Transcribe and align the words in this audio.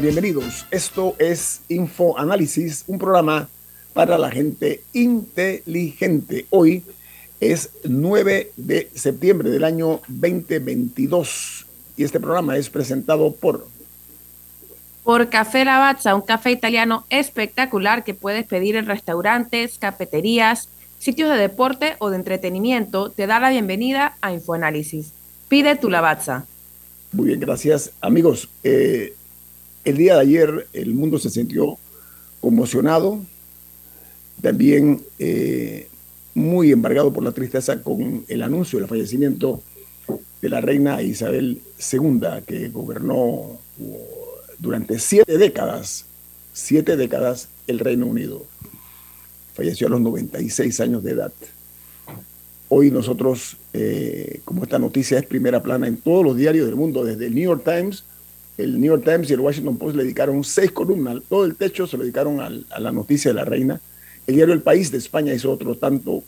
Bienvenidos. 0.00 0.66
Esto 0.70 1.14
es 1.18 1.60
Info 1.68 2.18
Análisis, 2.18 2.84
un 2.86 2.98
programa 2.98 3.48
para 3.92 4.16
la 4.16 4.30
gente 4.30 4.82
inteligente. 4.94 6.46
Hoy 6.48 6.82
es 7.38 7.70
9 7.84 8.52
de 8.56 8.90
septiembre 8.94 9.50
del 9.50 9.62
año 9.62 10.00
2022 10.08 11.66
y 11.98 12.04
este 12.04 12.18
programa 12.18 12.56
es 12.56 12.70
presentado 12.70 13.32
por... 13.32 13.68
Por 15.04 15.28
Café 15.28 15.66
Lavazza, 15.66 16.14
un 16.14 16.22
café 16.22 16.50
italiano 16.50 17.04
espectacular 17.10 18.02
que 18.02 18.14
puedes 18.14 18.46
pedir 18.46 18.76
en 18.76 18.86
restaurantes, 18.86 19.76
cafeterías, 19.78 20.68
sitios 20.98 21.28
de 21.28 21.36
deporte 21.36 21.96
o 21.98 22.08
de 22.08 22.16
entretenimiento, 22.16 23.10
te 23.10 23.26
da 23.26 23.38
la 23.38 23.50
bienvenida 23.50 24.16
a 24.22 24.32
Infoanálisis. 24.32 25.12
Pide 25.48 25.76
tu 25.76 25.90
Lavazza. 25.90 26.46
Muy 27.12 27.26
bien, 27.26 27.40
gracias. 27.40 27.92
Amigos, 28.00 28.48
eh, 28.62 29.14
el 29.84 29.96
día 29.96 30.14
de 30.14 30.20
ayer 30.20 30.68
el 30.72 30.94
mundo 30.94 31.18
se 31.18 31.30
sintió 31.30 31.78
conmocionado, 32.40 33.20
también 34.40 35.02
eh, 35.18 35.88
muy 36.34 36.72
embargado 36.72 37.12
por 37.12 37.24
la 37.24 37.32
tristeza 37.32 37.82
con 37.82 38.24
el 38.28 38.42
anuncio 38.42 38.78
del 38.78 38.88
fallecimiento 38.88 39.62
de 40.40 40.48
la 40.48 40.60
reina 40.60 41.02
Isabel 41.02 41.60
II, 41.92 42.20
que 42.46 42.68
gobernó 42.68 43.18
uh, 43.18 43.58
durante 44.58 44.98
siete 44.98 45.36
décadas, 45.36 46.06
siete 46.52 46.96
décadas 46.96 47.48
el 47.66 47.78
Reino 47.78 48.06
Unido. 48.06 48.44
Falleció 49.54 49.86
a 49.88 49.90
los 49.90 50.00
96 50.00 50.80
años 50.80 51.02
de 51.02 51.12
edad. 51.12 51.32
Hoy 52.68 52.90
nosotros, 52.90 53.56
eh, 53.72 54.40
como 54.44 54.62
esta 54.62 54.78
noticia 54.78 55.18
es 55.18 55.26
primera 55.26 55.62
plana 55.62 55.88
en 55.88 55.96
todos 55.96 56.24
los 56.24 56.36
diarios 56.36 56.66
del 56.66 56.76
mundo, 56.76 57.04
desde 57.04 57.26
el 57.26 57.34
New 57.34 57.44
York 57.44 57.64
Times 57.64 58.04
el 58.62 58.80
New 58.80 58.92
York 58.92 59.04
Times 59.04 59.30
y 59.30 59.34
el 59.34 59.40
Washington 59.40 59.76
Post 59.76 59.96
le 59.96 60.04
dedicaron 60.04 60.42
seis 60.44 60.70
columnas, 60.70 61.18
todo 61.28 61.44
el 61.44 61.56
techo 61.56 61.86
se 61.86 61.96
lo 61.96 62.02
dedicaron 62.02 62.40
a 62.40 62.78
la 62.78 62.92
noticia 62.92 63.30
de 63.30 63.34
la 63.34 63.44
reina. 63.44 63.80
El 64.26 64.36
diario 64.36 64.54
El 64.54 64.62
País 64.62 64.90
de 64.90 64.98
España 64.98 65.34
hizo 65.34 65.50
otro 65.50 65.76
tanto. 65.76 66.22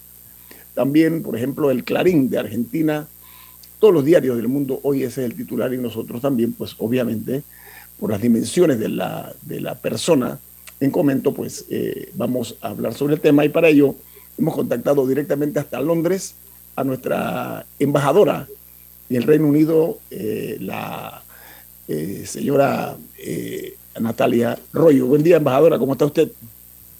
También, 0.74 1.22
por 1.22 1.36
ejemplo, 1.36 1.70
el 1.70 1.84
Clarín 1.84 2.30
de 2.30 2.38
Argentina. 2.38 3.06
Todos 3.78 3.94
los 3.94 4.04
diarios 4.04 4.36
del 4.36 4.48
mundo 4.48 4.80
hoy 4.82 5.02
ese 5.02 5.24
es 5.24 5.30
el 5.30 5.36
titular 5.36 5.72
y 5.74 5.78
nosotros 5.78 6.20
también, 6.20 6.52
pues 6.52 6.74
obviamente, 6.78 7.42
por 7.98 8.10
las 8.10 8.20
dimensiones 8.20 8.78
de 8.78 8.88
la, 8.88 9.34
de 9.42 9.60
la 9.60 9.74
persona 9.74 10.38
en 10.80 10.90
comento, 10.90 11.32
pues 11.32 11.66
eh, 11.70 12.10
vamos 12.14 12.56
a 12.60 12.68
hablar 12.68 12.94
sobre 12.94 13.14
el 13.14 13.20
tema 13.20 13.44
y 13.44 13.48
para 13.48 13.68
ello 13.68 13.94
hemos 14.38 14.54
contactado 14.54 15.06
directamente 15.06 15.60
hasta 15.60 15.80
Londres 15.80 16.34
a 16.74 16.84
nuestra 16.84 17.66
embajadora 17.78 18.48
en 19.08 19.16
el 19.16 19.22
Reino 19.24 19.46
Unido, 19.46 19.98
eh, 20.10 20.56
la 20.60 21.22
eh, 21.88 22.24
señora 22.26 22.96
eh, 23.18 23.76
Natalia 24.00 24.58
Royo. 24.72 25.06
Buen 25.06 25.22
día, 25.22 25.36
embajadora, 25.36 25.78
¿cómo 25.78 25.92
está 25.92 26.06
usted? 26.06 26.30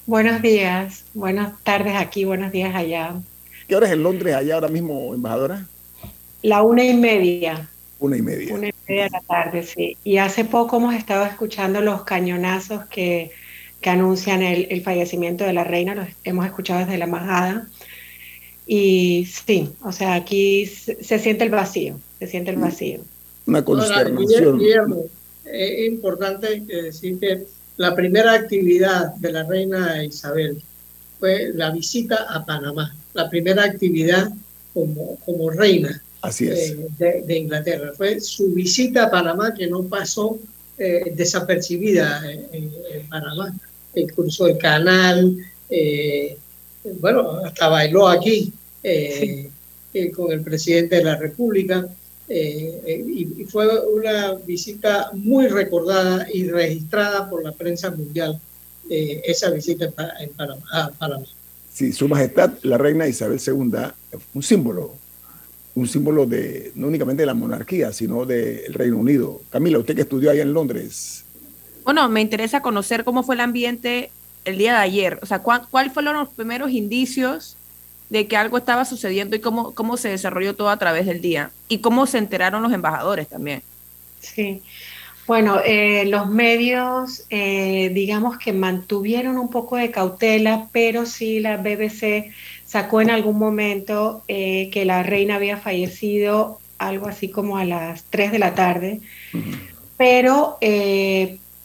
Buenos 0.07 0.43
días, 0.43 1.05
buenas 1.15 1.55
tardes 1.63 1.95
aquí, 1.95 2.25
buenos 2.25 2.53
días 2.53 2.75
allá. 2.75 3.15
¿Qué 3.69 3.77
hora 3.77 3.87
es 3.87 3.93
en 3.93 4.03
Londres 4.03 4.35
allá 4.35 4.57
ahora 4.57 4.69
mismo, 4.69 5.15
embajadora? 5.15 5.67
La 6.43 6.63
una 6.63 6.85
y 6.85 6.95
media. 6.95 7.69
Una 8.01 8.17
y 8.17 8.23
media. 8.23 8.55
Una 8.55 8.69
y 8.69 8.73
media 8.89 9.05
de 9.05 9.11
la 9.11 9.21
tarde, 9.21 9.63
sí. 9.63 9.97
Y 10.03 10.17
hace 10.17 10.45
poco 10.45 10.79
hemos 10.79 10.95
estado 10.95 11.25
escuchando 11.25 11.81
los 11.81 12.03
cañonazos 12.03 12.85
que, 12.87 13.31
que 13.81 13.91
anuncian 13.91 14.43
el, 14.43 14.67
el, 14.71 14.83
fallecimiento 14.83 15.45
de 15.45 15.53
la 15.53 15.63
reina, 15.63 15.95
los 15.95 16.09
hemos 16.25 16.45
escuchado 16.45 16.81
desde 16.81 16.99
la 16.99 17.05
embajada. 17.05 17.69
Y 18.67 19.29
sí, 19.47 19.73
o 19.83 19.93
sea, 19.93 20.15
aquí 20.15 20.67
se, 20.67 21.03
se 21.03 21.19
siente 21.21 21.45
el 21.45 21.51
vacío, 21.51 21.99
se 22.19 22.27
siente 22.27 22.51
el 22.51 22.57
vacío 22.57 23.01
una 23.47 23.65
consternación. 23.65 24.61
es 25.45 25.87
importante 25.87 26.61
decir 26.61 27.19
que 27.19 27.47
la 27.77 27.95
primera 27.95 28.35
actividad 28.35 29.15
de 29.17 29.33
la 29.33 29.45
reina 29.45 30.05
Isabel 30.05 30.63
fue 31.19 31.53
la 31.55 31.71
visita 31.71 32.27
a 32.29 32.45
Panamá, 32.45 32.95
la 33.15 33.31
primera 33.31 33.65
actividad 33.65 34.31
como, 34.75 35.17
como 35.25 35.51
reina 35.51 36.03
eh, 36.41 36.77
de, 36.99 37.37
Inglaterra. 37.37 37.93
Fue 37.97 38.21
su 38.21 38.53
visita 38.53 39.05
a 39.05 39.11
Panamá 39.11 39.55
que 39.55 39.67
no 39.67 39.83
pasó 39.85 40.39
eh, 40.79 41.13
desapercibida 41.15 42.23
en, 42.53 42.71
Panamá. 43.09 43.53
cruzó 44.15 44.47
el 44.47 44.59
canal, 44.59 45.37
eh, 45.69 46.37
bueno, 47.01 47.39
hasta 47.45 47.69
bailó 47.69 48.09
aquí 48.09 48.53
con 50.15 50.33
el 50.33 50.43
presidente 50.43 50.97
de 50.97 51.05
la 51.05 51.17
República. 51.17 51.89
Eh, 52.29 52.81
eh, 52.87 53.05
y, 53.07 53.45
fue 53.45 53.69
una 53.89 54.35
visita 54.35 55.11
muy 55.13 55.49
recordada 55.49 56.27
y 56.33 56.49
registrada 56.49 57.29
por 57.29 57.43
la 57.43 57.53
prensa 57.53 57.91
mundial, 57.91 58.41
eh, 58.89 59.23
esa 59.25 59.51
visita 59.51 59.87
en 60.21 60.31
Panamá, 60.31 60.93
Sí, 61.73 61.93
Su 61.93 62.09
Majestad, 62.09 62.53
la 62.63 62.79
Reina 62.79 63.09
Isabel 63.09 63.41
II, 63.45 63.73
un 64.35 64.43
símbolo, 64.43 64.95
un 65.75 65.89
símbolo 65.89 66.27
de 66.27 66.73
no 66.75 66.87
únicamente 66.87 67.23
de 67.23 67.27
la 67.27 67.35
monarquía, 67.35 67.93
sino 67.93 68.25
del 68.25 68.73
Reino 68.75 68.99
Unido. 68.99 69.41
Camila, 69.51 69.79
usted 69.79 69.95
que 69.95 70.03
estudió 70.03 70.31
allá 70.31 70.43
en 70.43 70.53
Londres. 70.53 71.25
Bueno, 71.85 72.09
me 72.09 72.21
interesa 72.21 72.61
conocer 72.61 73.05
cómo 73.05 73.23
fue 73.23 73.35
el 73.35 73.41
ambiente 73.41 74.11
el 74.45 74.59
día 74.59 74.73
de 74.73 74.79
ayer. 74.79 75.19
O 75.23 75.27
sea, 75.27 75.41
¿cuáles 75.43 75.93
fueron 75.93 76.17
los 76.17 76.29
primeros 76.29 76.71
indicios 76.71 77.57
de 78.13 78.27
que 78.27 78.37
algo 78.37 78.59
estaba 78.59 78.85
sucediendo 78.85 79.37
y 79.37 79.41
cómo, 79.41 79.73
cómo 79.73 79.97
se 79.97 80.11
desarrolló 80.11 80.55
todo 80.55 80.69
a 80.69 80.77
través 80.77 81.07
del 81.07 81.23
día 81.23 81.51
y 81.69 81.79
cómo 81.79 82.07
se 82.07 82.19
enteraron 82.19 82.63
los 82.63 82.71
embajadores 82.71 83.27
también. 83.27 83.63
Sí, 84.21 84.61
bueno, 85.27 85.61
eh, 85.65 86.05
los 86.05 86.29
medios, 86.29 87.25
eh, 87.31 87.91
digamos 87.95 88.37
que 88.37 88.53
mantuvieron 88.53 89.39
un 89.39 89.49
poco 89.49 89.77
de 89.77 89.91
cautela, 89.91 90.69
pero 90.73 91.07
sí 91.07 91.41
la 91.41 91.57
BBC 91.57 92.33
sacó 92.67 93.01
en 93.01 93.09
algún 93.09 93.39
momento 93.39 94.25
eh, 94.29 94.69
que 94.71 94.85
la 94.85 95.03
reina 95.03 95.37
había 95.37 95.57
fallecido 95.57 96.61
algo 96.77 97.09
así 97.09 97.31
como 97.31 97.57
a 97.57 97.65
las 97.65 98.05
3 98.11 98.31
de 98.31 98.39
la 98.39 98.55
tarde, 98.55 99.01
pero 99.97 100.59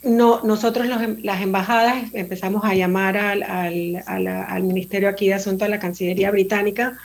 no, 0.02 0.40
nosotros 0.44 0.86
em, 0.88 1.18
las 1.22 1.42
embajadas 1.42 2.14
empezamos 2.14 2.64
a 2.64 2.74
llamar 2.74 3.16
al, 3.16 4.02
al, 4.06 4.62
Ministerio 4.62 5.08
aquí 5.08 5.28
de 5.28 5.34
Asuntos 5.34 5.66
de 5.66 5.70
la 5.70 5.80
Cancillería 5.80 6.30
Británica, 6.30 6.96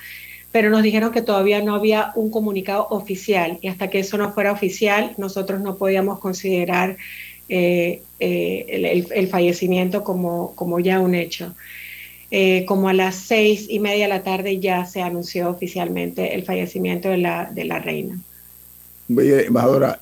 pero 0.51 0.69
nos 0.69 0.83
dijeron 0.83 1.11
que 1.11 1.23
todavía 1.23 1.61
no 1.61 1.73
había 1.73 2.11
un 2.15 2.29
comunicado 2.29 2.87
oficial 2.89 3.57
y 3.61 3.67
hasta 3.67 3.89
que 3.89 3.99
eso 3.99 4.17
no 4.17 4.33
fuera 4.33 4.51
oficial 4.51 5.13
nosotros 5.17 5.61
no 5.61 5.77
podíamos 5.77 6.19
considerar 6.19 6.97
eh, 7.49 8.03
eh, 8.19 9.05
el, 9.11 9.27
fallecimiento 9.27 10.03
como, 10.03 10.53
como 10.55 10.79
ya 10.79 10.99
un 10.99 11.15
hecho. 11.15 11.55
Eh, 12.29 12.65
como 12.65 12.89
a 12.89 12.93
las 12.93 13.15
seis 13.15 13.67
y 13.69 13.79
media 13.79 14.05
de 14.05 14.09
la 14.09 14.23
tarde 14.23 14.59
ya 14.59 14.85
se 14.85 15.01
anunció 15.01 15.49
oficialmente 15.49 16.33
el 16.33 16.43
fallecimiento 16.43 17.09
de 17.09 17.17
la, 17.17 17.49
de 17.51 17.65
la 17.65 17.79
reina. 17.79 18.19
Embajadora, 19.09 19.99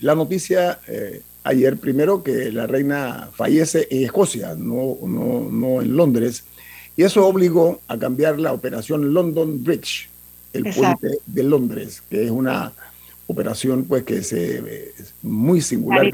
la 0.00 0.14
noticia 0.14 0.78
ayer 1.44 1.76
primero 1.76 2.22
que 2.22 2.52
la 2.52 2.66
reina 2.66 3.28
fallece 3.32 3.88
en 3.90 4.04
Escocia, 4.04 4.54
no, 4.56 4.96
no, 5.02 5.48
no 5.50 5.82
en 5.82 5.96
Londres, 5.96 6.44
y 6.96 7.02
eso 7.02 7.26
obligó 7.26 7.80
a 7.88 7.98
cambiar 7.98 8.38
la 8.38 8.52
operación 8.52 9.14
London 9.14 9.62
Bridge. 9.64 10.08
el 10.52 10.64
puente 10.64 11.08
de 11.26 11.42
Londres, 11.42 12.02
que 12.10 12.24
es 12.24 12.30
una 12.30 12.72
operación 13.26 13.84
pues 13.84 14.04
que 14.04 14.22
se 14.22 14.90
es 14.98 15.14
muy 15.22 15.60
singular. 15.60 16.10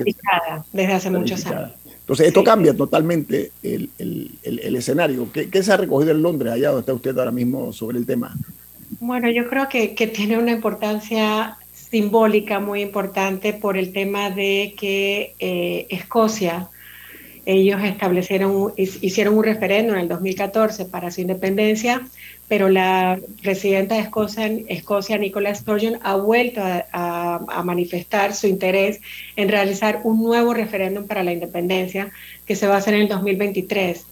desde 0.73 0.93
hace 0.93 1.11
muchos 1.11 1.45
años. 1.47 1.73
Entonces, 2.01 2.29
esto 2.29 2.43
cambia 2.43 2.75
totalmente 2.75 3.53
el, 3.63 3.91
el, 3.99 4.31
el, 4.43 4.77
escenario. 4.77 5.31
¿Qué, 5.31 5.51
¿Qué, 5.51 5.63
se 5.63 5.73
ha 5.73 5.77
recogido 5.77 6.13
en 6.13 6.23
Londres, 6.23 6.55
allá 6.55 6.69
donde 6.69 6.81
está 6.81 6.95
usted 6.95 7.19
ahora 7.19 7.33
mismo, 7.33 7.71
sobre 7.75 7.99
el 7.99 8.07
tema? 8.07 8.35
Bueno, 8.99 9.29
yo 9.29 9.47
creo 9.47 9.69
que, 9.69 9.95
que 9.95 10.07
tiene 10.07 10.39
una 10.39 10.53
importancia 10.53 11.59
simbólica 11.91 12.61
muy 12.61 12.83
importante 12.83 13.53
por 13.53 13.77
el 13.77 13.93
tema 13.93 14.31
de 14.31 14.75
que 14.79 15.35
eh, 15.39 15.87
Escocia, 15.91 16.69
ellos 17.47 17.83
establecieron, 17.83 18.75
hicieron 18.77 19.39
un 19.39 19.45
referéndum 19.45 19.95
en 19.95 20.03
el 20.03 20.09
2014 20.09 20.85
para 20.85 21.11
su 21.11 21.23
independencia, 21.23 22.07
pero 22.47 22.69
la 22.69 23.19
presidenta 23.43 23.95
de 23.95 24.03
Escocia, 24.03 24.51
Escocia 24.69 25.17
Nicola 25.17 25.55
Sturgeon, 25.55 25.99
ha 26.03 26.17
vuelto 26.17 26.61
a, 26.63 27.63
manifestar 27.65 28.35
su 28.35 28.49
interés 28.49 29.01
en 29.37 29.49
realizar 29.49 30.01
un 30.05 30.23
nuevo 30.23 30.53
referéndum 30.53 31.07
para 31.07 31.23
la 31.23 31.33
independencia 31.33 32.11
que 32.45 32.55
se 32.55 32.67
va 32.67 32.75
a 32.75 32.79
hacer 32.79 32.95
en 32.95 33.03
el 33.03 33.09
2023. 33.09 34.07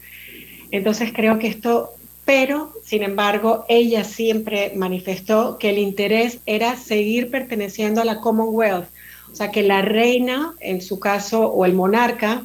Entonces 0.71 1.13
creo 1.15 1.39
que 1.39 1.49
esto 1.49 1.93
pero 2.27 2.73
sin 2.85 3.05
embargo 3.05 3.65
ella 3.69 4.05
siempre 4.05 4.73
manifestó 4.75 5.57
que 5.59 5.71
el 5.71 5.79
interés 5.79 6.41
era 6.45 6.77
seguir 6.77 7.31
perteneciendo 7.31 8.03
a 8.03 8.05
la 8.05 8.21
Commonwealth, 8.21 8.89
o 9.33 9.35
sea 9.35 9.51
que 9.51 9.63
la 9.63 9.81
reina, 9.81 10.55
en 10.61 10.83
su 10.83 10.99
caso, 10.99 11.47
o 11.47 11.65
el 11.65 11.73
monarca, 11.73 12.45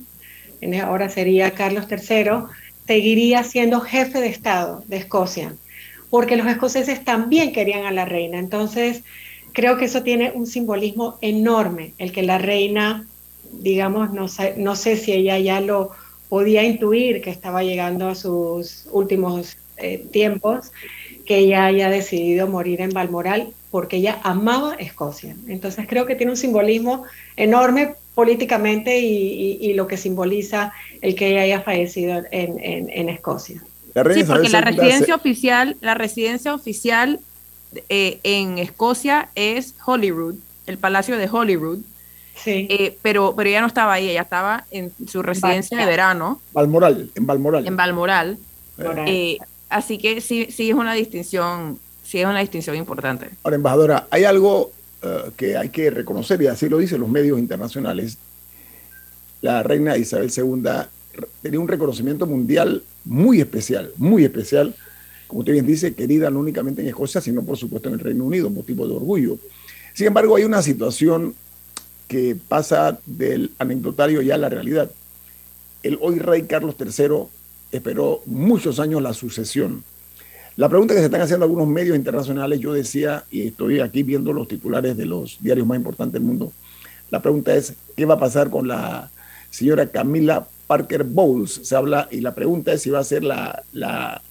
ahora 0.83 1.09
sería 1.09 1.51
Carlos 1.51 1.87
III, 1.89 2.43
seguiría 2.85 3.43
siendo 3.43 3.81
jefe 3.81 4.21
de 4.21 4.27
Estado 4.27 4.83
de 4.87 4.97
Escocia, 4.97 5.55
porque 6.09 6.37
los 6.37 6.47
escoceses 6.47 7.03
también 7.03 7.51
querían 7.51 7.85
a 7.85 7.91
la 7.91 8.05
reina. 8.05 8.37
Entonces, 8.37 9.03
creo 9.53 9.77
que 9.77 9.85
eso 9.85 10.03
tiene 10.03 10.31
un 10.35 10.45
simbolismo 10.45 11.17
enorme, 11.21 11.93
el 11.97 12.11
que 12.11 12.21
la 12.21 12.37
reina, 12.37 13.07
digamos, 13.51 14.11
no 14.11 14.27
sé, 14.27 14.55
no 14.57 14.75
sé 14.75 14.97
si 14.97 15.13
ella 15.13 15.39
ya 15.39 15.61
lo 15.61 15.91
podía 16.29 16.63
intuir 16.63 17.21
que 17.21 17.29
estaba 17.29 17.63
llegando 17.63 18.07
a 18.07 18.15
sus 18.15 18.87
últimos 18.91 19.57
eh, 19.81 20.05
tiempos 20.11 20.71
que 21.25 21.37
ella 21.37 21.65
haya 21.65 21.89
decidido 21.89 22.47
morir 22.47 22.81
en 22.81 22.91
Balmoral 22.91 23.53
porque 23.69 23.97
ella 23.97 24.19
amaba 24.23 24.75
Escocia. 24.75 25.35
Entonces 25.47 25.85
creo 25.87 26.05
que 26.05 26.15
tiene 26.15 26.33
un 26.33 26.37
simbolismo 26.37 27.05
enorme 27.37 27.95
políticamente 28.13 28.99
y, 28.99 29.73
lo 29.73 29.87
que 29.87 29.97
simboliza 29.97 30.73
el 31.01 31.15
que 31.15 31.29
ella 31.29 31.41
haya 31.41 31.61
fallecido 31.61 32.21
en, 32.31 33.09
Escocia. 33.09 33.63
sí, 34.13 34.23
porque 34.25 34.49
la 34.49 34.61
residencia 34.61 35.15
oficial, 35.15 35.77
la 35.79 35.93
residencia 35.93 36.53
oficial 36.53 37.19
eh, 37.87 38.19
en 38.23 38.57
Escocia 38.57 39.29
es 39.35 39.75
Holyrood, 39.85 40.35
el 40.67 40.77
Palacio 40.77 41.17
de 41.17 41.29
Holyrood. 41.31 41.79
Sí. 42.35 42.67
Eh, 42.69 42.97
pero, 43.01 43.33
pero 43.35 43.49
ella 43.49 43.61
no 43.61 43.67
estaba 43.67 43.93
ahí, 43.93 44.09
ella 44.09 44.23
estaba 44.23 44.65
en 44.71 44.91
su 45.07 45.21
residencia 45.21 45.77
de 45.77 45.85
verano. 45.85 46.41
Balmoral, 46.51 47.09
en 47.15 47.25
Balmoral. 47.25 47.67
En 47.67 47.77
Balmoral. 47.77 48.37
Así 49.71 49.97
que 49.97 50.19
sí, 50.19 50.47
sí 50.51 50.69
es 50.69 50.75
una 50.75 50.93
distinción, 50.93 51.79
sí 52.03 52.19
es 52.19 52.25
una 52.25 52.39
distinción 52.41 52.75
importante. 52.75 53.29
Ahora, 53.41 53.55
embajadora, 53.55 54.07
hay 54.11 54.25
algo 54.25 54.71
eh, 55.01 55.31
que 55.37 55.55
hay 55.55 55.69
que 55.69 55.89
reconocer, 55.89 56.41
y 56.41 56.47
así 56.47 56.67
lo 56.67 56.77
dicen 56.77 56.99
los 56.99 57.09
medios 57.09 57.39
internacionales. 57.39 58.17
La 59.41 59.63
reina 59.63 59.97
Isabel 59.97 60.29
II 60.35 60.61
tenía 61.41 61.59
un 61.59 61.69
reconocimiento 61.69 62.27
mundial 62.27 62.83
muy 63.05 63.39
especial, 63.39 63.91
muy 63.95 64.25
especial, 64.25 64.75
como 65.27 65.39
usted 65.39 65.53
bien 65.53 65.65
dice, 65.65 65.95
querida 65.95 66.29
no 66.29 66.39
únicamente 66.39 66.81
en 66.81 66.89
Escocia, 66.89 67.21
sino 67.21 67.41
por 67.41 67.57
supuesto 67.57 67.87
en 67.87 67.95
el 67.95 68.01
Reino 68.01 68.25
Unido, 68.25 68.49
motivo 68.49 68.85
de 68.85 68.93
orgullo. 68.93 69.37
Sin 69.93 70.07
embargo, 70.07 70.35
hay 70.35 70.43
una 70.43 70.61
situación 70.61 71.33
que 72.09 72.35
pasa 72.35 72.99
del 73.05 73.51
anecdotario 73.57 74.21
ya 74.21 74.35
a 74.35 74.37
la 74.37 74.49
realidad. 74.49 74.91
El 75.81 75.97
hoy 76.01 76.19
rey 76.19 76.43
Carlos 76.43 76.75
III 76.77 77.29
esperó 77.71 78.21
muchos 78.25 78.79
años 78.79 79.01
la 79.01 79.13
sucesión. 79.13 79.83
La 80.57 80.67
pregunta 80.67 80.93
que 80.93 80.99
se 80.99 81.05
están 81.05 81.21
haciendo 81.21 81.45
algunos 81.45 81.67
medios 81.67 81.95
internacionales, 81.95 82.59
yo 82.59 82.73
decía, 82.73 83.23
y 83.31 83.47
estoy 83.47 83.79
aquí 83.79 84.03
viendo 84.03 84.33
los 84.33 84.47
titulares 84.47 84.97
de 84.97 85.05
los 85.05 85.37
diarios 85.39 85.65
más 85.65 85.77
importantes 85.77 86.13
del 86.13 86.23
mundo, 86.23 86.51
la 87.09 87.21
pregunta 87.21 87.53
es, 87.55 87.73
¿qué 87.95 88.05
va 88.05 88.15
a 88.15 88.19
pasar 88.19 88.49
con 88.49 88.67
la 88.67 89.09
señora 89.49 89.87
Camila 89.87 90.47
Parker 90.67 91.03
Bowles? 91.03 91.61
Se 91.63 91.75
habla, 91.75 92.07
y 92.11 92.21
la 92.21 92.35
pregunta 92.35 92.73
es 92.73 92.81
si 92.81 92.89
va 92.89 92.99
a 92.99 93.03
ser 93.03 93.23
la, 93.23 93.63
la, 93.73 94.21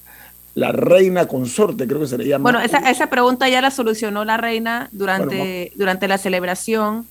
reina 0.71 1.27
consorte, 1.27 1.87
creo 1.87 2.01
que 2.01 2.07
se 2.07 2.17
le 2.17 2.27
llama. 2.27 2.43
Bueno, 2.43 2.59
esa, 2.59 2.89
esa 2.89 3.09
pregunta 3.09 3.49
ya 3.49 3.61
la 3.61 3.71
solucionó 3.71 4.23
la 4.23 4.37
reina 4.37 4.89
durante, 4.91 5.71
durante 5.75 6.07
la 6.07 6.17
celebración 6.17 7.07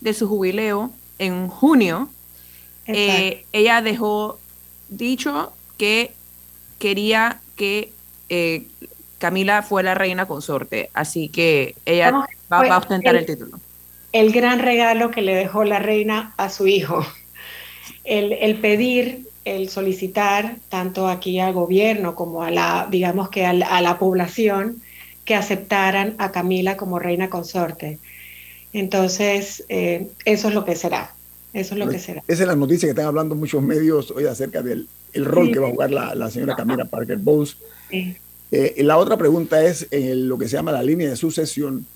de 0.00 0.14
su 0.14 0.26
jubileo 0.26 0.90
en 1.18 1.48
junio. 1.48 2.08
Eh, 2.86 3.46
ella 3.52 3.80
dejó 3.80 4.38
dicho 4.90 5.52
que 5.76 6.12
quería 6.78 7.40
que 7.56 7.92
eh, 8.28 8.66
Camila 9.18 9.62
fuera 9.62 9.94
reina 9.94 10.26
consorte, 10.26 10.90
así 10.92 11.28
que 11.28 11.76
ella 11.86 12.26
va, 12.52 12.66
a 12.66 12.78
ostentar 12.78 13.16
el, 13.16 13.24
título. 13.24 13.58
El 14.12 14.32
gran 14.32 14.58
regalo 14.58 15.10
que 15.10 15.22
le 15.22 15.34
dejó 15.34 15.64
la 15.64 15.78
reina 15.78 16.34
a 16.36 16.50
su 16.50 16.66
hijo, 16.66 17.06
el, 18.04 18.56
pedir, 18.56 19.28
el 19.46 19.70
solicitar, 19.70 20.56
tanto 20.68 21.08
aquí 21.08 21.40
al 21.40 21.54
gobierno 21.54 22.14
como 22.14 22.42
a 22.42 22.50
la, 22.50 22.86
digamos 22.90 23.30
que 23.30 23.46
a 23.46 23.52
la, 23.54 23.98
población, 23.98 24.82
que 25.24 25.34
aceptaran 25.34 26.14
a 26.18 26.32
Camila 26.32 26.76
como 26.76 26.98
reina 26.98 27.30
consorte. 27.30 27.98
Entonces, 28.74 29.64
eh, 29.70 30.08
eso 30.26 30.48
es 30.48 30.54
lo 30.54 30.66
que 30.66 30.76
será. 30.76 31.14
Eso 31.54 31.74
es 31.74 31.78
lo 31.78 31.88
que 31.88 31.98
será. 31.98 32.22
Esa 32.28 32.42
es 32.42 32.48
la 32.48 32.56
noticia 32.56 32.88
que 32.88 32.90
están 32.90 33.06
hablando 33.06 33.34
muchos 33.36 33.62
medios 33.62 34.10
hoy 34.10 34.26
acerca 34.26 34.60
del 34.60 34.88
el 35.14 35.24
rol 35.24 35.50
que 35.52 35.58
va 35.58 35.68
a 35.68 35.70
jugar 35.70 35.90
la, 35.90 36.30
señora 36.30 36.56
Camila 36.56 36.84
Parker 36.84 37.18
Bowles. 37.18 37.56
Eh, 38.50 38.82
la 38.84 38.98
otra 38.98 39.16
pregunta 39.16 39.64
es 39.64 39.86
en 39.90 40.28
lo 40.28 40.38
que 40.38 40.48
se 40.48 40.56
llama 40.56 40.72
la 40.72 40.82
línea 40.82 41.08
de 41.08 41.16
sucesión. 41.16 41.86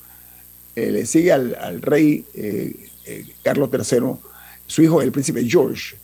Eh, 0.75 0.91
le 0.91 1.07
sigue 1.07 1.33
al, 1.33 1.83
rey 1.83 2.25
eh, 2.35 2.75
Carlos 3.43 3.71
III, 3.73 4.15
su 4.67 4.83
hijo, 4.83 5.03
el 5.03 5.13
príncipe 5.13 5.45
George. 5.45 5.97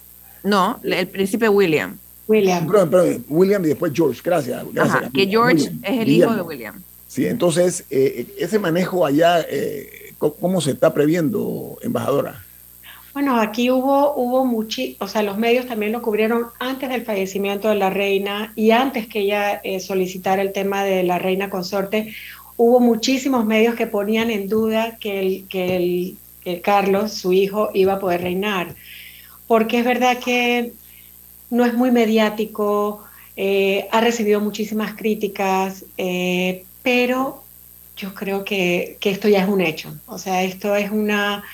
No, 0.43 0.79
el 0.83 1.09
príncipe 1.09 1.49
William. 1.49 1.99
William. 2.27 2.67
Perdón, 2.67 3.25
William 3.29 3.65
y 3.65 3.69
después 3.69 3.93
George, 3.95 4.21
gracias. 4.23 4.65
gracias 4.73 5.11
que 5.13 5.27
George 5.27 5.71
es 5.83 6.01
el 6.01 6.09
hijo 6.09 6.35
de 6.35 6.43
William. 6.43 6.83
Sí, 7.07 7.27
entonces, 7.27 7.85
ese 7.91 8.59
manejo 8.59 9.07
allá, 9.07 9.47
¿cómo 10.19 10.61
se 10.61 10.73
está 10.73 10.93
previendo, 10.93 11.79
embajadora? 11.83 12.45
Bueno, 13.15 13.41
aquí 13.41 13.71
hubo, 13.71 14.13
hubo 14.17 14.67
o 14.99 15.09
sea, 15.09 15.23
los 15.23 15.39
medios 15.39 15.67
también 15.67 15.93
lo 15.93 16.03
cubrieron 16.03 16.49
antes 16.59 16.89
del 16.89 17.05
fallecimiento 17.05 17.69
de 17.69 17.77
la 17.77 17.89
reina 17.89 18.53
y 18.57 18.73
antes 18.73 19.07
que 19.07 19.21
ella 19.21 19.61
eh, 19.63 19.79
solicitara 19.79 20.43
el 20.43 20.53
tema 20.53 20.83
de 20.83 21.05
la 21.05 21.21
reina 21.21 21.49
consorte, 21.49 22.13
hubo 22.57 22.81
muchísimos 22.81 23.47
medios 23.47 23.77
que 23.77 23.87
ponían 23.87 24.33
en 24.33 24.49
duda 24.49 24.97
que 24.99 25.21
el, 25.21 25.47
que 25.49 25.77
el, 25.77 26.61
Carlos, 26.61 27.13
su 27.13 27.33
hijo, 27.33 27.71
iba 27.73 27.95
a 27.95 27.99
poder 28.01 28.23
reinar. 28.23 28.75
Porque 29.47 29.79
es 29.79 29.85
verdad 29.85 30.19
que 30.19 30.73
no 31.51 31.65
es 31.65 31.73
muy 31.73 31.93
mediático, 31.93 33.05
eh, 33.37 33.87
ha 33.93 34.01
recibido 34.01 34.41
muchísimas 34.41 34.95
críticas, 34.95 35.85
eh, 35.99 36.65
pero 36.83 37.45
yo 37.97 38.13
creo 38.13 38.45
que, 38.45 38.97
que 38.99 39.11
esto 39.11 39.29
ya 39.29 39.45
es 39.45 39.49
un 39.49 39.61
hecho. 39.61 39.95
O 40.07 40.19
sea, 40.19 40.43
esto 40.43 40.75
es 40.75 40.91
una 40.91 41.45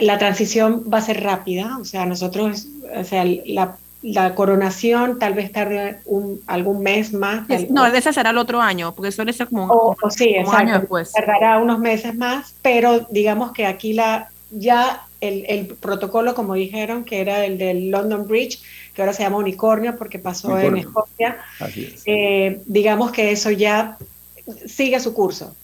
la 0.00 0.18
transición 0.18 0.84
va 0.92 0.98
a 0.98 1.02
ser 1.02 1.22
rápida, 1.22 1.78
o 1.80 1.84
sea, 1.84 2.04
nosotros, 2.06 2.66
o 2.94 3.04
sea, 3.04 3.24
la, 3.24 3.76
coronación 4.34 5.18
tal 5.20 5.34
vez 5.34 5.52
tarde 5.52 6.00
un, 6.06 6.40
algún 6.46 6.82
mes 6.82 7.12
más. 7.12 7.46
no, 7.70 7.86
ese 7.86 8.12
será 8.12 8.30
el 8.30 8.38
otro 8.38 8.60
año, 8.60 8.94
porque 8.94 9.12
suele 9.12 9.32
ser 9.32 9.46
como, 9.46 9.66
o, 9.66 10.10
sí, 10.10 10.34
un 10.44 10.54
año 10.54 10.78
después. 10.80 11.12
Tardará 11.12 11.58
unos 11.58 11.78
meses 11.78 12.14
más, 12.14 12.54
pero 12.62 13.06
digamos 13.10 13.52
que 13.52 13.64
aquí 13.66 13.92
la 13.92 14.28
ya 14.50 15.06
el, 15.20 15.46
el, 15.48 15.66
protocolo, 15.66 16.34
como 16.34 16.54
dijeron, 16.54 17.04
que 17.04 17.20
era 17.20 17.46
el 17.46 17.56
del 17.56 17.90
London 17.90 18.26
Bridge, 18.26 18.60
que 18.92 19.02
ahora 19.02 19.14
se 19.14 19.22
llama 19.22 19.38
Unicornio 19.38 19.96
porque 19.96 20.18
pasó 20.18 20.58
en 20.58 20.78
Escocia, 20.78 21.38
eh, 22.04 22.60
digamos 22.66 23.12
que 23.12 23.30
eso 23.30 23.50
ya 23.50 23.96
sigue 24.66 25.00
su 25.00 25.14
curso. 25.14 25.54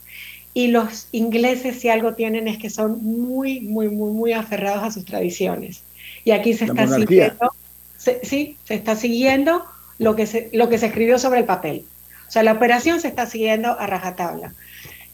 Y 0.59 0.67
los 0.67 1.07
ingleses, 1.13 1.79
si 1.79 1.89
algo 1.89 2.15
tienen, 2.15 2.49
es 2.49 2.59
que 2.59 2.69
son 2.69 3.01
muy, 3.05 3.61
muy, 3.61 3.89
muy, 3.89 4.11
muy 4.11 4.33
aferrados 4.33 4.83
a 4.83 4.91
sus 4.91 5.05
tradiciones. 5.05 5.85
Y 6.25 6.33
aquí 6.33 6.53
se 6.53 6.65
está 6.65 6.89
siguiendo, 6.89 7.53
sí, 7.97 8.57
se 8.65 8.75
está 8.75 8.97
siguiendo 8.97 9.65
lo 9.99 10.17
que, 10.17 10.27
se, 10.27 10.51
lo 10.53 10.69
que 10.69 10.79
se 10.79 10.87
escribió 10.87 11.21
sobre 11.21 11.39
el 11.39 11.47
papel. 11.47 11.85
O 12.27 12.31
sea, 12.33 12.43
la 12.43 12.55
operación 12.55 13.01
se 13.01 13.07
está 13.07 13.27
siguiendo 13.27 13.79
a 13.79 13.87
rajatabla. 13.87 14.53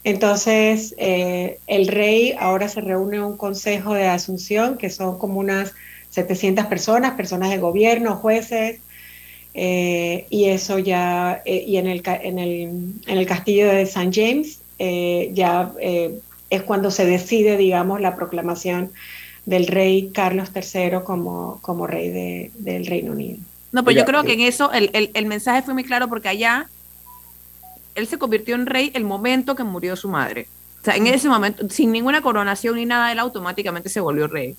Entonces, 0.03 0.95
eh, 0.97 1.59
el 1.67 1.89
rey 1.89 2.33
ahora 2.39 2.67
se 2.67 2.81
reúne 2.81 3.21
un 3.21 3.37
consejo 3.37 3.93
de 3.93 4.07
asunción, 4.07 4.79
que 4.79 4.89
son 4.89 5.19
como 5.19 5.39
unas 5.39 5.75
700 6.09 6.65
personas, 6.65 7.13
personas 7.13 7.51
de 7.51 7.59
gobierno, 7.59 8.15
jueces, 8.15 8.79
eh, 9.53 10.25
y 10.31 10.45
eso 10.45 10.79
ya, 10.79 11.43
eh, 11.45 11.63
y 11.67 11.77
en 11.77 11.85
el, 11.85 12.01
en, 12.03 12.39
el, 12.39 12.61
en 13.05 13.17
el 13.19 13.27
castillo 13.27 13.67
de 13.67 13.83
St. 13.83 14.09
James, 14.11 14.61
eh, 14.79 15.31
ya 15.33 15.71
eh, 15.79 16.19
es 16.49 16.63
cuando 16.63 16.91
se 16.91 17.05
decide, 17.05 17.57
digamos, 17.57 18.01
la 18.01 18.15
proclamación 18.15 18.91
del 19.45 19.67
rey 19.67 20.11
Carlos 20.13 20.49
III 20.55 20.99
como, 21.03 21.59
como 21.61 21.87
rey 21.87 22.51
del 22.55 22.85
Reino 22.85 23.11
Unido. 23.11 23.37
No, 23.71 23.83
pues 23.83 23.95
yo 23.95 24.05
creo 24.05 24.23
que 24.23 24.33
en 24.33 24.41
eso 24.41 24.71
el, 24.71 24.89
el, 25.13 25.25
mensaje 25.25 25.61
fue 25.61 25.73
muy 25.73 25.83
claro 25.83 26.07
porque 26.07 26.29
allá 26.29 26.69
él 27.93 28.07
se 28.07 28.17
convirtió 28.17 28.55
en 28.55 28.65
rey 28.65 28.91
el 28.93 29.03
momento 29.03 29.55
que 29.55 29.63
murió 29.63 29.95
su 29.95 30.07
madre. 30.07 30.47
O 30.81 30.85
sea, 30.85 30.95
en 30.95 31.07
ese 31.07 31.27
momento, 31.27 31.67
sin 31.69 31.91
ninguna 31.91 32.21
coronación 32.21 32.75
ni 32.75 32.85
nada, 32.85 33.11
él 33.11 33.19
automáticamente 33.19 33.89
se 33.89 33.99
volvió 33.99 34.27
rey. 34.27 34.55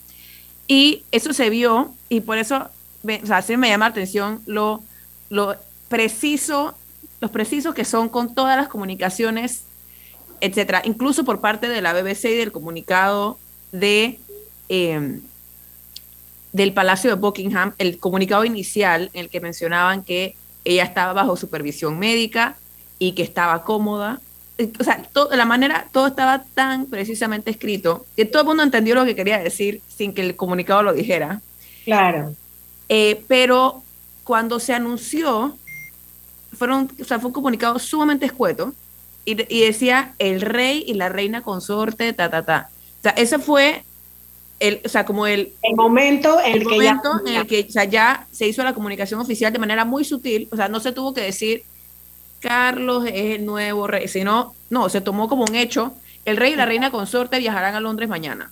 Y 0.66 1.04
eso 1.12 1.32
se 1.32 1.48
vio, 1.50 1.94
y 2.08 2.20
por 2.20 2.38
eso, 2.38 2.68
o 3.04 3.26
sea, 3.26 3.42
sí 3.42 3.56
me 3.56 3.68
llama 3.68 3.86
la 3.86 3.90
atención 3.90 4.42
lo, 4.46 4.82
lo 5.30 5.56
preciso, 5.88 6.74
los 7.20 7.30
precisos 7.30 7.74
que 7.74 7.84
son 7.84 8.08
con 8.08 8.34
todas 8.34 8.56
las 8.56 8.68
comunicaciones, 8.68 9.62
etcétera, 10.40 10.82
incluso 10.84 11.24
por 11.24 11.40
parte 11.40 11.68
de 11.68 11.80
la 11.80 11.92
BBC 11.92 12.24
y 12.26 12.36
del 12.36 12.52
comunicado 12.52 13.38
de 13.72 14.18
em, 14.68 15.20
del 16.52 16.72
Palacio 16.72 17.10
de 17.10 17.16
Buckingham, 17.16 17.74
el 17.76 17.98
comunicado 17.98 18.44
inicial 18.44 19.10
en 19.12 19.24
el 19.24 19.28
que 19.28 19.40
mencionaban 19.40 20.02
que 20.02 20.36
ella 20.64 20.84
estaba 20.84 21.12
bajo 21.12 21.36
supervisión 21.36 21.98
médica 21.98 22.56
y 22.98 23.12
que 23.12 23.22
estaba 23.22 23.62
cómoda. 23.62 24.20
O 24.80 24.84
sea, 24.84 25.06
la 25.32 25.44
manera, 25.44 25.86
todo 25.92 26.06
estaba 26.06 26.44
tan 26.54 26.86
precisamente 26.86 27.50
escrito 27.50 28.06
que 28.16 28.24
todo 28.24 28.42
el 28.42 28.48
mundo 28.48 28.62
entendió 28.62 28.94
lo 28.94 29.04
que 29.04 29.14
quería 29.14 29.38
decir 29.38 29.82
sin 29.86 30.14
que 30.14 30.22
el 30.22 30.34
comunicado 30.34 30.82
lo 30.82 30.94
dijera. 30.94 31.42
Claro. 31.84 32.34
Eh, 32.88 33.22
pero 33.28 33.82
cuando 34.24 34.58
se 34.58 34.72
anunció, 34.72 35.58
fueron, 36.54 36.90
o 36.98 37.04
sea, 37.04 37.18
fue 37.18 37.28
un 37.28 37.34
comunicado 37.34 37.78
sumamente 37.78 38.24
escueto 38.24 38.72
y, 39.26 39.34
decía 39.34 40.14
el 40.18 40.40
rey 40.40 40.82
y 40.86 40.94
la 40.94 41.08
reina 41.08 41.42
consorte, 41.42 42.12
ta, 42.12 42.30
ta, 42.30 42.44
ta. 42.44 42.70
O 43.00 43.02
sea, 43.02 43.12
ese 43.12 43.38
fue 43.38 43.82
el, 44.60 44.80
o 44.84 44.88
sea, 44.88 45.04
como 45.04 45.26
el, 45.26 45.52
el 45.62 45.76
momento 45.76 46.40
en 46.40 46.54
el, 46.54 46.66
que, 46.66 46.78
ya, 46.78 47.00
en 47.26 47.34
el 47.34 47.46
que 47.46 47.64
ya 47.64 48.26
se 48.30 48.46
hizo 48.46 48.62
la 48.64 48.72
comunicación 48.72 49.20
oficial 49.20 49.52
de 49.52 49.58
manera 49.58 49.84
muy 49.84 50.04
sutil, 50.04 50.48
o 50.50 50.56
sea, 50.56 50.68
no 50.68 50.80
se 50.80 50.92
tuvo 50.92 51.12
que 51.12 51.20
decir 51.20 51.64
Carlos 52.40 53.04
es 53.06 53.36
el 53.36 53.44
nuevo 53.44 53.86
rey, 53.86 54.08
sino, 54.08 54.54
no, 54.70 54.88
se 54.88 55.00
tomó 55.00 55.28
como 55.28 55.44
un 55.44 55.54
hecho, 55.56 55.92
el 56.24 56.36
rey 56.36 56.52
y 56.52 56.56
la 56.56 56.66
reina 56.66 56.90
consorte 56.90 57.38
viajarán 57.38 57.74
a 57.74 57.80
Londres 57.80 58.08
mañana. 58.08 58.50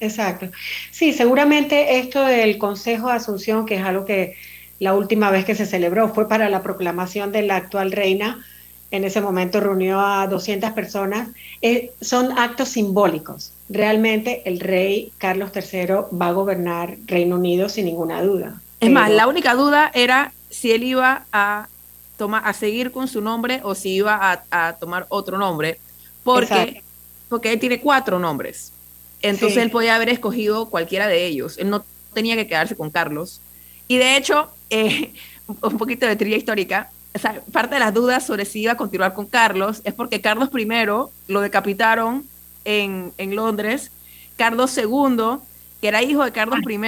Exacto. 0.00 0.50
Sí, 0.90 1.12
seguramente 1.12 1.98
esto 1.98 2.24
del 2.24 2.58
Consejo 2.58 3.08
de 3.08 3.14
Asunción, 3.14 3.64
que 3.64 3.76
es 3.76 3.82
algo 3.82 4.04
que 4.04 4.34
la 4.78 4.94
última 4.94 5.30
vez 5.30 5.44
que 5.44 5.54
se 5.54 5.64
celebró 5.64 6.12
fue 6.12 6.28
para 6.28 6.48
la 6.48 6.62
proclamación 6.62 7.32
de 7.32 7.42
la 7.42 7.56
actual 7.56 7.92
reina, 7.92 8.44
en 8.90 9.04
ese 9.04 9.20
momento 9.20 9.60
reunió 9.60 10.00
a 10.00 10.26
200 10.26 10.72
personas, 10.72 11.28
eh, 11.62 11.92
son 12.00 12.38
actos 12.38 12.68
simbólicos. 12.68 13.52
Realmente 13.68 14.42
el 14.44 14.60
rey 14.60 15.12
Carlos 15.18 15.50
III 15.54 16.16
va 16.16 16.28
a 16.28 16.32
gobernar 16.32 16.96
Reino 17.06 17.36
Unido 17.36 17.68
sin 17.68 17.86
ninguna 17.86 18.22
duda. 18.22 18.60
Es 18.80 18.90
más, 18.90 19.10
la 19.10 19.26
única 19.26 19.54
duda 19.54 19.90
era 19.94 20.32
si 20.50 20.70
él 20.72 20.84
iba 20.84 21.26
a, 21.32 21.68
tomar, 22.16 22.42
a 22.46 22.52
seguir 22.52 22.92
con 22.92 23.08
su 23.08 23.20
nombre 23.20 23.60
o 23.64 23.74
si 23.74 23.90
iba 23.90 24.44
a, 24.50 24.72
tomar 24.74 25.06
otro 25.08 25.38
nombre, 25.38 25.80
porque, 26.22 26.82
porque 27.28 27.52
él 27.52 27.58
tiene 27.58 27.80
cuatro 27.80 28.18
nombres. 28.18 28.72
Entonces 29.22 29.58
él 29.58 29.70
podía 29.70 29.96
haber 29.96 30.10
escogido 30.10 30.68
cualquiera 30.68 31.08
de 31.08 31.26
ellos. 31.26 31.58
Él 31.58 31.70
no 31.70 31.84
tenía 32.12 32.36
que 32.36 32.46
quedarse 32.46 32.76
con 32.76 32.90
Carlos. 32.90 33.40
Y 33.88 33.96
de 33.96 34.16
hecho, 34.16 34.50
eh, 34.70 35.12
un 35.62 35.78
poquito 35.78 36.06
de 36.06 36.16
trilla 36.16 36.36
histórica, 36.36 36.90
parte 37.52 37.74
de 37.74 37.80
las 37.80 37.94
dudas 37.94 38.26
sobre 38.26 38.44
si 38.44 38.62
iba 38.62 38.72
a 38.72 38.76
continuar 38.76 39.14
con 39.14 39.26
Carlos 39.26 39.80
es 39.84 39.94
porque 39.94 40.20
Carlos 40.20 40.50
I 40.52 40.66
lo 41.28 41.40
decapitaron 41.40 42.24
en, 42.64 43.12
Londres. 43.36 43.90
Carlos 44.36 44.76
II, 44.76 45.38
que 45.80 45.88
era 45.88 46.02
hijo 46.02 46.24
de 46.24 46.32
Carlos 46.32 46.60
I, 46.68 46.80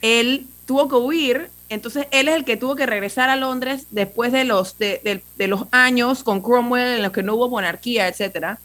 él 0.00 0.46
tuvo 0.66 0.88
que 0.88 0.94
huir, 0.96 1.50
entonces 1.68 2.06
él 2.10 2.28
es 2.28 2.36
el 2.36 2.44
que 2.44 2.56
tuvo 2.56 2.74
que 2.74 2.86
regresar 2.86 3.28
a 3.28 3.36
Londres 3.36 3.86
después 3.90 4.32
de 4.32 4.44
los, 4.44 4.78
de, 4.78 5.22
los 5.36 5.64
años 5.70 6.24
con 6.24 6.40
Cromwell 6.40 6.96
en 6.96 7.02
los 7.02 7.12
que 7.12 7.22
no 7.22 7.34
hubo 7.34 7.48
monarquía, 7.48 8.08
etc. 8.08 8.58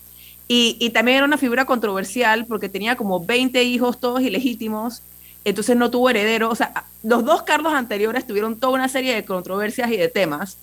Y, 0.48 0.77
y, 0.80 0.89
también 0.92 1.18
era 1.18 1.25
una 1.25 1.38
figura 1.38 1.65
controversial 1.65 2.46
porque 2.46 2.70
tenía 2.70 2.96
como 2.96 3.24
20 3.24 3.63
hijos 3.63 4.00
todos 4.00 4.22
ilegítimos, 4.22 5.01
entonces 5.45 5.75
no 5.75 5.91
tuvo 5.91 6.09
heredero. 6.09 6.50
O 6.50 6.55
sea, 6.55 6.85
los 7.03 7.25
dos 7.25 7.43
Carlos 7.43 7.73
anteriores 7.73 8.25
tuvieron 8.25 8.59
toda 8.59 8.73
una 8.73 8.89
serie 8.89 9.15
de 9.15 9.25
controversias 9.25 9.91
y 9.91 9.97
de 9.97 10.07
temas 10.07 10.57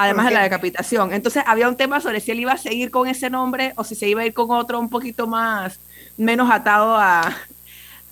además 0.00 0.26
de 0.26 0.32
la 0.32 0.42
decapitación. 0.42 1.12
Entonces 1.12 1.42
había 1.46 1.68
un 1.68 1.76
tema 1.76 2.00
sobre 2.00 2.20
si 2.20 2.30
él 2.30 2.40
iba 2.40 2.52
a 2.52 2.56
seguir 2.56 2.90
con 2.90 3.06
ese 3.06 3.28
nombre 3.28 3.74
o 3.76 3.84
si 3.84 3.94
se 3.94 4.08
iba 4.08 4.22
a 4.22 4.26
ir 4.26 4.32
con 4.32 4.50
otro 4.50 4.80
un 4.80 4.88
poquito 4.88 5.26
más, 5.26 5.78
menos 6.16 6.50
atado 6.50 6.96
a, 6.96 7.36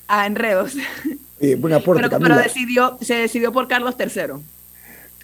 a 0.06 0.26
enredos. 0.26 0.74
pero, 1.40 2.36
decidió, 2.36 2.98
se 3.00 3.14
decidió 3.14 3.52
por 3.52 3.68
Carlos 3.68 3.94
III. 3.98 4.34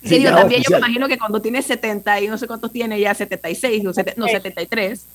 Sí, 0.04 0.22
yo 0.22 0.34
también 0.34 0.62
yo 0.62 0.70
me 0.70 0.78
imagino 0.78 1.06
que 1.06 1.18
cuando 1.18 1.42
tiene 1.42 1.60
70 1.60 2.20
y 2.22 2.28
no 2.28 2.38
sé 2.38 2.46
cuántos 2.46 2.72
tiene 2.72 2.98
ya, 2.98 3.12
76, 3.12 3.84
no, 3.84 3.92
73, 3.92 5.06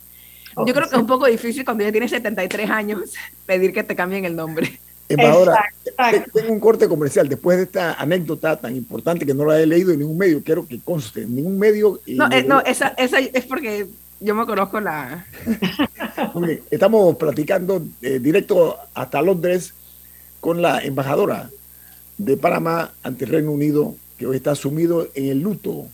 yo 0.67 0.73
creo 0.73 0.87
que 0.87 0.95
es 0.95 1.01
un 1.01 1.07
poco 1.07 1.25
difícil 1.25 1.65
cuando 1.65 1.83
ya 1.83 1.91
tiene 1.91 2.07
73 2.07 2.69
años 2.69 3.01
pedir 3.47 3.73
que 3.73 3.83
te 3.83 3.95
cambien 3.95 4.25
el 4.25 4.35
nombre. 4.35 4.79
Embajadora, 5.09 5.65
tengo 6.31 6.53
un 6.53 6.59
corte 6.59 6.87
comercial. 6.87 7.27
Después 7.27 7.57
de 7.57 7.63
esta 7.63 7.93
anécdota 7.93 8.55
tan 8.55 8.75
importante 8.75 9.25
que 9.25 9.33
no 9.33 9.43
la 9.43 9.59
he 9.59 9.65
leído 9.65 9.91
en 9.91 9.99
ningún 9.99 10.17
medio, 10.17 10.43
quiero 10.43 10.67
que 10.67 10.79
conste, 10.79 11.23
en 11.23 11.35
ningún 11.35 11.57
medio. 11.57 11.99
No, 12.07 12.31
eh, 12.31 12.43
no 12.43 12.61
esa, 12.61 12.89
esa, 12.89 13.19
es 13.19 13.45
porque 13.45 13.87
yo 14.19 14.35
me 14.35 14.45
conozco 14.45 14.79
la. 14.79 15.25
estamos 16.71 17.15
platicando 17.15 17.83
eh, 18.01 18.19
directo 18.19 18.77
hasta 18.93 19.21
Londres 19.21 19.73
con 20.39 20.61
la 20.61 20.79
embajadora 20.79 21.49
de 22.17 22.37
Panamá 22.37 22.91
ante 23.01 23.25
el 23.25 23.31
Reino 23.31 23.51
Unido, 23.51 23.95
que 24.17 24.27
hoy 24.27 24.37
está 24.37 24.53
sumido 24.53 25.07
en 25.15 25.25
el 25.25 25.39
luto 25.39 25.87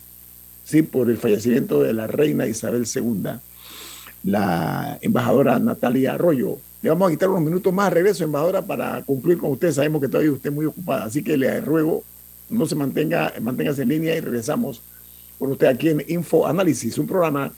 ¿sí? 0.65 0.81
por 0.81 1.09
el 1.09 1.17
fallecimiento 1.17 1.81
de 1.81 1.93
la 1.93 2.07
reina 2.07 2.47
Isabel 2.47 2.85
II, 2.93 3.39
la 4.23 4.97
embajadora 5.01 5.57
Natalia 5.59 6.13
Arroyo 6.13 6.57
le 6.85 6.91
vamos 6.91 7.07
a 7.07 7.11
quitar 7.11 7.29
unos 7.29 7.41
minutos 7.41 7.73
más. 7.73 7.91
Regreso, 7.91 8.23
embajadora, 8.23 8.61
para 8.61 9.01
concluir 9.01 9.39
con 9.39 9.49
usted. 9.49 9.71
Sabemos 9.71 9.99
que 9.99 10.07
todavía 10.07 10.31
usted 10.31 10.51
es 10.51 10.55
muy 10.55 10.67
ocupada, 10.67 11.05
así 11.05 11.23
que 11.23 11.35
le 11.35 11.59
ruego 11.59 12.03
no 12.47 12.67
se 12.67 12.75
mantenga, 12.75 13.33
manténgase 13.41 13.81
en 13.81 13.89
línea 13.89 14.15
y 14.15 14.19
regresamos 14.19 14.83
con 15.39 15.51
usted 15.51 15.65
aquí 15.65 15.89
en 15.89 16.05
Info 16.07 16.45
Análisis, 16.45 16.99
un 16.99 17.07
programa 17.07 17.51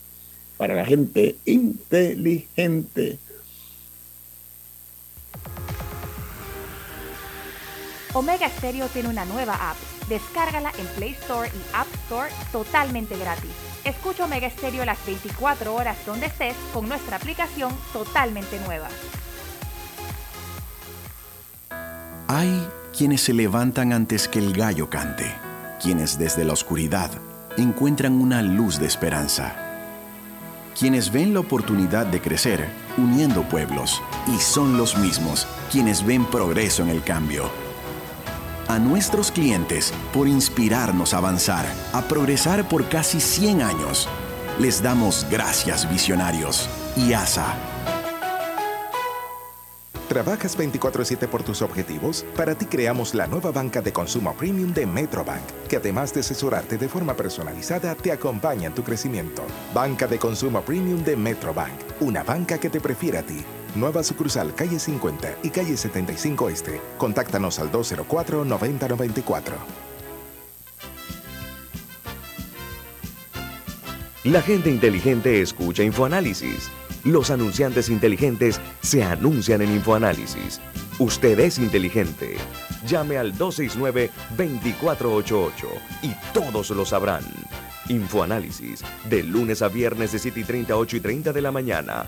para 0.56 0.76
la 0.76 0.86
gente 0.86 1.36
inteligente. 1.44 3.20
Omega 8.14 8.48
Stereo 8.48 8.88
tiene 8.88 9.10
una 9.10 9.26
nueva 9.26 9.72
app. 9.72 9.97
Descárgala 10.08 10.72
en 10.78 10.88
Play 10.96 11.12
Store 11.12 11.50
y 11.50 11.76
App 11.76 11.88
Store 12.06 12.32
totalmente 12.52 13.18
gratis. 13.18 13.52
Escucha 13.84 14.26
Omega 14.26 14.50
Stereo 14.50 14.86
las 14.86 15.04
24 15.06 15.74
horas 15.74 15.98
donde 16.06 16.28
estés 16.28 16.56
con 16.74 16.88
nuestra 16.88 17.18
aplicación 17.18 17.74
totalmente 17.94 18.60
nueva. 18.66 18.88
Hay 22.28 22.68
quienes 22.98 23.22
se 23.22 23.34
levantan 23.34 23.94
antes 23.94 24.28
que 24.28 24.40
el 24.40 24.54
gallo 24.54 24.90
cante, 24.90 25.34
quienes 25.82 26.18
desde 26.18 26.44
la 26.44 26.54
oscuridad 26.54 27.12
encuentran 27.58 28.22
una 28.22 28.42
luz 28.42 28.80
de 28.80 28.86
esperanza, 28.86 29.56
quienes 30.78 31.12
ven 31.12 31.34
la 31.34 31.40
oportunidad 31.40 32.06
de 32.06 32.22
crecer 32.22 32.68
uniendo 32.98 33.44
pueblos 33.44 34.02
y 34.28 34.40
son 34.40 34.78
los 34.78 34.98
mismos 34.98 35.48
quienes 35.72 36.06
ven 36.06 36.26
progreso 36.26 36.84
en 36.84 36.90
el 36.90 37.04
cambio. 37.04 37.67
A 38.68 38.80
nuestros 38.80 39.32
clientes 39.32 39.94
por 40.14 40.28
inspirarnos 40.28 41.14
a 41.14 41.18
avanzar, 41.18 41.66
a 41.94 42.02
progresar 42.02 42.68
por 42.68 42.88
casi 42.90 43.20
100 43.20 43.62
años. 43.62 44.10
Les 44.60 44.82
damos 44.84 45.26
gracias 45.30 45.90
visionarios 45.90 46.68
y 46.96 47.14
ASA 47.14 47.56
¿Trabajas 50.08 50.58
24/7 50.58 51.28
por 51.28 51.44
tus 51.44 51.62
objetivos? 51.62 52.26
Para 52.36 52.56
ti 52.56 52.66
creamos 52.66 53.14
la 53.14 53.28
nueva 53.28 53.52
banca 53.52 53.82
de 53.82 53.92
consumo 53.92 54.34
premium 54.34 54.74
de 54.74 54.86
Metrobank, 54.86 55.44
que 55.68 55.76
además 55.76 56.14
de 56.14 56.22
asesorarte 56.22 56.78
de 56.78 56.88
forma 56.88 57.14
personalizada, 57.14 57.94
te 57.94 58.14
acompaña 58.14 58.68
en 58.68 58.74
tu 58.74 58.84
crecimiento. 58.84 59.44
Banca 59.74 60.08
de 60.08 60.18
consumo 60.18 60.62
premium 60.62 61.04
de 61.04 61.18
Metrobank, 61.18 61.74
una 62.00 62.24
banca 62.24 62.58
que 62.58 62.70
te 62.70 62.80
prefiere 62.80 63.18
a 63.18 63.24
ti. 63.24 63.44
Nueva 63.78 64.04
sucursal 64.04 64.56
calle 64.56 64.80
50 64.80 65.38
y 65.44 65.52
calle 65.52 65.78
75 65.78 66.50
Este. 66.50 66.82
Contáctanos 66.98 67.60
al 67.60 67.72
204-9094. 67.72 69.54
La 74.24 74.42
gente 74.42 74.70
inteligente 74.70 75.42
escucha 75.42 75.84
InfoAnálisis 75.84 76.70
los 77.08 77.30
anunciantes 77.30 77.88
inteligentes 77.88 78.60
se 78.82 79.02
anuncian 79.02 79.62
en 79.62 79.72
InfoAnálisis. 79.72 80.60
Usted 81.00 81.40
es 81.40 81.58
inteligente. 81.58 82.36
Llame 82.86 83.18
al 83.18 83.34
269-2488 83.34 85.54
y 86.02 86.12
todos 86.34 86.70
lo 86.72 86.86
sabrán. 86.86 87.24
Infoanálisis, 87.88 88.84
de 89.10 89.24
lunes 89.24 89.62
a 89.62 89.70
viernes 89.70 90.12
de 90.12 90.20
7 90.20 90.42
y 90.42 90.44
30, 90.44 90.76
8 90.76 90.98
y 90.98 91.00
30 91.00 91.32
de 91.32 91.42
la 91.42 91.54
mañana, 91.54 92.08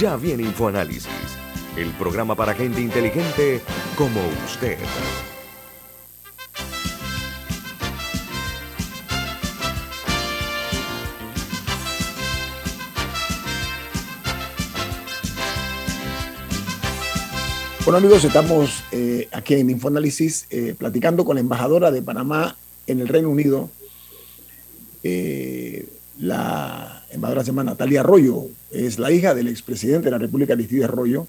Ya 0.00 0.16
viene 0.16 0.44
InfoAnálisis, 0.44 1.10
el 1.76 1.90
programa 1.90 2.34
para 2.34 2.54
gente 2.54 2.80
inteligente 2.80 3.60
como 3.98 4.18
usted. 4.46 4.78
Bueno 17.84 17.98
amigos, 17.98 18.24
estamos 18.24 18.82
eh, 18.92 19.28
aquí 19.32 19.52
en 19.52 19.68
Infoanálisis 19.68 20.46
eh, 20.48 20.74
platicando 20.78 21.26
con 21.26 21.34
la 21.34 21.40
embajadora 21.42 21.90
de 21.90 22.00
Panamá 22.00 22.56
en 22.86 23.00
el 23.00 23.08
Reino 23.08 23.28
Unido, 23.28 23.68
eh, 25.02 25.86
la 26.18 26.99
embajadora 27.10 27.42
se 27.42 27.48
llama 27.48 27.64
Natalia 27.64 28.00
Arroyo, 28.00 28.46
es 28.70 28.98
la 28.98 29.10
hija 29.10 29.34
del 29.34 29.48
expresidente 29.48 30.06
de 30.06 30.10
la 30.12 30.18
República, 30.18 30.52
Aristide 30.54 30.84
Arroyo. 30.84 31.26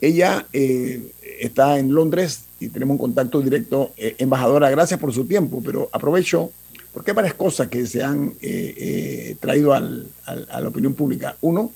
Ella 0.00 0.46
está 1.40 1.78
en 1.78 1.92
Londres 1.92 2.42
y 2.60 2.68
tenemos 2.68 2.94
un 2.94 2.98
contacto 2.98 3.40
directo. 3.40 3.92
embajadora, 3.96 4.70
gracias 4.70 5.00
por 5.00 5.12
su 5.12 5.24
tiempo, 5.24 5.60
pero 5.64 5.88
aprovecho 5.92 6.52
porque 6.92 7.10
hay 7.10 7.16
varias 7.16 7.34
cosas 7.34 7.68
que 7.68 7.84
se 7.86 8.02
han 8.02 8.34
traído 9.40 9.74
a 9.74 9.80
la 9.80 10.68
opinión 10.68 10.94
pública. 10.94 11.36
Uno, 11.40 11.72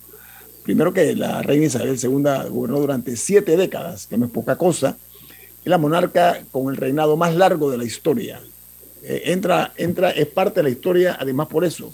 primero 0.63 0.93
que 0.93 1.15
la 1.17 1.43
reina 1.43 1.67
Isabel 1.67 1.99
II 2.01 2.51
gobernó 2.51 2.81
durante 2.81 3.17
siete 3.17 3.57
décadas, 3.57 4.07
que 4.07 4.17
no 4.17 4.27
es 4.27 4.33
poca 4.33 4.57
cosa, 4.57 4.97
es 5.65 5.71
la 5.71 5.79
monarca 5.79 6.43
con 6.51 6.69
el 6.69 6.77
reinado 6.77 7.17
más 7.17 7.35
largo 7.35 7.71
de 7.71 7.79
la 7.79 7.85
historia. 7.85 8.41
Eh, 9.03 9.23
entra, 9.27 9.73
entra, 9.77 10.11
es 10.11 10.27
parte 10.27 10.61
de 10.61 10.65
la 10.65 10.71
historia, 10.71 11.17
además 11.19 11.49
por 11.49 11.65
eso. 11.65 11.93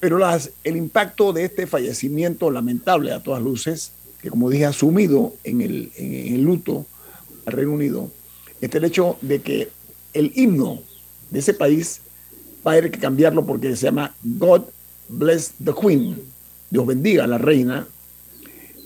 Pero 0.00 0.18
las, 0.18 0.50
el 0.64 0.76
impacto 0.76 1.32
de 1.32 1.44
este 1.44 1.66
fallecimiento 1.66 2.50
lamentable 2.50 3.12
a 3.12 3.22
todas 3.22 3.42
luces, 3.42 3.92
que 4.22 4.30
como 4.30 4.50
dije, 4.50 4.66
ha 4.66 4.72
sumido 4.72 5.34
en 5.44 5.60
el, 5.60 5.90
en 5.96 6.34
el 6.34 6.42
luto 6.42 6.86
al 7.46 7.52
Reino 7.52 7.72
Unido, 7.72 8.10
es 8.60 8.74
el 8.74 8.84
hecho 8.84 9.16
de 9.20 9.40
que 9.40 9.70
el 10.12 10.32
himno 10.34 10.80
de 11.30 11.38
ese 11.40 11.54
país 11.54 12.00
va 12.66 12.72
a 12.72 12.74
haber 12.74 12.90
que 12.90 12.98
cambiarlo 12.98 13.44
porque 13.44 13.74
se 13.76 13.86
llama 13.86 14.14
God 14.22 14.62
Bless 15.08 15.52
the 15.64 15.72
Queen 15.72 16.16
Dios 16.70 16.86
bendiga 16.86 17.24
a 17.24 17.26
la 17.26 17.38
reina. 17.38 17.86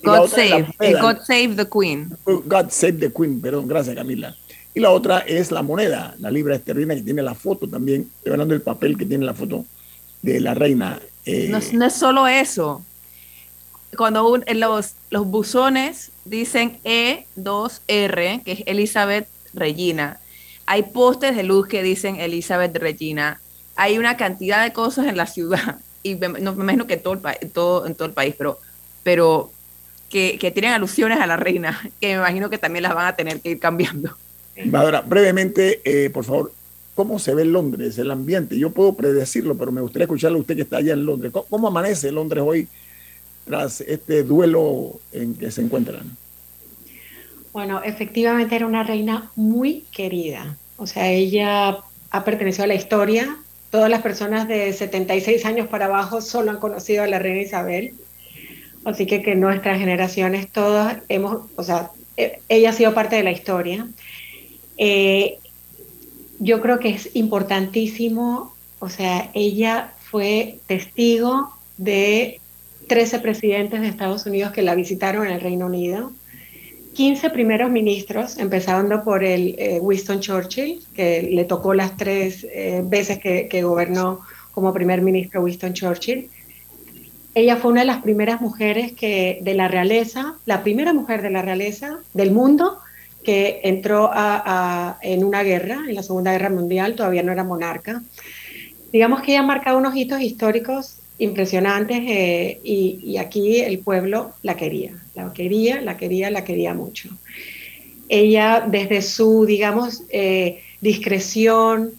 God 0.05 0.29
save, 0.29 0.67
God 1.01 1.19
save 1.25 1.57
the 1.57 1.69
Queen. 1.69 2.17
God 2.25 2.71
save 2.71 2.99
the 2.99 3.13
Queen, 3.13 3.41
perdón, 3.41 3.69
gracias 3.69 3.95
Camila. 3.95 4.35
Y 4.75 4.81
la 4.81 4.91
otra 4.91 5.21
es 5.21 5.51
la 5.51 5.63
moneda, 5.63 6.15
la 6.19 6.31
libra 6.31 6.57
esterlina 6.57 6.95
que 6.95 7.03
tiene 7.03 7.23
la 7.23 7.35
foto 7.35 7.69
también, 7.69 8.11
estoy 8.17 8.33
hablando 8.33 8.55
del 8.55 8.63
papel 8.63 8.97
que 8.97 9.05
tiene 9.05 9.25
la 9.27 9.35
foto 9.35 9.65
de 10.23 10.41
la 10.41 10.55
reina. 10.55 11.01
Eh, 11.27 11.49
no, 11.49 11.87
es 11.87 11.93
solo 11.95 12.27
eso. 12.27 12.85
Cuando 13.97 14.41
los, 14.55 14.95
los 15.11 15.27
buzones 15.27 16.11
dicen 16.25 16.79
E2R, 16.85 18.43
que 18.43 18.53
es 18.53 18.63
Elizabeth 18.67 19.29
Regina, 19.53 20.19
hay 20.67 20.85
postes 20.85 21.37
de 21.37 21.43
luz 21.43 21.69
que 21.69 21.83
dicen 21.83 22.17
Elizabeth 22.17 22.77
Regina, 22.77 23.41
hay 23.77 23.99
una 23.99 24.17
cantidad 24.17 24.63
de 24.63 24.73
cosas 24.73 25.07
en 25.07 25.17
la 25.17 25.27
ciudad 25.27 25.79
y 26.03 26.15
me, 26.15 26.29
no, 26.29 26.55
me 26.55 26.65
imagino 26.65 26.87
que 26.87 26.97
todo 26.97 27.15
el, 27.15 27.51
todo, 27.51 27.87
en 27.87 27.95
todo 27.95 28.07
el 28.07 28.15
país, 28.15 28.35
pero, 28.37 28.59
pero 29.03 29.53
que, 30.09 30.39
que, 30.39 30.51
tienen 30.51 30.73
alusiones 30.73 31.21
a 31.21 31.27
la 31.27 31.37
reina, 31.37 31.81
que 32.01 32.09
me 32.09 32.15
imagino 32.15 32.51
que 32.51 32.59
también 32.59 32.85
las 32.85 32.95
van 32.95 33.07
a 33.07 33.17
tener 33.17 33.41
que 33.41 33.51
ir 33.51 33.59
cambiando. 33.59 34.17
Ahora, 34.75 35.01
brevemente, 35.01 35.81
eh, 35.85 36.11
por 36.11 36.25
favor, 36.25 36.53
¿cómo 36.95 37.19
se 37.19 37.35
ve 37.35 37.45
Londres, 37.45 37.99
el 37.99 38.11
ambiente? 38.11 38.59
Yo 38.59 38.71
puedo 38.71 38.95
predecirlo, 38.95 39.57
pero 39.57 39.73
me 39.73 39.81
gustaría 39.81 40.05
escucharle 40.05 40.39
a 40.39 40.41
usted 40.41 40.57
que 40.57 40.63
está 40.63 40.79
allá 40.79 40.93
en 40.93 41.07
Londres. 41.07 41.33
¿Cómo, 41.49 41.69
amanece 41.69 42.13
Londres 42.13 42.45
hoy 42.47 42.69
tras 43.45 43.81
este 43.81 44.23
duelo 44.23 45.01
en 45.13 45.35
que 45.35 45.51
se 45.51 45.63
encuentran? 45.63 46.17
Bueno, 47.53 47.83
efectivamente 47.83 48.57
era 48.57 48.67
una 48.67 48.83
reina 48.83 49.31
muy 49.37 49.85
querida. 49.93 50.57
O 50.77 50.87
sea, 50.87 51.11
ella 51.11 51.79
ha 52.11 52.25
pertenecido 52.25 52.65
a 52.65 52.69
la 52.69 52.75
historia 52.75 53.39
Todas 53.73 53.89
las 53.89 54.03
personas 54.03 54.49
de 54.49 54.71
76 54.71 55.47
años 55.47 55.67
para 55.67 55.87
abajo 55.87 56.21
solo 56.21 56.51
han 56.51 56.59
conocido 56.59 57.05
a 57.05 57.07
la 57.07 57.19
reina 57.19 57.41
Isabel. 57.41 57.95
Así 58.85 59.07
que 59.07 59.23
que 59.23 59.35
nuestras 59.35 59.79
generaciones 59.79 60.47
todas 60.53 60.99
hemos, 61.09 61.49
o 61.57 61.63
sea, 61.63 61.91
e, 62.19 62.41
ella 62.51 62.69
ha 62.69 62.73
sido 62.75 62.93
parte 62.93 63.17
de 63.17 63.23
la 63.23 63.31
historia. 63.31 63.89
Eh, 64.77 65.39
yo 66.43 66.61
creo 66.61 66.81
que 66.81 66.91
es 66.91 67.15
importantísimo, 67.15 68.53
o 68.81 68.89
sea, 68.89 69.31
ella 69.33 69.93
fue 70.11 70.59
testigo 70.67 71.53
de 71.79 72.41
13 72.89 73.21
presidentes 73.21 73.81
de 73.81 73.87
Estados 73.87 74.27
Unidos 74.27 74.51
que 74.51 74.63
la 74.63 74.75
visitaron 74.75 75.25
en 75.27 75.35
el 75.35 75.41
Reino 75.41 75.67
Unido. 75.67 76.11
15 76.95 77.31
primeros 77.31 77.71
ministros, 77.71 78.39
empezando 78.39 79.05
por 79.05 79.23
el 79.23 79.55
eh, 79.57 79.79
Winston 79.81 80.19
Churchill, 80.19 80.81
que 80.95 81.23
le 81.23 81.45
tocó 81.45 81.75
las 81.75 81.97
tres 81.97 82.45
eh, 82.53 82.83
veces 82.85 83.21
que, 83.21 83.63
gobernó 83.63 84.21
como 84.51 84.75
primer 84.75 85.01
ministro 85.01 85.43
Winston 85.43 85.75
Churchill. 85.75 86.29
Ella 87.37 87.57
fue 87.57 87.71
una 87.71 87.83
de 87.83 87.87
las 87.87 88.03
primeras 88.03 88.41
mujeres 88.41 88.93
que, 88.93 89.39
de 89.43 89.55
la 89.55 89.69
realeza, 89.69 90.35
la 90.45 90.65
primera 90.65 90.93
mujer 90.93 91.23
de 91.23 91.31
la 91.31 91.41
realeza 91.41 92.01
del 92.13 92.33
mundo 92.33 92.82
que 93.25 93.61
entró 93.65 94.11
en 95.01 95.25
una 95.25 95.43
guerra, 95.43 95.85
en 95.89 95.95
la 95.95 96.03
Segunda 96.03 96.33
Guerra 96.33 96.51
Mundial, 96.51 96.95
todavía 96.95 97.23
no 97.23 97.33
era 97.33 97.45
monarca. 97.45 98.03
Digamos 98.93 99.23
que 99.23 99.33
ella 99.33 99.41
ha 99.41 99.45
marcado 99.45 99.79
unos 99.79 99.97
hitos 99.97 100.21
históricos 100.21 100.99
impresionantes 101.19 101.99
eh, 102.03 102.61
y, 102.65 103.17
aquí 103.17 103.61
el 103.61 103.79
pueblo 103.79 104.33
la 104.43 104.57
quería, 104.57 104.93
la 105.15 105.33
quería, 105.33 105.81
la 105.81 105.97
quería, 105.97 106.31
la 106.31 106.45
quería 106.45 106.75
mucho. 106.75 107.11
Ella 108.09 108.67
desde 108.69 109.03
su, 109.03 109.47
digamos, 109.47 110.03
eh, 110.11 110.61
discreción, 110.81 111.93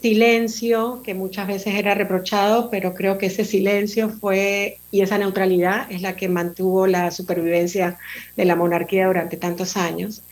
silencio, 0.00 1.02
que 1.04 1.14
muchas 1.14 1.46
veces 1.46 1.74
era 1.74 1.94
reprochado, 1.94 2.70
pero 2.70 2.94
creo 2.94 3.18
que 3.18 3.26
ese 3.26 3.44
silencio 3.44 4.08
fue 4.08 4.78
y 4.90 5.02
esa 5.02 5.18
neutralidad 5.18 5.90
es 5.90 6.00
la 6.00 6.16
que 6.16 6.28
mantuvo 6.28 6.86
la 6.86 7.10
supervivencia 7.10 7.98
de 8.36 8.44
la 8.44 8.56
monarquía 8.56 9.06
durante 9.06 9.36
tantos 9.36 9.76
años. 9.76 10.22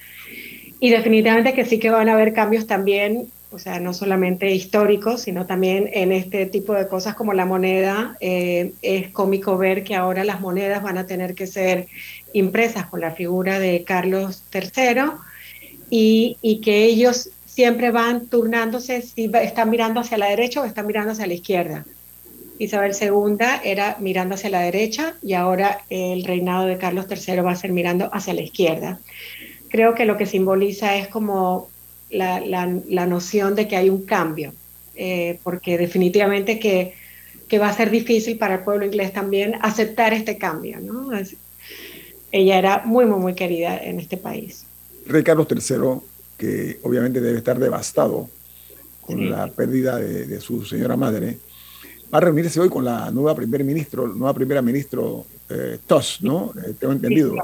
Y 0.80 0.90
definitivamente 0.90 1.54
que 1.54 1.64
sí 1.64 1.78
que 1.78 1.90
van 1.90 2.08
a 2.08 2.14
haber 2.14 2.32
cambios 2.32 2.66
también 2.66 3.28
o 3.50 3.58
sea, 3.58 3.80
no 3.80 3.94
solamente 3.94 4.50
históricos, 4.54 5.22
sino 5.22 5.46
también 5.46 5.88
en 5.92 6.12
este 6.12 6.44
tipo 6.46 6.74
de 6.74 6.86
cosas 6.86 7.14
como 7.14 7.32
la 7.32 7.46
moneda. 7.46 8.16
Eh, 8.20 8.72
es 8.82 9.08
cómico 9.08 9.56
ver 9.56 9.84
que 9.84 9.94
ahora 9.94 10.24
las 10.24 10.40
monedas 10.40 10.82
van 10.82 10.98
a 10.98 11.06
tener 11.06 11.34
que 11.34 11.46
ser 11.46 11.88
impresas 12.34 12.86
con 12.86 13.00
la 13.00 13.12
figura 13.12 13.58
de 13.58 13.84
Carlos 13.84 14.42
III 14.52 15.12
y, 15.88 16.36
y 16.42 16.60
que 16.60 16.84
ellos 16.84 17.30
siempre 17.46 17.90
van 17.90 18.26
turnándose 18.26 19.00
si 19.00 19.30
están 19.42 19.70
mirando 19.70 20.00
hacia 20.00 20.18
la 20.18 20.26
derecha 20.26 20.60
o 20.60 20.64
están 20.66 20.86
mirando 20.86 21.12
hacia 21.12 21.26
la 21.26 21.34
izquierda. 21.34 21.86
Isabel 22.58 22.92
II 23.00 23.38
era 23.64 23.96
mirando 24.00 24.34
hacia 24.34 24.50
la 24.50 24.60
derecha 24.60 25.14
y 25.22 25.34
ahora 25.34 25.82
el 25.88 26.24
reinado 26.24 26.66
de 26.66 26.76
Carlos 26.76 27.06
III 27.08 27.40
va 27.40 27.52
a 27.52 27.56
ser 27.56 27.72
mirando 27.72 28.10
hacia 28.12 28.34
la 28.34 28.42
izquierda. 28.42 29.00
Creo 29.68 29.94
que 29.94 30.04
lo 30.04 30.16
que 30.16 30.26
simboliza 30.26 30.96
es 30.96 31.08
como 31.08 31.68
la, 32.10 32.40
la, 32.40 33.06
noción 33.06 33.54
de 33.54 33.68
que 33.68 33.76
hay 33.76 33.90
un 33.90 34.04
cambio, 34.04 34.52
eh, 34.94 35.38
porque 35.42 35.76
definitivamente 35.76 36.58
que, 36.58 36.94
que, 37.48 37.58
va 37.58 37.68
a 37.68 37.72
ser 37.72 37.90
difícil 37.90 38.38
para 38.38 38.56
el 38.56 38.60
pueblo 38.60 38.86
inglés 38.86 39.12
también 39.12 39.56
aceptar 39.60 40.14
este 40.14 40.38
cambio. 40.38 40.80
¿no? 40.80 41.10
ella 42.32 42.58
era 42.58 42.82
muy, 42.84 43.06
muy, 43.06 43.18
muy 43.18 43.34
querida 43.34 43.76
en 43.78 44.00
este 44.00 44.16
país. 44.16 44.64
Rey 45.06 45.22
Carlos 45.22 45.46
III, 45.50 46.00
que 46.36 46.78
obviamente 46.82 47.20
debe 47.20 47.38
estar 47.38 47.58
devastado 47.58 48.28
con 49.02 49.30
la 49.30 49.46
pérdida 49.48 49.96
de, 49.96 50.40
su 50.40 50.64
señora 50.66 50.96
madre, 50.96 51.38
va 52.12 52.18
a 52.18 52.20
reunirse 52.20 52.60
hoy 52.60 52.68
con 52.68 52.84
la 52.84 53.10
nueva 53.10 53.34
primer 53.34 53.64
ministro, 53.64 54.06
nueva 54.06 54.34
primera 54.34 54.60
ministro 54.60 55.24
eh, 55.48 55.78
¿no? 56.20 56.52
Eh, 56.62 56.74
tengo 56.78 56.92
entendido. 56.92 57.34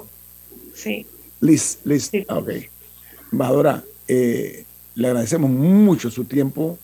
Sí. 0.74 1.06
Liz, 1.44 1.78
Liz, 1.84 2.10
ah, 2.28 2.38
ok. 2.38 2.48
Embajadora, 3.30 3.84
eh, 4.08 4.64
le 4.94 5.08
agradecemos 5.08 5.50
mucho 5.50 6.10
su 6.10 6.24
tiempo 6.24 6.78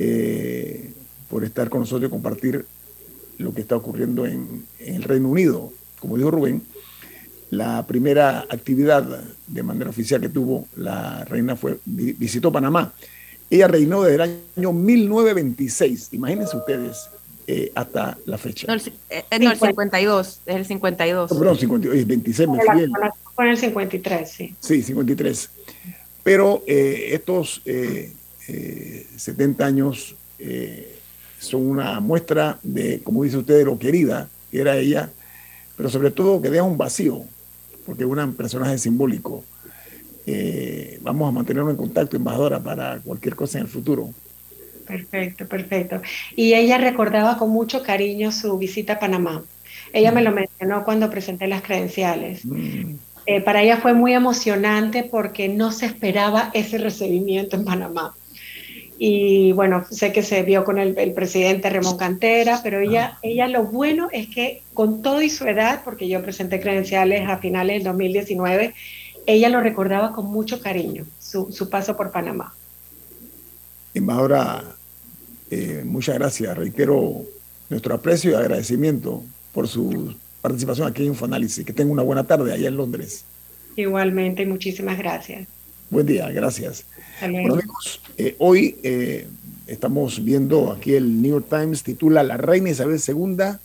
eh, 0.00 0.92
por 1.30 1.44
estar 1.44 1.68
con 1.68 1.80
nosotros 1.80 2.08
y 2.08 2.10
compartir 2.10 2.66
lo 3.38 3.54
que 3.54 3.60
está 3.60 3.76
ocurriendo 3.76 4.26
en, 4.26 4.66
el 4.80 5.04
Reino 5.04 5.28
Unido. 5.28 5.72
Como 6.00 6.16
dijo 6.16 6.32
Rubén, 6.32 6.62
la 7.50 7.86
primera 7.86 8.40
actividad 8.50 9.22
de 9.46 9.62
manera 9.62 9.90
oficial 9.90 10.20
que 10.20 10.28
tuvo 10.28 10.66
la 10.74 11.24
reina 11.26 11.54
fue 11.54 11.78
visitó 11.84 12.50
Panamá. 12.50 12.92
Ella 13.48 13.68
reinó 13.68 14.02
desde 14.02 14.24
el 14.24 14.40
año 14.56 14.72
1926, 14.72 16.08
imagínense 16.14 16.56
ustedes, 16.56 17.10
eh, 17.46 17.72
hasta 17.74 18.16
la 18.26 18.38
fecha. 18.38 18.66
No, 18.66 18.74
el, 18.74 18.80
eh, 19.10 19.24
no, 19.40 19.52
el 19.52 19.58
52, 19.58 20.40
es 20.46 20.56
el 20.56 20.66
52. 20.66 21.30
No, 21.30 21.38
perdón, 21.38 21.58
52, 21.58 22.06
26 22.06 22.48
me 22.48 22.58
fui. 22.60 22.92
Fue 23.34 23.50
el 23.50 23.58
53, 23.58 24.30
sí. 24.30 24.54
Sí, 24.60 24.82
53. 24.82 25.50
Pero 26.22 26.62
eh, 26.66 27.10
estos 27.12 27.62
70 29.16 29.64
años 29.64 30.16
son 31.38 31.66
una 31.66 32.00
muestra 32.00 32.58
de, 32.62 33.00
como 33.02 33.24
dice 33.24 33.38
usted, 33.38 33.58
de 33.58 33.64
lo 33.64 33.78
querida 33.78 34.28
que 34.50 34.60
era 34.60 34.76
ella, 34.76 35.10
pero 35.76 35.90
sobre 35.90 36.10
todo 36.10 36.40
que 36.40 36.48
deja 36.48 36.62
un 36.62 36.78
vacío, 36.78 37.24
porque 37.84 38.04
es 38.04 38.08
un 38.08 38.34
personaje 38.34 38.78
simbólico. 38.78 39.44
Eh, 40.26 40.98
vamos 41.02 41.28
a 41.28 41.32
mantenerlo 41.32 41.70
en 41.70 41.76
contacto, 41.76 42.16
embajadora, 42.16 42.60
para 42.60 43.00
cualquier 43.00 43.34
cosa 43.34 43.58
en 43.58 43.64
el 43.64 43.70
futuro. 43.70 44.10
Perfecto, 44.86 45.46
perfecto. 45.46 46.00
Y 46.36 46.54
ella 46.54 46.78
recordaba 46.78 47.38
con 47.38 47.50
mucho 47.50 47.82
cariño 47.82 48.32
su 48.32 48.56
visita 48.58 48.94
a 48.94 48.98
Panamá. 48.98 49.42
Ella 49.92 50.12
me 50.12 50.22
lo 50.22 50.32
mm. 50.32 50.34
mencionó 50.34 50.84
cuando 50.84 51.10
presenté 51.10 51.46
las 51.46 51.62
credenciales. 51.62 52.44
Mm. 52.44 52.96
Eh, 53.26 53.40
para 53.40 53.62
ella 53.62 53.78
fue 53.78 53.94
muy 53.94 54.12
emocionante 54.12 55.04
porque 55.04 55.48
no 55.48 55.72
se 55.72 55.86
esperaba 55.86 56.50
ese 56.52 56.78
recibimiento 56.78 57.56
en 57.56 57.64
Panamá. 57.64 58.14
Y 58.98 59.52
bueno, 59.52 59.84
sé 59.90 60.12
que 60.12 60.22
se 60.22 60.42
vio 60.42 60.64
con 60.64 60.78
el, 60.78 60.94
presidente 61.14 61.68
Ramón 61.68 61.96
Cantera, 61.96 62.60
pero 62.62 62.80
ella, 62.80 63.12
ah. 63.14 63.18
ella 63.22 63.48
lo 63.48 63.64
bueno 63.64 64.08
es 64.12 64.28
que 64.28 64.62
con 64.72 65.02
todo 65.02 65.20
y 65.22 65.30
su 65.30 65.46
edad, 65.46 65.82
porque 65.84 66.06
yo 66.08 66.22
presenté 66.22 66.60
credenciales 66.60 67.28
a 67.28 67.38
finales 67.38 67.76
del 67.76 67.84
2019, 67.84 68.74
ella 69.26 69.48
lo 69.48 69.60
recordaba 69.60 70.12
con 70.12 70.26
mucho 70.26 70.60
cariño, 70.60 71.06
su, 71.18 71.50
su 71.50 71.70
paso 71.70 71.96
por 71.96 72.12
Panamá. 72.12 72.54
Embajadora, 73.94 74.64
eh, 75.50 75.82
muchas 75.84 76.16
gracias. 76.16 76.56
Reitero 76.56 77.22
nuestro 77.70 77.94
aprecio 77.94 78.32
y 78.32 78.34
agradecimiento 78.34 79.22
por 79.52 79.68
su 79.68 80.14
participación 80.42 80.88
aquí 80.88 81.02
en 81.02 81.08
Infoanálisis. 81.08 81.64
Que 81.64 81.72
tenga 81.72 81.92
una 81.92 82.02
buena 82.02 82.24
tarde 82.24 82.52
allá 82.52 82.68
en 82.68 82.76
Londres. 82.76 83.24
Igualmente, 83.76 84.44
muchísimas 84.46 84.98
gracias. 84.98 85.46
Buen 85.90 86.06
día, 86.06 86.30
gracias. 86.30 86.84
Bueno, 87.20 87.54
amigos, 87.54 88.00
eh, 88.18 88.34
hoy 88.38 88.76
eh, 88.82 89.28
estamos 89.66 90.22
viendo 90.24 90.72
aquí 90.72 90.94
el 90.94 91.22
New 91.22 91.32
York 91.32 91.46
Times 91.48 91.82
titula 91.82 92.22
La 92.22 92.36
reina 92.36 92.70
Isabel 92.70 93.00
II 93.06 93.58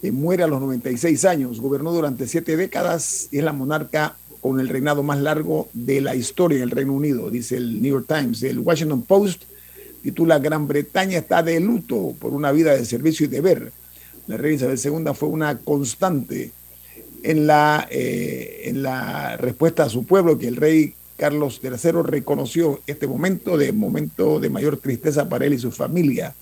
que 0.00 0.12
muere 0.12 0.44
a 0.44 0.46
los 0.46 0.60
96 0.60 1.24
años, 1.24 1.60
gobernó 1.60 1.92
durante 1.92 2.26
siete 2.26 2.56
décadas 2.56 3.28
y 3.30 3.38
es 3.38 3.44
la 3.44 3.52
monarca 3.52 4.16
con 4.40 4.60
el 4.60 4.68
reinado 4.68 5.02
más 5.02 5.20
largo 5.20 5.68
de 5.72 6.00
la 6.00 6.14
historia 6.14 6.58
del 6.58 6.70
Reino 6.70 6.92
Unido, 6.92 7.30
dice 7.30 7.56
el 7.56 7.80
New 7.82 7.92
York 7.92 8.06
Times. 8.08 8.42
El 8.42 8.58
Washington 8.60 9.02
Post 9.02 9.44
titula 10.02 10.38
Gran 10.38 10.66
Bretaña 10.66 11.18
está 11.18 11.42
de 11.42 11.60
luto 11.60 12.14
por 12.18 12.32
una 12.32 12.52
vida 12.52 12.74
de 12.74 12.84
servicio 12.84 13.26
y 13.26 13.28
deber. 13.28 13.72
La 14.26 14.36
reina 14.36 14.72
Isabel 14.72 15.04
II 15.06 15.12
fue 15.14 15.28
una 15.28 15.58
constante 15.58 16.52
en 17.22 17.46
la, 17.46 17.88
eh, 17.90 18.62
en 18.64 18.82
la 18.82 19.36
respuesta 19.36 19.84
a 19.84 19.88
su 19.88 20.04
pueblo 20.04 20.38
que 20.38 20.48
el 20.48 20.56
rey 20.56 20.94
Carlos 21.16 21.60
III 21.62 22.02
reconoció 22.04 22.80
este 22.86 23.06
momento 23.06 23.56
de 23.56 23.72
momento 23.72 24.38
de 24.38 24.50
mayor 24.50 24.76
tristeza 24.76 25.28
para 25.28 25.46
él 25.46 25.54
y 25.54 25.58
su 25.58 25.72
familia. 25.72 26.34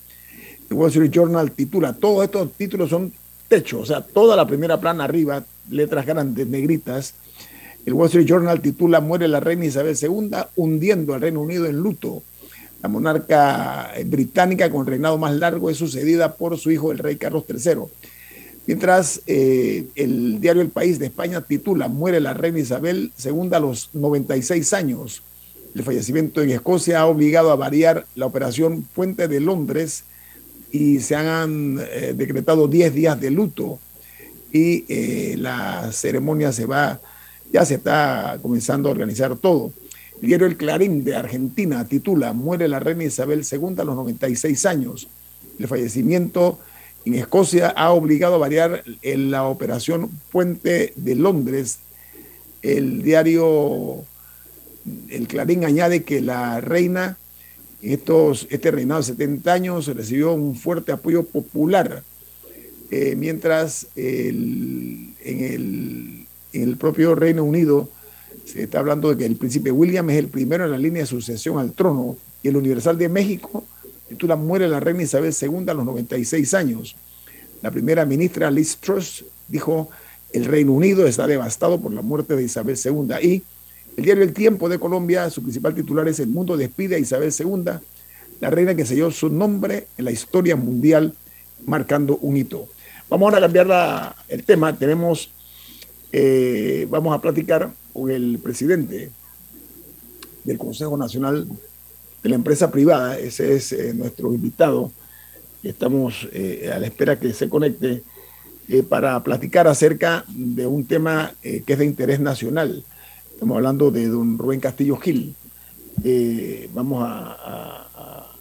El 0.68 0.76
Wall 0.76 0.90
Street 0.90 1.10
Journal 1.10 1.52
titula, 1.52 1.94
todos 1.94 2.24
estos 2.24 2.52
títulos 2.52 2.90
son 2.90 3.12
techo, 3.48 3.80
o 3.80 3.86
sea, 3.86 4.02
toda 4.02 4.36
la 4.36 4.46
primera 4.46 4.78
plana 4.78 5.04
arriba, 5.04 5.44
letras 5.70 6.04
grandes, 6.04 6.46
negritas. 6.46 7.14
El 7.86 7.94
Wall 7.94 8.08
Street 8.08 8.26
Journal 8.26 8.60
titula 8.60 9.00
Muere 9.00 9.28
la 9.28 9.38
reina 9.38 9.64
Isabel 9.64 9.96
II, 10.00 10.30
hundiendo 10.56 11.14
al 11.14 11.20
Reino 11.20 11.40
Unido 11.40 11.66
en 11.66 11.76
luto. 11.76 12.24
La 12.82 12.88
monarca 12.88 13.92
británica 14.06 14.68
con 14.70 14.86
reinado 14.86 15.16
más 15.18 15.34
largo 15.36 15.70
es 15.70 15.76
sucedida 15.76 16.34
por 16.34 16.58
su 16.58 16.72
hijo, 16.72 16.90
el 16.90 16.98
rey 16.98 17.14
Carlos 17.14 17.44
III. 17.48 17.82
Mientras 18.66 19.22
eh, 19.28 19.86
el 19.94 20.40
diario 20.40 20.62
El 20.62 20.70
País 20.70 20.98
de 20.98 21.06
España 21.06 21.40
titula 21.42 21.86
Muere 21.86 22.20
la 22.20 22.34
reina 22.34 22.58
Isabel 22.58 23.12
II 23.24 23.50
a 23.52 23.60
los 23.60 23.90
96 23.94 24.72
años. 24.72 25.22
El 25.72 25.84
fallecimiento 25.84 26.42
en 26.42 26.50
Escocia 26.50 27.00
ha 27.00 27.06
obligado 27.06 27.52
a 27.52 27.56
variar 27.56 28.04
la 28.16 28.26
operación 28.26 28.82
Puente 28.82 29.28
de 29.28 29.38
Londres 29.38 30.02
y 30.72 30.98
se 30.98 31.14
han 31.14 31.78
eh, 31.92 32.14
decretado 32.16 32.66
10 32.66 32.92
días 32.92 33.20
de 33.20 33.30
luto 33.30 33.78
y 34.52 34.84
eh, 34.88 35.36
la 35.38 35.92
ceremonia 35.92 36.50
se 36.50 36.66
va, 36.66 37.00
ya 37.52 37.64
se 37.64 37.74
está 37.74 38.38
comenzando 38.42 38.88
a 38.88 38.92
organizar 38.92 39.36
todo. 39.36 39.72
El 40.20 40.28
diario 40.28 40.46
El 40.46 40.56
Clarín 40.56 41.04
de 41.04 41.16
Argentina 41.16 41.84
titula 41.86 42.32
Muere 42.32 42.68
la 42.68 42.80
reina 42.80 43.04
Isabel 43.04 43.44
II 43.50 43.74
a 43.78 43.84
los 43.84 43.96
96 43.96 44.66
años. 44.66 45.08
El 45.58 45.68
fallecimiento 45.68 46.58
en 47.04 47.14
Escocia 47.14 47.68
ha 47.68 47.92
obligado 47.92 48.34
a 48.34 48.38
variar 48.38 48.82
en 49.02 49.30
la 49.30 49.44
operación 49.44 50.10
Puente 50.30 50.92
de 50.96 51.14
Londres. 51.14 51.78
El 52.62 53.02
diario 53.02 54.04
El 55.08 55.28
Clarín 55.28 55.64
añade 55.64 56.02
que 56.02 56.20
la 56.20 56.60
reina 56.60 57.18
estos, 57.82 58.46
este 58.50 58.70
reinado 58.70 59.00
de 59.00 59.06
70 59.06 59.52
años 59.52 59.86
recibió 59.86 60.32
un 60.32 60.56
fuerte 60.56 60.92
apoyo 60.92 61.22
popular, 61.24 62.02
eh, 62.90 63.14
mientras 63.16 63.88
en, 63.96 65.14
el, 65.24 66.25
en, 66.56 66.68
el, 66.68 66.76
propio 66.76 67.14
Reino 67.14 67.44
Unido 67.44 67.88
se 68.44 68.64
está 68.64 68.80
hablando 68.80 69.10
de 69.10 69.16
que 69.16 69.26
el 69.26 69.36
príncipe 69.36 69.70
William 69.70 70.08
es 70.10 70.18
el 70.18 70.28
primero 70.28 70.64
en 70.64 70.70
la 70.70 70.78
línea 70.78 71.02
de 71.02 71.06
sucesión 71.06 71.58
al 71.58 71.72
trono 71.72 72.16
y 72.42 72.48
el 72.48 72.56
Universal 72.56 72.98
de 72.98 73.08
México 73.08 73.64
titula 74.08 74.36
Muere 74.36 74.68
la 74.68 74.80
reina 74.80 75.02
Isabel 75.02 75.34
II 75.40 75.64
a 75.68 75.74
los 75.74 75.84
96 75.84 76.54
años. 76.54 76.96
La 77.62 77.70
primera 77.70 78.04
ministra 78.04 78.50
Liz 78.50 78.76
Truss 78.76 79.24
dijo, 79.48 79.88
el 80.32 80.44
Reino 80.44 80.72
Unido 80.72 81.06
está 81.06 81.26
devastado 81.26 81.80
por 81.80 81.92
la 81.92 82.02
muerte 82.02 82.36
de 82.36 82.44
Isabel 82.44 82.76
II 82.82 83.14
y 83.22 83.42
el 83.96 84.04
diario 84.04 84.22
El 84.24 84.34
Tiempo 84.34 84.68
de 84.68 84.78
Colombia, 84.78 85.30
su 85.30 85.42
principal 85.42 85.74
titular 85.74 86.06
es 86.06 86.20
El 86.20 86.28
mundo 86.28 86.56
despide 86.56 86.96
a 86.96 86.98
Isabel 86.98 87.32
II, 87.36 87.64
la 88.40 88.50
reina 88.50 88.74
que 88.74 88.84
selló 88.84 89.10
su 89.10 89.30
nombre 89.30 89.86
en 89.96 90.04
la 90.04 90.10
historia 90.10 90.54
mundial, 90.54 91.14
marcando 91.64 92.18
un 92.18 92.36
hito. 92.36 92.68
Vamos 93.08 93.26
ahora 93.26 93.38
a 93.38 93.40
cambiar 93.40 94.14
el 94.28 94.44
tema. 94.44 94.76
Tenemos, 94.76 95.30
eh, 96.18 96.86
vamos 96.88 97.14
a 97.14 97.20
platicar 97.20 97.70
con 97.92 98.10
el 98.10 98.38
presidente 98.38 99.10
del 100.44 100.56
Consejo 100.56 100.96
Nacional 100.96 101.46
de 102.22 102.28
la 102.30 102.36
Empresa 102.36 102.70
Privada. 102.70 103.18
Ese 103.18 103.54
es 103.54 103.70
eh, 103.72 103.92
nuestro 103.92 104.32
invitado. 104.32 104.90
Estamos 105.62 106.26
eh, 106.32 106.70
a 106.74 106.78
la 106.78 106.86
espera 106.86 107.18
que 107.18 107.34
se 107.34 107.50
conecte 107.50 108.02
para 108.88 109.22
platicar 109.22 109.68
acerca 109.68 110.24
de 110.28 110.66
un 110.66 110.86
tema 110.86 111.34
que 111.42 111.64
es 111.64 111.78
de 111.78 111.84
interés 111.84 112.18
nacional 112.18 112.84
Estamos 113.30 113.58
hablando 113.58 113.92
de 113.92 114.08
don 114.08 114.38
Rubén 114.38 114.58
Castillo 114.58 114.96
Gil. 114.96 115.36
Vamos 116.72 117.04
a, 117.06 118.32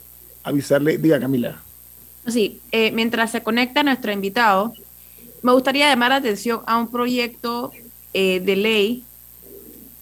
avisarle. 0.43 0.97
Diga, 0.97 1.19
Camila. 1.19 1.61
Sí, 2.25 2.61
mientras 2.93 3.31
se 3.31 3.43
conecta 3.43 3.83
nuestro 3.83 4.13
invitado, 4.13 4.73
me 5.45 5.53
gustaría 5.53 5.89
llamar 5.89 6.09
la 6.09 6.15
atención 6.17 6.61
a 6.65 6.77
un 6.77 6.89
proyecto 6.89 7.71
eh, 8.13 8.39
de 8.39 8.55
ley, 8.55 9.03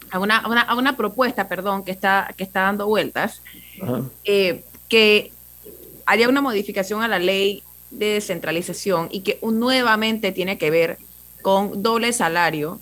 a 0.10 0.20
una, 0.20 0.38
a 0.38 0.76
una, 0.76 0.96
propuesta, 0.96 1.48
perdón, 1.48 1.84
que 1.84 1.92
está, 1.92 2.34
que 2.38 2.44
está 2.44 2.62
dando 2.62 2.88
vueltas, 2.88 3.42
que 4.24 5.32
haría 6.06 6.30
una 6.30 6.42
modificación 6.42 7.02
a 7.02 7.08
la 7.08 7.20
ley 7.20 7.64
de 7.92 8.14
descentralización 8.14 9.10
y 9.12 9.22
que 9.22 9.40
nuevamente 9.42 10.32
tiene 10.32 10.58
que 10.58 10.70
ver 10.70 10.98
con 11.42 11.84
doble 11.84 12.14
salario 12.14 12.80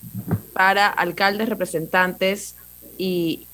para 0.53 0.87
alcaldes, 0.87 1.49
representantes 1.49 2.55
y 2.97 3.47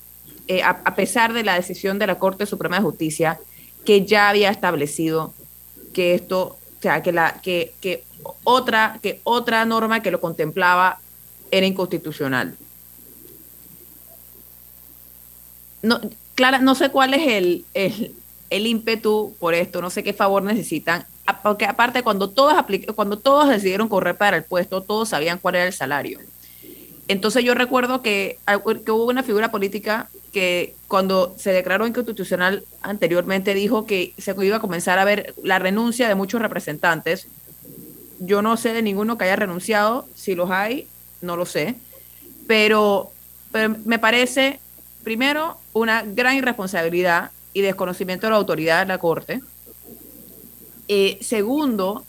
eh, 0.48 0.64
a, 0.64 0.96
pesar 0.96 1.34
de 1.34 1.44
la 1.44 1.56
decisión 1.56 2.00
de 2.00 2.08
la 2.08 2.20
Corte 2.20 2.46
Suprema 2.46 2.78
de 2.78 2.84
Justicia 2.84 3.40
que 3.86 4.06
ya 4.06 4.30
había 4.30 4.50
establecido 4.50 5.34
que 5.94 6.14
esto, 6.14 6.57
o 6.78 6.82
sea, 6.82 7.02
que, 7.02 7.12
la, 7.12 7.40
que, 7.42 7.74
que, 7.82 8.04
otra, 8.44 9.00
que 9.02 9.20
otra 9.24 9.66
norma 9.66 10.02
que 10.02 10.12
lo 10.12 10.22
contemplaba 10.22 11.00
era 11.52 11.66
inconstitucional. 11.66 12.56
No, 15.82 16.00
Clara, 16.36 16.60
no 16.60 16.76
sé 16.76 16.90
cuál 16.90 17.14
es 17.14 17.28
el, 17.28 17.66
el, 18.50 18.68
ímpetu 18.68 19.36
por 19.40 19.54
esto, 19.54 19.82
no 19.82 19.90
sé 19.90 20.04
qué 20.04 20.14
favor 20.14 20.44
necesitan, 20.44 21.06
porque 21.42 21.66
aparte 21.66 22.04
cuando 22.04 22.30
todos, 22.30 22.54
cuando 22.96 23.18
todos 23.18 23.50
decidieron 23.50 23.90
correr 23.90 24.18
para 24.18 24.38
el 24.38 24.44
puesto, 24.44 24.82
todos 24.82 25.10
sabían 25.10 25.40
cuál 25.40 25.56
era 25.56 25.66
el 25.66 25.74
salario. 25.74 26.20
Entonces 27.08 27.44
yo 27.44 27.56
recuerdo 27.56 28.02
que, 28.02 28.38
que, 28.86 28.92
hubo 28.92 29.06
una 29.06 29.24
figura 29.24 29.50
política 29.50 30.10
que 30.38 30.76
cuando 30.88 31.34
se 31.36 31.52
declaró 31.52 31.88
inconstitucional 31.88 32.64
anteriormente 32.84 33.56
dijo 33.56 33.88
que 33.88 34.14
se 34.20 34.36
iba 34.46 34.58
a 34.58 34.60
comenzar 34.60 35.00
a 35.00 35.04
ver 35.04 35.34
la 35.42 35.58
renuncia 35.58 36.08
de 36.08 36.14
muchos 36.14 36.40
representantes. 36.40 37.28
Yo 38.20 38.44
no 38.44 38.56
sé 38.56 38.72
de 38.72 38.84
ninguno 38.84 39.18
que 39.18 39.24
haya 39.24 39.36
renunciado, 39.36 40.08
si 40.14 40.36
los 40.36 40.52
hay, 40.52 40.88
no 41.22 41.38
lo 41.38 41.48
sé, 41.48 41.74
pero, 42.46 43.10
me 43.84 43.98
parece, 43.98 44.60
primero, 45.04 45.58
una 45.74 46.04
gran 46.04 46.36
irresponsabilidad 46.36 47.32
y 47.54 47.62
desconocimiento 47.62 48.28
de 48.28 48.32
la 48.32 48.38
autoridad 48.38 48.82
de 48.82 48.90
la 48.90 49.00
Corte. 49.00 49.42
Eh, 50.88 51.18
segundo, 51.20 52.06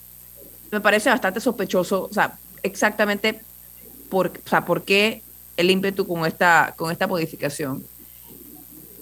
me 0.70 0.82
parece 0.82 1.08
bastante 1.08 1.40
sospechoso, 1.40 2.08
o 2.10 2.12
sea, 2.12 2.38
exactamente 2.62 3.40
por, 4.10 4.26
o 4.26 4.48
sea, 4.50 4.66
por 4.66 4.82
qué 4.82 5.22
el 5.56 5.70
ímpetu 5.70 6.06
con 6.06 6.26
esta, 6.26 6.74
con 6.76 6.92
esta 6.92 7.06
modificación. 7.06 7.82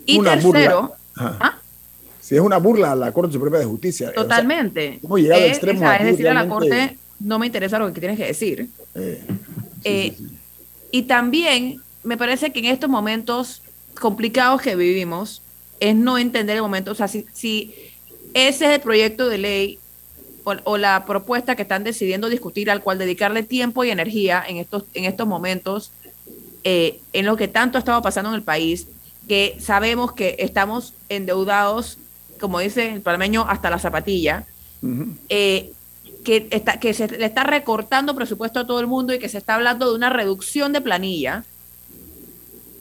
Y 0.06 0.22
tercero, 0.22 0.94
¿ah? 1.16 1.58
si 2.20 2.34
es 2.34 2.40
una 2.40 2.58
burla 2.58 2.92
a 2.92 2.96
la 2.96 3.12
Corte 3.12 3.32
Suprema 3.32 3.58
de 3.58 3.64
Justicia. 3.64 4.12
Totalmente. 4.12 4.98
¿Cómo 5.02 5.18
llegar 5.18 5.38
al 5.38 5.44
eh, 5.44 5.48
extremo? 5.48 5.92
es 5.92 6.04
decir, 6.04 6.28
a 6.28 6.34
la 6.34 6.48
Corte 6.48 6.96
no 7.20 7.38
me 7.38 7.46
interesa 7.46 7.78
lo 7.78 7.92
que 7.92 8.00
tienes 8.00 8.18
que 8.18 8.26
decir. 8.26 8.68
Eh, 8.94 9.22
eh, 9.84 10.16
y 10.90 11.02
también 11.02 11.80
me 12.02 12.16
parece 12.16 12.52
que 12.52 12.60
en 12.60 12.66
estos 12.66 12.88
momentos 12.88 13.62
complicados 14.00 14.62
que 14.62 14.76
vivimos 14.76 15.42
es 15.80 15.94
no 15.94 16.18
entender 16.18 16.56
el 16.56 16.62
momento, 16.62 16.92
o 16.92 16.94
sea, 16.94 17.08
si, 17.08 17.26
si 17.32 17.74
ese 18.34 18.66
es 18.66 18.70
el 18.72 18.80
proyecto 18.80 19.28
de 19.28 19.38
ley 19.38 19.78
o, 20.64 20.78
la 20.78 21.04
propuesta 21.06 21.56
que 21.56 21.62
están 21.62 21.82
decidiendo 21.82 22.28
discutir 22.28 22.70
al 22.70 22.82
cual 22.82 22.98
dedicarle 22.98 23.42
tiempo 23.42 23.82
y 23.82 23.90
energía 23.90 24.44
en 24.46 24.58
estos, 24.58 24.84
en 24.94 25.04
estos 25.04 25.26
momentos, 25.26 25.90
eh, 26.62 27.00
en 27.12 27.26
lo 27.26 27.36
que 27.36 27.48
tanto 27.48 27.78
ha 27.78 27.80
estado 27.80 28.00
pasando 28.00 28.30
en 28.30 28.36
el 28.36 28.42
país, 28.42 28.86
que 29.28 29.56
sabemos 29.60 30.12
que 30.12 30.36
estamos 30.38 30.94
endeudados, 31.08 31.98
como 32.40 32.60
dice 32.60 32.92
el 32.92 33.00
palmeño, 33.00 33.46
hasta 33.48 33.70
la 33.70 33.78
zapatilla, 33.78 34.44
eh, 35.28 35.72
que, 36.24 36.48
está, 36.50 36.78
que 36.78 36.94
se 36.94 37.08
le 37.08 37.24
está 37.24 37.44
recortando 37.44 38.14
presupuesto 38.14 38.60
a 38.60 38.66
todo 38.66 38.80
el 38.80 38.86
mundo 38.86 39.14
y 39.14 39.18
que 39.18 39.28
se 39.28 39.38
está 39.38 39.54
hablando 39.54 39.88
de 39.88 39.96
una 39.96 40.10
reducción 40.10 40.72
de 40.72 40.80
planilla, 40.80 41.44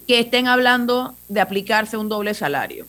que 0.07 0.19
estén 0.19 0.47
hablando 0.47 1.15
de 1.29 1.41
aplicarse 1.41 1.97
un 1.97 2.09
doble 2.09 2.33
salario. 2.33 2.85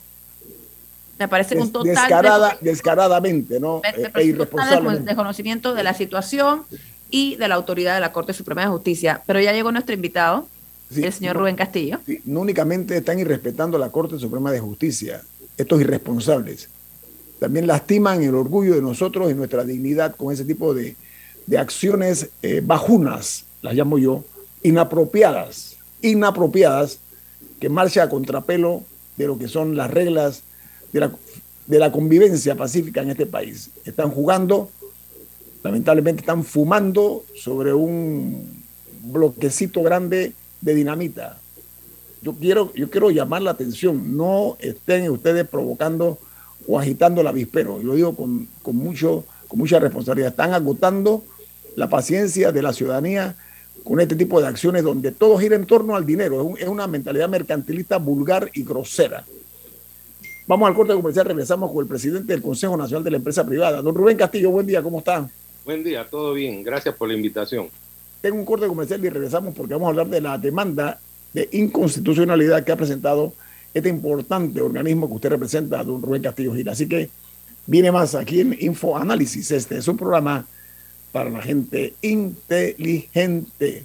Me 1.19 1.29
parece 1.29 1.57
un 1.57 1.73
total 1.73 1.95
Descarada, 1.95 2.59
descaradamente, 2.61 3.59
¿no? 3.59 3.81
Me, 3.83 4.21
e 4.21 4.25
irresponsablemente. 4.27 5.05
desconocimiento 5.05 5.75
de 5.75 5.83
la 5.83 5.95
situación 5.95 6.64
y 7.09 7.37
de 7.37 7.49
la 7.49 7.55
autoridad 7.55 7.95
de 7.95 8.01
la 8.01 8.12
Corte 8.12 8.35
Suprema 8.35 8.62
de 8.62 8.69
Justicia. 8.69 9.23
Pero 9.25 9.40
ya 9.40 9.53
llegó 9.53 9.73
nuestro 9.73 9.95
invitado, 9.95 10.47
el 10.94 11.12
señor 11.12 11.37
Rubén 11.37 11.57
Castillo. 11.57 12.01
no 12.25 12.40
únicamente 12.40 12.96
están 12.96 13.18
irrespetando 13.18 13.79
la 13.79 13.90
Corte 13.90 14.18
Suprema 14.18 14.53
de 14.53 14.61
Justicia, 14.61 15.22
estos 15.57 15.81
irresponsables 15.81 16.68
también 17.38 17.66
lastiman 17.66 18.22
el 18.22 18.35
orgullo 18.35 18.75
de 18.75 18.83
nosotros 18.83 19.31
y 19.31 19.35
nuestra 19.35 19.64
dignidad 19.64 20.16
con 20.16 20.33
ese 20.33 20.44
tipo 20.44 20.75
de, 20.75 20.96
de 21.46 21.59
acciones 21.59 22.31
eh, 22.42 22.62
bajunas, 22.64 23.44
las 23.62 23.75
llamo 23.75 23.99
yo, 23.99 24.25
inapropiadas, 24.62 25.77
inapropiadas, 26.03 26.99
que 27.61 27.68
marcha 27.68 28.05
a 28.05 28.09
contrapelo 28.09 28.83
de 29.16 29.27
lo 29.27 29.38
que 29.38 29.49
son 29.49 29.77
las 29.77 29.90
reglas 29.90 30.42
de 30.92 31.79
la, 31.79 31.92
convivencia 31.92 32.55
pacífica 32.55 33.03
en 33.03 33.11
este 33.11 33.27
país. 33.27 33.70
Están 33.85 34.11
jugando, 34.11 34.70
lamentablemente 35.62 36.20
están 36.20 36.44
fumando 36.44 37.25
sobre 37.35 37.75
un 37.75 38.62
bloquecito 39.03 39.83
grande 39.83 40.33
de 40.67 40.75
dinamita. 40.75 41.39
Yo 42.21 42.35
quiero, 42.35 42.73
yo 42.75 42.91
quiero 42.91 43.11
llamar 43.11 43.41
la 43.41 43.53
atención, 43.53 44.17
no 44.17 44.57
estén 44.59 45.09
ustedes 45.11 45.47
provocando 45.47 46.19
o 46.67 46.79
agitando 46.79 47.21
el 47.21 47.29
avispero, 47.29 47.81
y 47.81 47.85
lo 47.85 47.95
digo 47.95 48.17
con, 48.17 48.49
mucho, 48.77 49.25
con 49.47 49.61
mucha 49.61 49.79
responsabilidad, 49.79 50.31
están 50.31 50.53
agotando 50.53 51.23
la 51.77 51.89
paciencia 51.89 52.51
de 52.51 52.63
la 52.63 52.73
ciudadanía 52.73 53.37
con 53.85 54.01
este 54.01 54.17
tipo 54.17 54.41
de 54.41 54.49
acciones 54.49 54.83
donde 54.83 55.13
todo 55.13 55.39
gira 55.39 55.55
en 55.55 55.67
torno 55.67 55.95
al 55.95 56.05
dinero, 56.05 56.55
es 56.59 56.67
una 56.67 56.89
mentalidad 56.89 57.29
mercantilista 57.29 57.99
vulgar 57.99 58.51
y 58.55 58.65
grosera. 58.65 59.25
Vamos 60.49 60.69
al 60.69 60.75
corte 60.75 60.95
comercial, 60.95 61.27
regresamos 61.27 61.71
con 61.71 61.83
el 61.83 61.89
presidente 61.89 62.33
del 62.33 62.43
Consejo 62.43 62.77
Nacional 62.77 63.05
de 63.05 63.11
la 63.13 63.17
Empresa 63.19 63.47
Privada. 63.47 63.83
Don 63.83 63.95
Rubén 63.95 64.17
Castillo, 64.17 64.51
buen 64.51 64.67
día, 64.67 64.83
¿cómo 64.83 64.99
está? 64.99 65.29
Buen 65.65 65.85
día, 65.85 66.09
todo 66.11 66.33
bien, 66.33 66.65
gracias 66.65 66.95
por 66.97 67.07
la 67.07 67.15
invitación. 67.15 67.69
Tengo 68.21 68.37
un 68.37 68.45
corte 68.45 68.67
comercial 68.67 69.05
y 69.05 69.09
regresamos 69.09 69.55
porque 69.55 69.75
vamos 69.75 69.87
a 69.87 69.91
hablar 69.91 70.09
de 70.09 70.21
la 70.21 70.39
demanda 70.39 71.01
de 71.33 71.49
inconstitucionalidad 71.53 72.65
que 72.65 72.73
ha 72.73 72.77
presentado 72.77 73.35
este 73.75 73.89
importante 73.89 74.61
organismo 74.61 75.07
que 75.07 75.15
usted 75.15 75.29
representa, 75.31 75.85
don 75.85 76.01
Rubén 76.01 76.23
Castillo 76.23 76.55
Gil. 76.55 76.69
Así 76.69 76.89
que 76.89 77.11
viene 77.67 77.93
más 77.93 78.15
aquí 78.15 78.41
en 78.41 78.57
Info 78.59 78.97
Análisis. 78.97 79.51
Este 79.51 79.77
es 79.77 79.87
un 79.87 79.97
programa 79.97 80.47
para 81.13 81.31
la 81.31 81.43
gente 81.43 81.95
inteligente. 82.01 83.85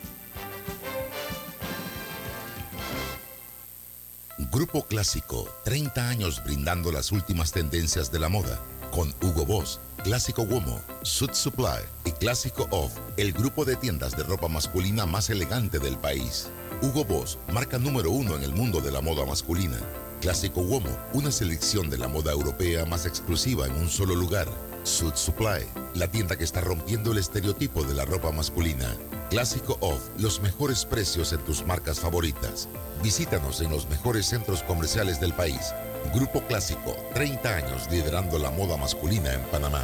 Grupo 4.49 4.83
Clásico, 4.83 5.47
30 5.65 6.09
años 6.09 6.43
brindando 6.43 6.91
las 6.91 7.11
últimas 7.11 7.51
tendencias 7.51 8.11
de 8.11 8.19
la 8.19 8.27
moda, 8.27 8.59
con 8.91 9.13
Hugo 9.21 9.45
Boss, 9.45 9.79
Clásico 10.03 10.41
Womo, 10.43 10.81
Suit 11.03 11.33
Supply 11.33 11.81
y 12.05 12.11
Clásico 12.11 12.67
Off, 12.71 12.91
el 13.17 13.33
grupo 13.33 13.65
de 13.65 13.75
tiendas 13.75 14.17
de 14.17 14.23
ropa 14.23 14.47
masculina 14.47 15.05
más 15.05 15.29
elegante 15.29 15.77
del 15.77 15.97
país. 15.97 16.49
Hugo 16.81 17.05
Boss, 17.05 17.37
marca 17.53 17.77
número 17.77 18.09
uno 18.09 18.35
en 18.35 18.43
el 18.43 18.53
mundo 18.53 18.81
de 18.81 18.91
la 18.91 19.01
moda 19.01 19.25
masculina. 19.25 19.77
Clásico 20.21 20.61
Womo, 20.61 20.97
una 21.13 21.31
selección 21.31 21.89
de 21.89 21.99
la 21.99 22.07
moda 22.07 22.31
europea 22.31 22.85
más 22.85 23.05
exclusiva 23.05 23.67
en 23.67 23.73
un 23.73 23.89
solo 23.89 24.15
lugar. 24.15 24.47
Suit 24.83 25.15
Supply, 25.15 25.65
la 25.93 26.07
tienda 26.07 26.35
que 26.35 26.45
está 26.45 26.61
rompiendo 26.61 27.11
el 27.11 27.19
estereotipo 27.19 27.83
de 27.83 27.93
la 27.93 28.05
ropa 28.05 28.31
masculina. 28.31 28.97
Clásico 29.31 29.77
Off, 29.79 30.09
los 30.19 30.41
mejores 30.41 30.83
precios 30.83 31.31
en 31.31 31.39
tus 31.39 31.65
marcas 31.65 32.01
favoritas. 32.01 32.67
Visítanos 33.01 33.61
en 33.61 33.71
los 33.71 33.87
mejores 33.87 34.25
centros 34.25 34.61
comerciales 34.61 35.21
del 35.21 35.31
país. 35.31 35.73
Grupo 36.13 36.41
Clásico, 36.41 36.97
30 37.13 37.55
años 37.55 37.87
liderando 37.89 38.37
la 38.37 38.51
moda 38.51 38.75
masculina 38.75 39.33
en 39.33 39.39
Panamá. 39.43 39.83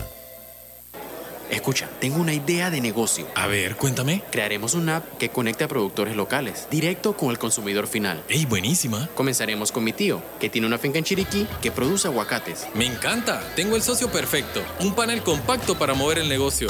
Escucha, 1.50 1.90
tengo 2.02 2.20
una 2.20 2.34
idea 2.34 2.70
de 2.70 2.82
negocio. 2.82 3.26
A 3.36 3.48
ver, 3.48 3.78
cuéntame. 3.78 4.22
Crearemos 4.32 4.74
una 4.74 4.98
app 4.98 5.18
que 5.18 5.30
conecte 5.30 5.64
a 5.64 5.70
productores 5.70 6.18
locales, 6.18 6.68
directo 6.70 7.16
con 7.16 7.30
el 7.30 7.40
consumidor 7.40 7.88
final. 7.88 8.22
¡Ey, 8.28 8.46
buenísima! 8.46 9.08
Comenzaremos 9.16 9.72
con 9.72 9.86
mi 9.86 9.94
tío, 9.94 10.22
que 10.42 10.50
tiene 10.50 10.68
una 10.68 10.78
finca 10.78 10.98
en 10.98 11.06
Chiriquí 11.06 11.48
que 11.62 11.72
produce 11.72 12.10
aguacates. 12.10 12.68
Me 12.74 12.86
encanta. 12.86 13.42
Tengo 13.56 13.78
el 13.78 13.82
socio 13.82 14.12
perfecto. 14.12 14.62
Un 14.82 14.94
panel 14.94 15.24
compacto 15.24 15.80
para 15.80 15.94
mover 15.94 16.18
el 16.18 16.28
negocio. 16.28 16.68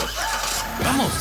¡Vamos! 0.83 1.11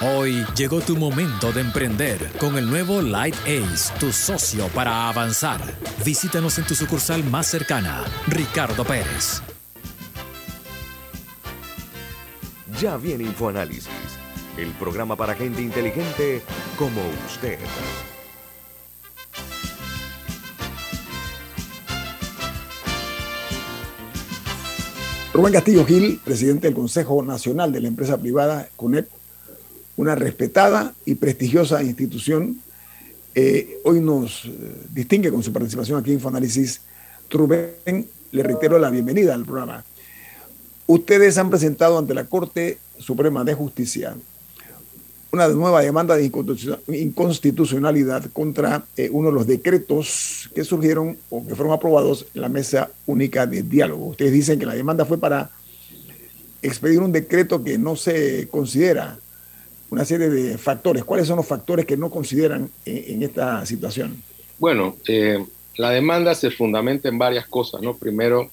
Hoy 0.00 0.44
llegó 0.56 0.80
tu 0.80 0.96
momento 0.96 1.52
de 1.52 1.62
emprender 1.62 2.32
con 2.38 2.58
el 2.58 2.68
nuevo 2.68 3.00
Light 3.00 3.34
Ace, 3.44 3.92
tu 3.98 4.12
socio 4.12 4.68
para 4.68 5.08
avanzar. 5.08 5.60
Visítanos 6.04 6.58
en 6.58 6.66
tu 6.66 6.74
sucursal 6.74 7.24
más 7.24 7.46
cercana, 7.46 8.04
Ricardo 8.26 8.84
Pérez. 8.84 9.42
Ya 12.80 12.96
viene 12.98 13.24
InfoAnálisis, 13.24 13.88
el 14.58 14.68
programa 14.72 15.16
para 15.16 15.34
gente 15.34 15.62
inteligente 15.62 16.42
como 16.76 17.00
usted. 17.26 17.58
Rubén 25.36 25.52
Castillo 25.52 25.84
Gil, 25.84 26.18
presidente 26.24 26.66
del 26.66 26.74
Consejo 26.74 27.22
Nacional 27.22 27.70
de 27.70 27.82
la 27.82 27.88
Empresa 27.88 28.16
Privada, 28.16 28.70
CONEP, 28.74 29.06
una 29.96 30.14
respetada 30.14 30.94
y 31.04 31.16
prestigiosa 31.16 31.82
institución, 31.82 32.62
eh, 33.34 33.78
hoy 33.84 34.00
nos 34.00 34.46
eh, 34.46 34.50
distingue 34.94 35.30
con 35.30 35.42
su 35.42 35.52
participación 35.52 36.00
aquí 36.00 36.08
en 36.08 36.14
Infoanálisis. 36.14 36.80
Rubén, 37.28 38.08
le 38.32 38.42
reitero 38.42 38.78
la 38.78 38.88
bienvenida 38.88 39.34
al 39.34 39.44
programa. 39.44 39.84
Ustedes 40.86 41.36
han 41.36 41.50
presentado 41.50 41.98
ante 41.98 42.14
la 42.14 42.24
Corte 42.24 42.78
Suprema 42.98 43.44
de 43.44 43.52
Justicia 43.52 44.16
una 45.32 45.48
nueva 45.48 45.82
demanda 45.82 46.16
de 46.16 46.30
inconstitucionalidad 46.88 48.30
contra 48.32 48.84
eh, 48.96 49.08
uno 49.12 49.28
de 49.28 49.34
los 49.34 49.46
decretos 49.46 50.48
que 50.54 50.64
surgieron 50.64 51.18
o 51.30 51.46
que 51.46 51.54
fueron 51.54 51.74
aprobados 51.74 52.26
en 52.34 52.40
la 52.42 52.48
mesa 52.48 52.90
única 53.06 53.46
de 53.46 53.62
diálogo. 53.62 54.06
Ustedes 54.06 54.32
dicen 54.32 54.58
que 54.58 54.66
la 54.66 54.74
demanda 54.74 55.04
fue 55.04 55.18
para 55.18 55.50
expedir 56.62 57.00
un 57.00 57.12
decreto 57.12 57.62
que 57.62 57.78
no 57.78 57.96
se 57.96 58.48
considera 58.48 59.18
una 59.90 60.04
serie 60.04 60.28
de 60.28 60.58
factores. 60.58 61.04
¿Cuáles 61.04 61.26
son 61.26 61.36
los 61.36 61.46
factores 61.46 61.86
que 61.86 61.96
no 61.96 62.10
consideran 62.10 62.70
en, 62.84 63.22
esta 63.22 63.64
situación? 63.66 64.22
Bueno, 64.58 64.96
eh, 65.06 65.44
la 65.76 65.90
demanda 65.90 66.34
se 66.34 66.50
fundamenta 66.50 67.08
en 67.08 67.18
varias 67.18 67.46
cosas, 67.46 67.82
¿no? 67.82 67.96
Primero, 67.96 68.50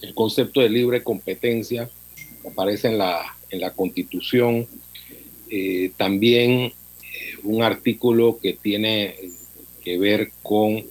el 0.00 0.14
concepto 0.14 0.60
de 0.60 0.68
libre 0.68 1.02
competencia 1.02 1.88
aparece 2.50 2.88
en 2.88 2.98
la, 2.98 3.20
en 3.50 3.60
la 3.60 3.72
Constitución 3.72 4.66
eh, 5.54 5.92
también 5.98 6.50
eh, 6.50 6.72
un 7.42 7.62
artículo 7.62 8.38
que 8.40 8.54
tiene 8.54 9.16
que 9.84 9.98
ver 9.98 10.32
con 10.42 10.82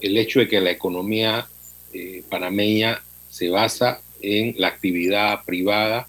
el 0.00 0.16
hecho 0.16 0.38
de 0.38 0.46
que 0.46 0.60
la 0.60 0.70
economía 0.70 1.48
eh, 1.92 2.22
panameña 2.30 3.02
se 3.28 3.48
basa 3.48 4.00
en 4.22 4.54
la 4.56 4.68
actividad 4.68 5.44
privada 5.44 6.06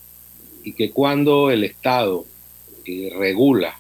y 0.64 0.74
que 0.74 0.92
cuando 0.92 1.50
el 1.50 1.64
Estado 1.64 2.28
regula 3.18 3.80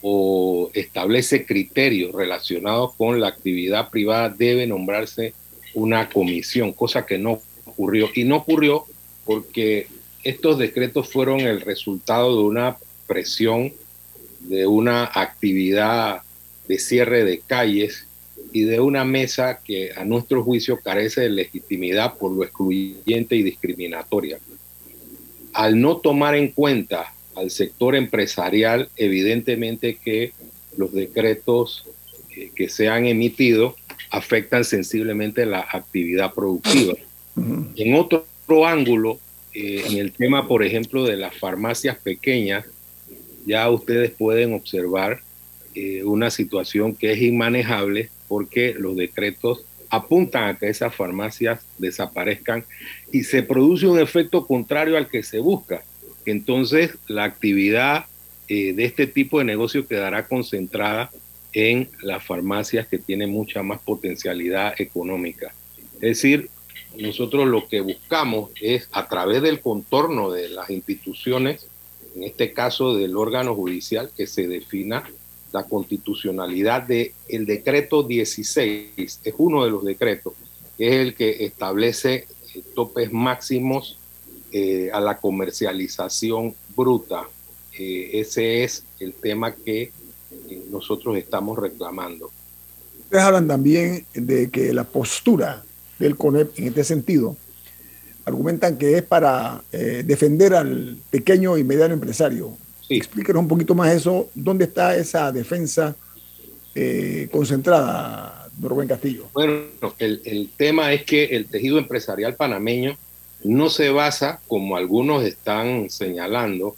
o 0.00 0.70
establece 0.72 1.44
criterios 1.44 2.14
relacionados 2.14 2.94
con 2.94 3.20
la 3.20 3.28
actividad 3.28 3.90
privada 3.90 4.30
debe 4.30 4.66
nombrarse 4.66 5.34
una 5.74 6.08
comisión, 6.08 6.72
cosa 6.72 7.04
que 7.04 7.18
no 7.18 7.42
ocurrió. 7.66 8.08
Y 8.14 8.24
no 8.24 8.36
ocurrió 8.36 8.86
porque 9.26 9.88
estos 10.24 10.56
decretos 10.56 11.12
fueron 11.12 11.40
el 11.40 11.60
resultado 11.60 12.34
de 12.34 12.44
una 12.44 12.78
presión 13.06 13.72
de 14.40 14.66
una 14.66 15.04
actividad 15.04 16.22
de 16.68 16.78
cierre 16.78 17.24
de 17.24 17.40
calles 17.40 18.06
y 18.52 18.62
de 18.62 18.80
una 18.80 19.04
mesa 19.04 19.60
que 19.64 19.92
a 19.96 20.04
nuestro 20.04 20.42
juicio 20.42 20.78
carece 20.78 21.22
de 21.22 21.30
legitimidad 21.30 22.14
por 22.14 22.32
lo 22.32 22.44
excluyente 22.44 23.36
y 23.36 23.42
discriminatoria. 23.42 24.38
Al 25.52 25.80
no 25.80 25.98
tomar 25.98 26.34
en 26.34 26.48
cuenta 26.48 27.12
al 27.34 27.50
sector 27.50 27.94
empresarial, 27.96 28.88
evidentemente 28.96 29.96
que 29.96 30.32
los 30.76 30.92
decretos 30.92 31.86
que 32.54 32.68
se 32.68 32.88
han 32.88 33.06
emitido 33.06 33.76
afectan 34.10 34.64
sensiblemente 34.64 35.46
la 35.46 35.60
actividad 35.60 36.34
productiva. 36.34 36.94
En 37.36 37.94
otro, 37.94 38.26
ángulo, 38.66 39.18
eh, 39.52 39.82
en 39.86 39.98
el 39.98 40.12
tema, 40.12 40.46
por 40.46 40.62
ejemplo, 40.62 41.04
de 41.04 41.16
las 41.16 41.34
farmacias 41.36 41.96
pequeñas, 41.98 42.64
ya 43.46 43.70
ustedes 43.70 44.10
pueden 44.10 44.52
observar 44.52 45.20
eh, 45.74 46.04
una 46.04 46.30
situación 46.30 46.94
que 46.94 47.12
es 47.12 47.22
inmanejable 47.22 48.10
porque 48.28 48.74
los 48.76 48.96
decretos 48.96 49.64
apuntan 49.88 50.48
a 50.48 50.58
que 50.58 50.68
esas 50.68 50.94
farmacias 50.94 51.60
desaparezcan 51.78 52.64
y 53.12 53.22
se 53.22 53.42
produce 53.42 53.86
un 53.86 54.00
efecto 54.00 54.46
contrario 54.46 54.96
al 54.96 55.08
que 55.08 55.22
se 55.22 55.38
busca. 55.38 55.84
Entonces, 56.26 56.92
la 57.06 57.24
actividad 57.24 58.06
eh, 58.48 58.72
de 58.72 58.84
este 58.84 59.06
tipo 59.06 59.38
de 59.38 59.44
negocio 59.44 59.86
quedará 59.86 60.26
concentrada 60.26 61.10
en 61.52 61.88
las 62.02 62.24
farmacias 62.24 62.86
que 62.86 62.98
tienen 62.98 63.30
mucha 63.30 63.62
más 63.62 63.80
potencialidad 63.80 64.74
económica. 64.78 65.54
Es 65.94 66.00
decir, 66.00 66.50
nosotros 66.98 67.46
lo 67.46 67.68
que 67.68 67.80
buscamos 67.80 68.50
es 68.60 68.88
a 68.92 69.08
través 69.08 69.42
del 69.42 69.60
contorno 69.60 70.30
de 70.30 70.48
las 70.48 70.68
instituciones 70.70 71.68
en 72.16 72.24
este 72.24 72.52
caso 72.52 72.94
del 72.94 73.14
órgano 73.14 73.54
judicial, 73.54 74.10
que 74.16 74.26
se 74.26 74.48
defina 74.48 75.04
la 75.52 75.64
constitucionalidad 75.64 76.82
del 76.82 77.12
el 77.28 77.44
decreto 77.44 78.02
16, 78.02 79.20
es 79.22 79.34
uno 79.36 79.64
de 79.64 79.70
los 79.70 79.84
decretos, 79.84 80.32
es 80.78 80.92
el 80.94 81.14
que 81.14 81.44
establece 81.44 82.26
eh, 82.54 82.62
topes 82.74 83.12
máximos 83.12 83.98
eh, 84.50 84.90
a 84.92 85.00
la 85.00 85.18
comercialización 85.18 86.54
bruta. 86.74 87.28
Eh, 87.78 88.10
ese 88.14 88.64
es 88.64 88.84
el 88.98 89.12
tema 89.12 89.54
que 89.54 89.92
nosotros 90.70 91.18
estamos 91.18 91.58
reclamando. 91.58 92.30
Ustedes 93.00 93.24
hablan 93.24 93.46
también 93.46 94.06
de 94.14 94.50
que 94.50 94.72
la 94.72 94.84
postura 94.84 95.64
del 95.98 96.16
CONEP 96.16 96.58
en 96.58 96.68
este 96.68 96.84
sentido 96.84 97.36
argumentan 98.26 98.76
que 98.76 98.98
es 98.98 99.02
para 99.02 99.62
eh, 99.72 100.02
defender 100.04 100.52
al 100.52 100.98
pequeño 101.10 101.56
y 101.56 101.64
mediano 101.64 101.94
empresario. 101.94 102.58
Explíquenos 102.88 103.42
un 103.42 103.48
poquito 103.48 103.74
más 103.74 103.94
eso, 103.94 104.28
¿dónde 104.34 104.64
está 104.64 104.96
esa 104.96 105.32
defensa 105.32 105.96
eh, 106.74 107.28
concentrada, 107.30 108.48
Rubén 108.60 108.88
Castillo? 108.88 109.28
Bueno, 109.32 109.62
el, 109.98 110.50
tema 110.56 110.92
es 110.92 111.04
que 111.04 111.24
el 111.24 111.46
tejido 111.46 111.78
empresarial 111.78 112.34
panameño 112.34 112.96
no 113.44 113.70
se 113.70 113.90
basa, 113.90 114.40
como 114.48 114.76
algunos 114.76 115.24
están 115.24 115.88
señalando, 115.88 116.76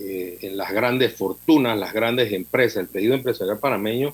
eh, 0.00 0.38
en 0.42 0.56
las 0.56 0.72
grandes 0.72 1.14
fortunas, 1.14 1.78
las 1.78 1.92
grandes 1.92 2.32
empresas. 2.32 2.82
El 2.82 2.88
tejido 2.88 3.14
empresarial 3.14 3.58
panameño 3.58 4.12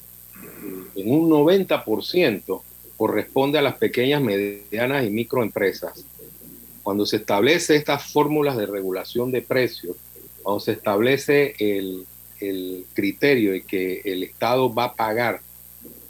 en 0.94 1.10
un 1.10 1.30
90% 1.30 2.60
corresponde 2.98 3.58
a 3.58 3.62
las 3.62 3.76
pequeñas, 3.76 4.20
medianas 4.20 5.04
y 5.06 5.10
microempresas 5.10 6.04
cuando 6.86 7.04
se 7.04 7.16
establece 7.16 7.74
estas 7.74 8.12
fórmulas 8.12 8.56
de 8.56 8.64
regulación 8.64 9.32
de 9.32 9.42
precios, 9.42 9.96
cuando 10.40 10.60
se 10.60 10.70
establece 10.70 11.56
el, 11.58 12.06
criterio 12.94 13.50
de 13.50 13.62
que 13.62 14.02
el 14.04 14.22
Estado 14.22 14.72
va 14.72 14.84
a 14.84 14.94
pagar 14.94 15.40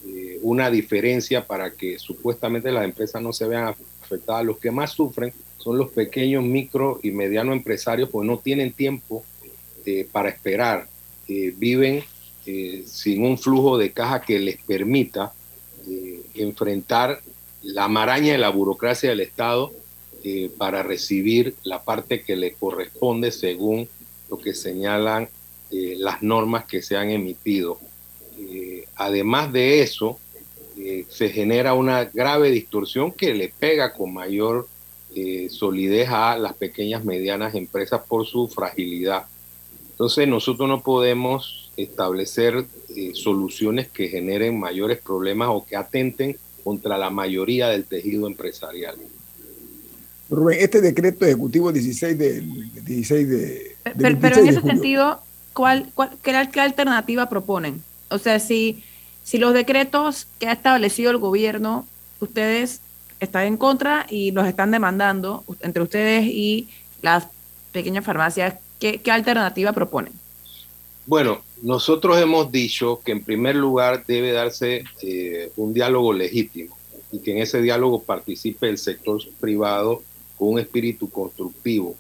eh, 0.07 0.39
una 0.43 0.71
diferencia 0.71 1.47
para 1.47 1.71
que 1.71 1.99
supuestamente 1.99 2.71
las 2.71 2.85
empresas 2.85 3.23
no 3.23 3.33
se 3.33 3.47
vean 3.47 3.75
afectadas, 4.03 4.45
los 4.45 4.59
que 4.59 4.71
más 4.71 4.91
sufren 4.91 5.33
son 5.57 5.79
los 5.79 5.93
pequeños, 5.93 6.45
micro 6.45 7.01
y 7.03 7.11
medianos 7.11 7.57
empresarios, 7.57 8.11
porque 8.11 8.29
no 8.29 8.37
tienen 8.37 8.71
tiempo 8.71 9.25
eh, 9.87 10.07
para 10.13 10.29
esperar, 10.29 10.87
eh, 11.27 11.55
viven 11.57 12.05
sin 12.85 13.25
un 13.25 13.39
flujo 13.39 13.79
de 13.79 13.93
caja 13.93 14.21
que 14.21 14.39
les 14.39 14.59
permita 14.59 15.33
enfrentar 16.35 17.23
la 17.63 17.89
maraña 17.89 18.33
de 18.33 18.39
la 18.39 18.51
burocracia 18.51 19.09
del 19.09 19.21
Estado 19.21 19.73
eh, 20.29 20.51
para 20.59 20.83
recibir 20.83 21.55
la 21.63 21.85
parte 21.85 22.23
que 22.23 22.35
le 22.35 22.55
corresponde 22.55 23.31
según 23.31 23.89
lo 24.29 24.39
que 24.39 24.55
señalan 24.55 25.29
eh, 25.71 25.95
las 25.99 26.21
normas 26.21 26.65
que 26.65 26.83
se 26.83 26.97
han 26.97 27.11
emitido. 27.11 27.79
Eh, 28.37 28.87
además 28.97 29.53
de 29.53 29.83
eso, 29.83 30.19
se 31.09 31.29
genera 31.31 31.75
una 31.75 32.07
grave 32.07 32.51
distorsión 32.51 33.13
que 33.13 33.35
le 33.35 33.53
pega 33.57 33.93
con 33.93 34.13
mayor 34.13 34.67
solidez 35.49 36.09
a 36.09 36.37
las 36.37 36.55
pequeñas 36.55 37.05
medianas 37.05 37.55
empresas 37.55 38.03
por 38.09 38.27
su 38.27 38.49
fragilidad. 38.49 39.27
Entonces 39.93 40.27
nosotros 40.27 40.69
no 40.69 40.83
podemos 40.83 41.71
establecer 41.77 42.67
soluciones 43.15 43.89
que 43.89 44.09
generen 44.09 44.59
mayores 44.59 44.99
problemas 44.99 45.51
o 45.53 45.65
que 45.65 45.77
atenten 45.77 46.37
contra 46.65 46.99
la 46.99 47.11
mayoría 47.11 47.69
del 47.69 47.85
tejido 47.85 48.27
empresarial. 48.27 48.97
Rubén, 50.29 50.59
este 50.61 50.81
decreto 50.81 51.25
ejecutivo 51.25 51.73
16 51.73 52.19
de, 52.19 52.41
16 52.41 53.29
de, 53.29 53.77
pero, 53.97 54.19
pero, 54.21 54.37
en 54.39 54.49
ese 54.49 54.61
sentido, 54.61 55.21
¿cuál, 55.53 55.93
qué, 56.23 56.61
alternativa 56.61 57.29
proponen? 57.29 57.83
O 58.11 58.19
sea, 58.19 58.41
si, 58.41 58.83
si 59.23 59.39
los 59.39 59.55
decretos 59.55 60.27
que 60.39 60.49
ha 60.49 60.53
establecido 60.53 61.11
el 61.11 61.19
gobierno, 61.19 61.87
ustedes 62.21 62.81
están 63.21 63.45
en 63.45 63.57
contra 63.57 64.07
y 64.11 64.33
los 64.33 64.47
están 64.47 64.71
demandando 64.71 65.45
entre 65.61 65.83
ustedes 65.83 66.25
y 66.27 66.69
las 67.03 67.29
pequeñas 67.73 68.05
farmacias 68.05 68.55
¿Qué, 68.79 69.01
alternativa 69.11 69.73
proponen? 69.73 70.13
Bueno, 71.07 71.41
nosotros 71.63 72.21
hemos 72.21 72.53
dicho 72.53 73.01
que 73.05 73.13
en 73.13 73.25
primer 73.25 73.57
lugar 73.57 74.05
debe 74.07 74.33
darse 74.33 74.85
eh, 75.03 75.51
un 75.57 75.73
diálogo 75.73 76.13
legítimo 76.13 76.77
y 77.11 77.21
que 77.21 77.33
en 77.33 77.39
ese 77.39 77.63
diálogo 77.63 78.03
participe 78.03 78.69
el 78.69 78.77
sector 78.77 79.21
privado 79.41 80.03
con 80.37 80.49
un 80.49 80.59
espíritu 80.59 81.11
constructivo. 81.11 81.97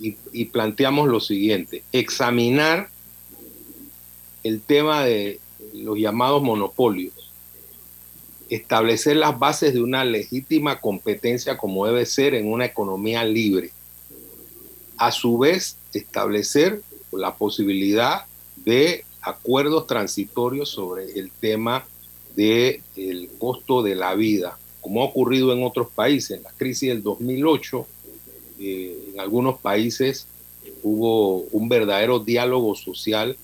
y 0.00 0.44
planteamos 0.44 1.08
lo 1.08 1.18
siguiente, 1.18 1.82
examinar 1.90 2.88
el 4.44 4.60
tema 4.60 5.04
de 5.04 5.40
los 5.74 5.98
llamados 5.98 6.42
monopolios, 6.42 7.32
establecer 8.48 9.16
las 9.16 9.38
bases 9.38 9.74
de 9.74 9.82
una 9.82 10.04
legítima 10.04 10.80
competencia 10.80 11.58
como 11.58 11.86
debe 11.86 12.06
ser 12.06 12.34
en 12.34 12.50
una 12.50 12.64
economía 12.64 13.24
libre. 13.24 13.70
A 14.96 15.12
su 15.12 15.38
vez, 15.38 15.76
establecer 15.92 16.82
la 17.12 17.34
posibilidad 17.34 18.24
de 18.56 19.04
acuerdos 19.20 19.86
transitorios 19.86 20.70
sobre 20.70 21.18
el 21.18 21.30
tema 21.30 21.84
del 22.34 22.82
el 22.96 23.30
costo 23.38 23.82
de 23.82 23.94
la 23.94 24.14
vida, 24.14 24.58
como 24.80 25.02
ha 25.02 25.06
ocurrido 25.06 25.52
en 25.52 25.62
otros 25.64 25.88
países. 25.90 26.38
En 26.38 26.42
la 26.42 26.52
crisis 26.52 26.88
del 26.88 27.02
2008, 27.02 27.86
eh, 28.60 29.10
en 29.12 29.20
algunos 29.20 29.58
países 29.58 30.26
hubo 30.82 31.38
un 31.52 31.68
verdadero 31.68 32.18
diálogo 32.18 32.74
social 32.74 33.36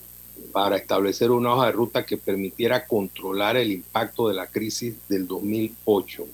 para 0.53 0.77
establecer 0.77 1.31
una 1.31 1.55
hoja 1.55 1.67
de 1.67 1.73
ruta 1.73 2.07
que 2.07 2.17
permitiera 2.17 2.87
controlar 2.87 3.57
el 3.57 3.73
impacto 3.73 4.29
de 4.29 4.35
la 4.35 4.47
crisis 4.47 4.95
del 5.09 5.27
2008. 5.27 6.27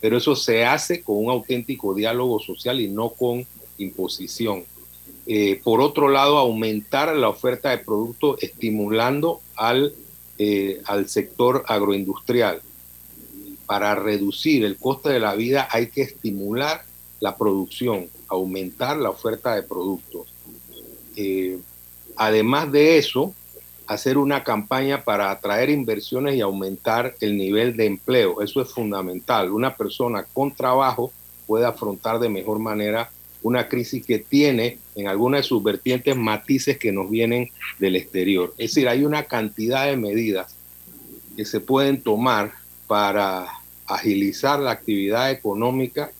Pero 0.00 0.16
eso 0.16 0.36
se 0.36 0.64
hace 0.64 1.02
con 1.02 1.24
un 1.24 1.30
auténtico 1.30 1.94
diálogo 1.94 2.40
social 2.40 2.80
y 2.80 2.88
no 2.88 3.10
con 3.10 3.46
imposición. 3.78 4.64
Eh, 5.26 5.60
por 5.62 5.80
otro 5.80 6.08
lado, 6.08 6.38
aumentar 6.38 7.14
la 7.14 7.28
oferta 7.28 7.70
de 7.70 7.78
productos 7.78 8.42
estimulando 8.42 9.40
al, 9.56 9.94
eh, 10.38 10.80
al 10.86 11.08
sector 11.08 11.64
agroindustrial. 11.66 12.62
Para 13.68 13.94
reducir 13.94 14.64
el 14.64 14.78
coste 14.78 15.10
de 15.10 15.20
la 15.20 15.34
vida 15.34 15.68
hay 15.70 15.88
que 15.88 16.00
estimular 16.02 16.84
la 17.20 17.36
producción, 17.36 18.08
aumentar 18.28 18.96
la 18.96 19.10
oferta 19.10 19.54
de 19.54 19.62
productos. 19.62 20.26
Eh, 21.16 21.58
además 22.16 22.72
de 22.72 22.96
eso, 22.96 23.34
hacer 23.86 24.16
una 24.16 24.42
campaña 24.42 25.02
para 25.02 25.30
atraer 25.30 25.68
inversiones 25.68 26.36
y 26.36 26.40
aumentar 26.40 27.14
el 27.20 27.36
nivel 27.36 27.76
de 27.76 27.84
empleo. 27.84 28.40
Eso 28.40 28.62
es 28.62 28.70
fundamental. 28.70 29.52
Una 29.52 29.76
persona 29.76 30.24
con 30.24 30.54
trabajo 30.54 31.12
puede 31.46 31.66
afrontar 31.66 32.18
de 32.20 32.30
mejor 32.30 32.58
manera 32.58 33.10
una 33.42 33.68
crisis 33.68 34.04
que 34.04 34.18
tiene 34.18 34.78
en 34.94 35.08
algunas 35.08 35.40
de 35.40 35.48
sus 35.48 35.62
vertientes 35.62 36.16
matices 36.16 36.78
que 36.78 36.90
nos 36.90 37.10
vienen 37.10 37.50
del 37.78 37.96
exterior. 37.96 38.54
Es 38.56 38.70
decir, 38.70 38.88
hay 38.88 39.04
una 39.04 39.24
cantidad 39.24 39.86
de 39.86 39.96
medidas 39.98 40.54
que 41.36 41.44
se 41.44 41.60
pueden 41.60 42.00
tomar 42.00 42.52
para 42.86 43.46
agilizar 43.88 44.60
la 44.60 44.70
actividad 44.70 45.30
económica 45.30 46.12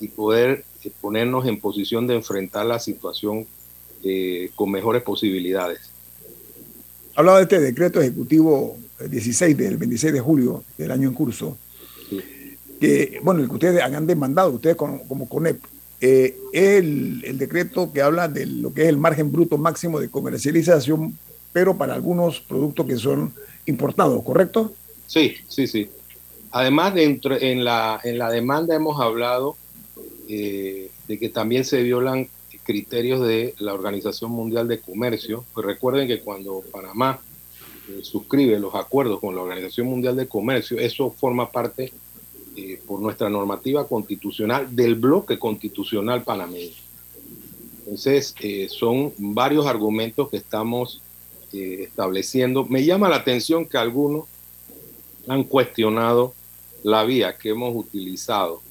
y 0.00 0.08
poder 0.08 0.64
ponernos 1.00 1.46
en 1.46 1.60
posición 1.60 2.06
de 2.06 2.14
enfrentar 2.14 2.66
la 2.66 2.78
situación 2.78 3.46
eh, 4.04 4.50
con 4.54 4.70
mejores 4.70 5.02
posibilidades. 5.02 5.80
Hablaba 7.14 7.38
de 7.38 7.44
este 7.44 7.60
decreto 7.60 8.00
ejecutivo 8.00 8.76
16 9.00 9.56
del 9.56 9.76
26 9.76 10.12
de 10.12 10.20
julio 10.20 10.64
del 10.78 10.90
año 10.90 11.08
en 11.08 11.14
curso, 11.14 11.56
que, 12.80 13.20
bueno, 13.22 13.40
el 13.40 13.48
que 13.48 13.54
ustedes 13.54 13.82
han 13.82 14.06
demandado, 14.06 14.50
ustedes 14.50 14.76
como, 14.76 15.06
como 15.08 15.28
CONEP, 15.28 15.58
eh, 16.00 16.36
el, 16.52 17.22
el, 17.24 17.38
decreto 17.38 17.90
que 17.90 18.02
habla 18.02 18.28
de 18.28 18.44
lo 18.44 18.72
que 18.74 18.82
es 18.82 18.88
el 18.88 18.98
margen 18.98 19.32
bruto 19.32 19.56
máximo 19.56 19.98
de 19.98 20.10
comercialización, 20.10 21.18
pero 21.54 21.76
para 21.76 21.94
algunos 21.94 22.40
productos 22.40 22.86
que 22.86 22.96
son 22.96 23.32
importados, 23.64 24.22
¿correcto? 24.22 24.74
Sí, 25.06 25.36
sí, 25.48 25.66
sí. 25.66 25.88
Además, 26.56 26.94
dentro, 26.94 27.36
en, 27.38 27.66
la, 27.66 28.00
en 28.02 28.16
la 28.16 28.30
demanda 28.30 28.74
hemos 28.74 28.98
hablado 28.98 29.58
eh, 30.26 30.90
de 31.06 31.18
que 31.18 31.28
también 31.28 31.66
se 31.66 31.82
violan 31.82 32.30
criterios 32.64 33.20
de 33.20 33.54
la 33.58 33.74
Organización 33.74 34.30
Mundial 34.30 34.66
de 34.66 34.80
Comercio. 34.80 35.44
Pues 35.52 35.66
recuerden 35.66 36.08
que 36.08 36.20
cuando 36.20 36.62
Panamá 36.72 37.20
eh, 37.90 37.98
suscribe 38.00 38.58
los 38.58 38.74
acuerdos 38.74 39.20
con 39.20 39.34
la 39.34 39.42
Organización 39.42 39.86
Mundial 39.88 40.16
de 40.16 40.28
Comercio, 40.28 40.78
eso 40.78 41.10
forma 41.10 41.50
parte 41.50 41.92
eh, 42.56 42.80
por 42.86 43.00
nuestra 43.00 43.28
normativa 43.28 43.86
constitucional 43.86 44.74
del 44.74 44.94
bloque 44.94 45.38
constitucional 45.38 46.22
panameño. 46.22 46.72
Entonces, 47.80 48.34
son 48.70 49.12
varios 49.18 49.66
argumentos 49.66 50.30
que 50.30 50.38
estamos 50.38 51.02
estableciendo. 51.52 52.64
Me 52.64 52.82
llama 52.82 53.10
la 53.10 53.16
atención 53.16 53.66
que 53.66 53.76
algunos 53.76 54.24
han 55.28 55.44
cuestionado 55.44 56.32
la 56.86 57.02
vía 57.02 57.36
que 57.36 57.48
hemos 57.48 57.74
utilizado. 57.74 58.62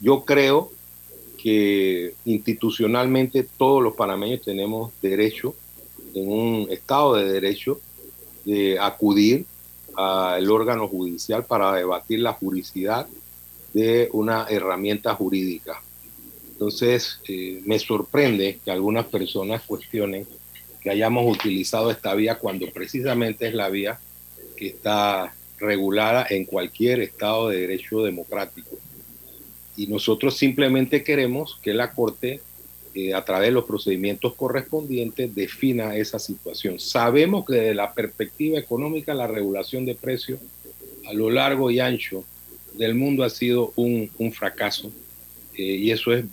yo 0.00 0.24
creo 0.24 0.70
que 1.42 2.14
institucionalmente 2.24 3.46
todos 3.58 3.82
los 3.82 3.94
panameños 3.94 4.40
tenemos 4.40 4.90
derecho, 5.02 5.54
en 6.14 6.26
un 6.26 6.66
Estado 6.70 7.16
de 7.16 7.30
Derecho, 7.30 7.80
de 8.46 8.78
acudir 8.78 9.44
al 9.94 10.50
órgano 10.50 10.88
judicial 10.88 11.44
para 11.44 11.74
debatir 11.74 12.20
la 12.20 12.32
juridicidad 12.32 13.06
de 13.74 14.08
una 14.12 14.46
herramienta 14.48 15.14
jurídica. 15.14 15.82
Entonces, 16.52 17.20
eh, 17.28 17.60
me 17.66 17.78
sorprende 17.78 18.58
que 18.64 18.70
algunas 18.70 19.04
personas 19.06 19.62
cuestionen 19.66 20.26
que 20.80 20.88
hayamos 20.88 21.30
utilizado 21.30 21.90
esta 21.90 22.14
vía 22.14 22.38
cuando 22.38 22.70
precisamente 22.70 23.48
es 23.48 23.54
la 23.54 23.68
vía 23.68 23.98
que 24.56 24.68
está 24.68 25.34
regulada 25.58 26.26
en 26.28 26.44
cualquier 26.44 27.00
Estado 27.00 27.48
de 27.48 27.60
Derecho 27.60 28.02
democrático 28.02 28.78
y 29.76 29.86
nosotros 29.86 30.36
simplemente 30.36 31.02
queremos 31.02 31.58
que 31.62 31.74
la 31.74 31.92
Corte, 31.92 32.40
eh, 32.94 33.12
a 33.12 33.24
través 33.24 33.48
de 33.48 33.52
los 33.52 33.64
procedimientos 33.64 34.34
correspondientes, 34.34 35.34
defina 35.34 35.96
esa 35.96 36.18
situación. 36.18 36.78
Sabemos 36.78 37.44
que 37.44 37.54
desde 37.54 37.74
la 37.74 37.92
perspectiva 37.92 38.58
económica, 38.58 39.14
la 39.14 39.26
regulación 39.26 39.84
de 39.84 39.94
precios 39.94 40.38
a 41.08 41.12
lo 41.12 41.28
largo 41.28 41.70
y 41.70 41.80
ancho 41.80 42.24
del 42.74 42.94
mundo 42.94 43.24
ha 43.24 43.30
sido 43.30 43.72
un, 43.76 44.10
fracaso 44.32 44.92
eh, 45.56 45.62
y 45.62 45.90
eso 45.90 46.12
es 46.12 46.24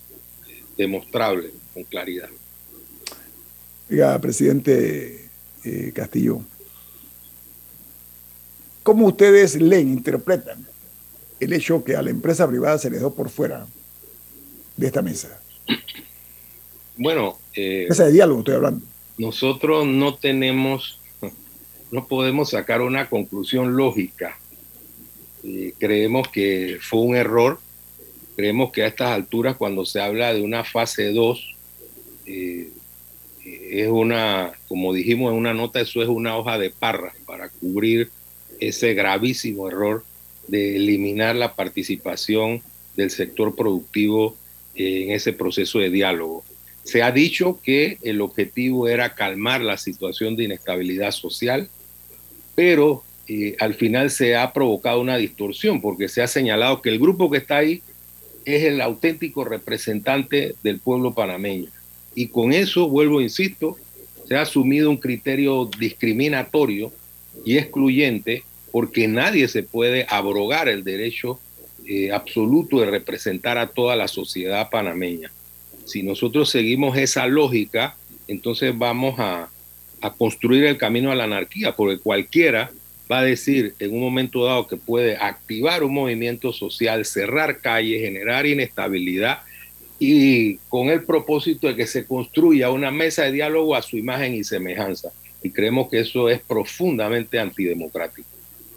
demostrable 0.77 1.49
con 1.73 1.83
claridad. 1.83 2.29
Diga, 3.89 4.19
presidente 4.21 5.29
eh, 5.63 5.91
Castillo, 5.93 6.43
¿cómo 8.83 9.07
ustedes 9.07 9.55
leen, 9.55 9.89
interpretan 9.89 10.65
el 11.39 11.53
hecho 11.53 11.83
que 11.83 11.95
a 11.95 12.01
la 12.01 12.09
empresa 12.09 12.47
privada 12.47 12.77
se 12.77 12.89
le 12.89 12.99
dio 12.99 13.11
por 13.11 13.29
fuera 13.29 13.65
de 14.77 14.87
esta 14.87 15.01
mesa? 15.01 15.39
Bueno, 16.97 17.39
eh, 17.55 17.87
mesa 17.89 18.05
de 18.05 18.11
diálogo 18.11 18.39
estoy 18.39 18.55
hablando. 18.55 18.85
Nosotros 19.17 19.87
no 19.87 20.15
tenemos, 20.15 20.99
no 21.91 22.07
podemos 22.07 22.51
sacar 22.51 22.81
una 22.81 23.09
conclusión 23.09 23.75
lógica. 23.75 24.37
Eh, 25.43 25.73
creemos 25.79 26.27
que 26.27 26.77
fue 26.81 27.01
un 27.01 27.15
error. 27.15 27.59
Creemos 28.35 28.71
que 28.71 28.83
a 28.83 28.87
estas 28.87 29.09
alturas, 29.09 29.57
cuando 29.57 29.85
se 29.85 29.99
habla 30.01 30.33
de 30.33 30.41
una 30.41 30.63
fase 30.63 31.11
2, 31.11 31.55
eh, 32.27 32.69
es 33.43 33.87
una, 33.87 34.51
como 34.67 34.93
dijimos 34.93 35.31
en 35.31 35.39
una 35.39 35.53
nota, 35.53 35.81
eso 35.81 36.01
es 36.01 36.07
una 36.07 36.37
hoja 36.37 36.57
de 36.57 36.69
parra 36.69 37.13
para 37.25 37.49
cubrir 37.49 38.11
ese 38.61 38.93
gravísimo 38.93 39.67
error 39.67 40.05
de 40.47 40.77
eliminar 40.77 41.35
la 41.35 41.55
participación 41.55 42.61
del 42.95 43.09
sector 43.09 43.55
productivo 43.55 44.37
en 44.75 45.11
ese 45.11 45.33
proceso 45.33 45.79
de 45.79 45.89
diálogo. 45.89 46.43
Se 46.83 47.03
ha 47.03 47.11
dicho 47.11 47.59
que 47.61 47.97
el 48.01 48.21
objetivo 48.21 48.87
era 48.87 49.13
calmar 49.13 49.61
la 49.61 49.77
situación 49.77 50.35
de 50.35 50.45
inestabilidad 50.45 51.11
social, 51.11 51.69
pero 52.55 53.03
eh, 53.27 53.55
al 53.59 53.75
final 53.75 54.09
se 54.09 54.35
ha 54.35 54.51
provocado 54.51 55.01
una 55.01 55.17
distorsión 55.17 55.81
porque 55.81 56.07
se 56.07 56.21
ha 56.21 56.27
señalado 56.27 56.81
que 56.81 56.89
el 56.89 56.99
grupo 56.99 57.29
que 57.29 57.37
está 57.37 57.57
ahí 57.57 57.81
es 58.45 58.63
el 58.63 58.81
auténtico 58.81 59.43
representante 59.43 60.55
del 60.63 60.79
pueblo 60.79 61.13
panameño. 61.13 61.69
Y 62.15 62.27
con 62.27 62.51
eso, 62.51 62.89
vuelvo, 62.89 63.21
insisto, 63.21 63.77
se 64.27 64.35
ha 64.35 64.41
asumido 64.41 64.89
un 64.89 64.97
criterio 64.97 65.69
discriminatorio 65.77 66.91
y 67.45 67.57
excluyente 67.57 68.43
porque 68.71 69.07
nadie 69.07 69.47
se 69.47 69.63
puede 69.63 70.05
abrogar 70.09 70.69
el 70.69 70.83
derecho 70.83 71.39
eh, 71.85 72.11
absoluto 72.11 72.79
de 72.79 72.85
representar 72.85 73.57
a 73.57 73.67
toda 73.67 73.95
la 73.95 74.07
sociedad 74.07 74.69
panameña. 74.69 75.31
Si 75.85 76.03
nosotros 76.03 76.49
seguimos 76.49 76.97
esa 76.97 77.27
lógica, 77.27 77.95
entonces 78.27 78.77
vamos 78.77 79.19
a, 79.19 79.49
a 80.01 80.13
construir 80.13 80.65
el 80.65 80.77
camino 80.77 81.11
a 81.11 81.15
la 81.15 81.25
anarquía, 81.25 81.75
porque 81.75 81.99
cualquiera 81.99 82.71
va 83.11 83.19
a 83.19 83.23
decir 83.23 83.75
en 83.79 83.93
un 83.93 83.99
momento 83.99 84.45
dado 84.45 84.67
que 84.67 84.77
puede 84.77 85.17
activar 85.17 85.83
un 85.83 85.93
movimiento 85.93 86.53
social, 86.53 87.05
cerrar 87.05 87.59
calles, 87.59 88.01
generar 88.01 88.45
inestabilidad 88.45 89.39
y 89.99 90.57
con 90.69 90.87
el 90.87 91.03
propósito 91.03 91.67
de 91.67 91.75
que 91.75 91.85
se 91.85 92.05
construya 92.05 92.71
una 92.71 92.89
mesa 92.89 93.23
de 93.23 93.33
diálogo 93.33 93.75
a 93.75 93.81
su 93.81 93.97
imagen 93.97 94.33
y 94.33 94.43
semejanza. 94.43 95.11
Y 95.43 95.51
creemos 95.51 95.89
que 95.89 95.99
eso 95.99 96.29
es 96.29 96.39
profundamente 96.41 97.37
antidemocrático. 97.37 98.30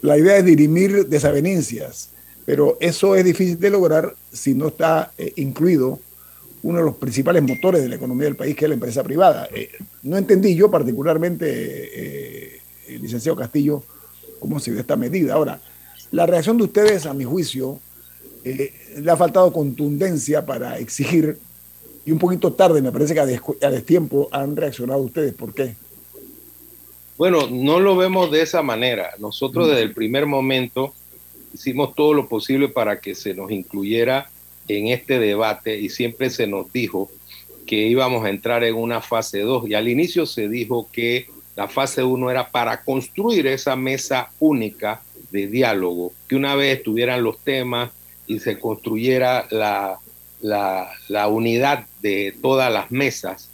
La 0.05 0.17
idea 0.17 0.37
es 0.37 0.45
dirimir 0.45 1.07
desavenencias, 1.07 2.09
pero 2.45 2.77
eso 2.79 3.15
es 3.15 3.25
difícil 3.25 3.59
de 3.59 3.69
lograr 3.69 4.15
si 4.31 4.53
no 4.53 4.67
está 4.67 5.11
eh, 5.17 5.33
incluido 5.35 5.99
uno 6.65 6.79
de 6.79 6.85
los 6.85 6.95
principales 6.95 7.43
motores 7.43 7.83
de 7.83 7.89
la 7.89 7.95
economía 7.95 8.25
del 8.25 8.35
país, 8.35 8.55
que 8.55 8.65
es 8.65 8.69
la 8.69 8.73
empresa 8.73 9.03
privada. 9.03 9.47
Eh, 9.53 9.69
no 10.01 10.17
entendí 10.17 10.55
yo 10.55 10.71
particularmente, 10.71 11.45
eh, 11.47 12.61
el 12.87 13.01
licenciado 13.03 13.35
Castillo, 13.35 13.83
cómo 14.39 14.59
se 14.59 14.71
ve 14.71 14.79
esta 14.79 14.95
medida. 14.95 15.35
Ahora, 15.35 15.59
la 16.11 16.25
reacción 16.25 16.57
de 16.57 16.63
ustedes, 16.63 17.05
a 17.05 17.13
mi 17.13 17.23
juicio, 17.23 17.79
eh, 18.43 18.73
le 18.97 19.11
ha 19.11 19.17
faltado 19.17 19.51
contundencia 19.51 20.45
para 20.45 20.77
exigir 20.79 21.37
y 22.05 22.11
un 22.11 22.19
poquito 22.19 22.53
tarde, 22.53 22.81
me 22.81 22.91
parece 22.91 23.13
que 23.13 23.19
a, 23.19 23.69
destiempo 23.71 24.27
han 24.31 24.55
reaccionado 24.55 25.01
ustedes. 25.01 25.33
¿Por 25.33 25.53
qué? 25.53 25.75
Bueno, 27.17 27.47
no 27.49 27.79
lo 27.79 27.95
vemos 27.95 28.29
de 28.29 28.41
esa 28.41 28.61
manera. 28.61 29.11
Nosotros 29.19 29.69
desde 29.69 29.83
el 29.83 29.93
primer 29.93 30.25
momento 30.25 30.93
hicimos 31.53 31.95
todo 31.95 32.13
lo 32.13 32.27
posible 32.27 32.67
para 32.67 32.99
que 32.99 33.15
se 33.15 33.33
nos 33.33 33.51
incluyera 33.51 34.29
en 34.67 34.87
este 34.87 35.19
debate 35.19 35.79
y 35.79 35.89
siempre 35.89 36.29
se 36.29 36.47
nos 36.47 36.71
dijo 36.73 37.09
que 37.65 37.87
íbamos 37.87 38.25
a 38.25 38.29
entrar 38.29 38.63
en 38.63 38.75
una 38.75 38.99
fase 38.99 39.39
2 39.39 39.69
y 39.69 39.73
al 39.73 39.87
inicio 39.87 40.25
se 40.25 40.49
dijo 40.49 40.89
que 40.91 41.27
la 41.55 41.69
fase 41.69 42.03
1 42.03 42.29
era 42.29 42.49
para 42.49 42.83
construir 42.83 43.47
esa 43.47 43.75
mesa 43.77 44.31
única 44.39 45.01
de 45.31 45.47
diálogo, 45.47 46.13
que 46.27 46.35
una 46.35 46.55
vez 46.55 46.77
estuvieran 46.77 47.23
los 47.23 47.39
temas 47.39 47.91
y 48.27 48.39
se 48.39 48.59
construyera 48.59 49.47
la, 49.51 49.97
la, 50.41 51.27
unidad 51.27 51.85
de 52.01 52.35
todas 52.41 52.71
las 52.71 52.91
mesas 52.91 53.49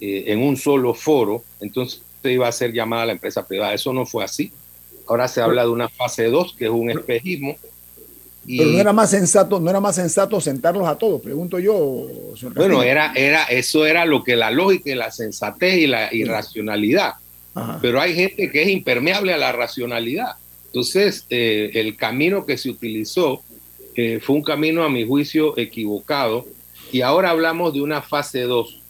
eh, 0.00 0.24
en 0.28 0.40
un 0.40 0.56
solo 0.56 0.94
foro, 0.94 1.42
entonces 1.60 2.02
iba 2.30 2.46
a 2.46 2.52
ser 2.52 2.72
llamada 2.72 3.06
la 3.06 3.12
empresa 3.12 3.46
privada. 3.46 3.74
Eso 3.74 3.92
no 3.92 4.06
fue 4.06 4.24
así. 4.24 4.52
Ahora 5.08 5.28
se 5.28 5.40
habla 5.40 5.62
de 5.62 5.70
una 5.70 5.88
fase 5.88 6.24
2, 6.24 6.54
que 6.58 6.66
es 6.66 6.70
un 6.70 6.90
espejismo. 6.90 7.56
Pero 8.46 8.70
no 8.70 8.78
era 8.78 8.92
más 8.92 9.10
sensato, 9.10 9.60
no 9.60 9.70
era 9.70 9.80
más 9.80 9.94
sensato 9.94 10.40
sentarlos 10.40 10.86
a 10.88 10.96
todos, 10.96 11.20
pregunto 11.22 11.60
yo, 11.60 12.08
señor 12.36 12.54
Bueno, 12.54 12.82
era, 12.82 13.12
era, 13.14 13.44
eso 13.44 13.86
era 13.86 14.04
lo 14.04 14.24
que 14.24 14.34
la 14.34 14.50
lógica 14.50 14.90
y 14.90 14.96
la 14.96 15.12
sensatez 15.12 15.78
y 15.78 15.86
la 15.86 16.12
irracionalidad. 16.12 17.14
Pero 17.80 18.00
hay 18.00 18.14
gente 18.14 18.50
que 18.50 18.62
es 18.62 18.68
impermeable 18.68 19.32
a 19.32 19.36
la 19.36 19.52
racionalidad. 19.52 20.36
Entonces, 20.66 21.26
eh, 21.30 21.70
el 21.74 21.96
camino 21.96 22.44
que 22.46 22.56
se 22.56 22.70
utilizó 22.70 23.42
fue 24.22 24.36
un 24.36 24.42
camino 24.42 24.82
a 24.84 24.88
mi 24.88 25.06
juicio 25.06 25.56
equivocado 25.58 26.46
y 26.90 27.02
ahora 27.02 27.30
hablamos 27.30 27.74
de 27.74 27.80
una 27.80 28.02
fase 28.02 28.42
2. 28.42 28.80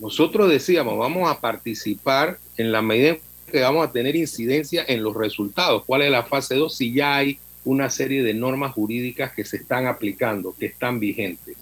Nosotros 0.00 0.50
decíamos, 0.50 0.98
vamos 0.98 1.30
a 1.30 1.40
participar 1.40 2.38
en 2.56 2.72
la 2.72 2.82
medida 2.82 3.16
que 3.50 3.60
vamos 3.60 3.86
a 3.86 3.92
tener 3.92 4.16
incidencia 4.16 4.84
en 4.88 5.02
los 5.02 5.14
resultados. 5.14 5.84
¿Cuál 5.84 6.02
es 6.02 6.10
la 6.10 6.24
fase 6.24 6.54
2? 6.54 6.74
Si 6.74 6.92
ya 6.92 7.16
hay 7.16 7.38
una 7.64 7.90
serie 7.90 8.22
de 8.22 8.34
normas 8.34 8.72
jurídicas 8.72 9.32
que 9.32 9.44
se 9.44 9.58
están 9.58 9.86
aplicando, 9.86 10.54
que 10.58 10.66
están 10.66 10.98
vigentes. 10.98 11.56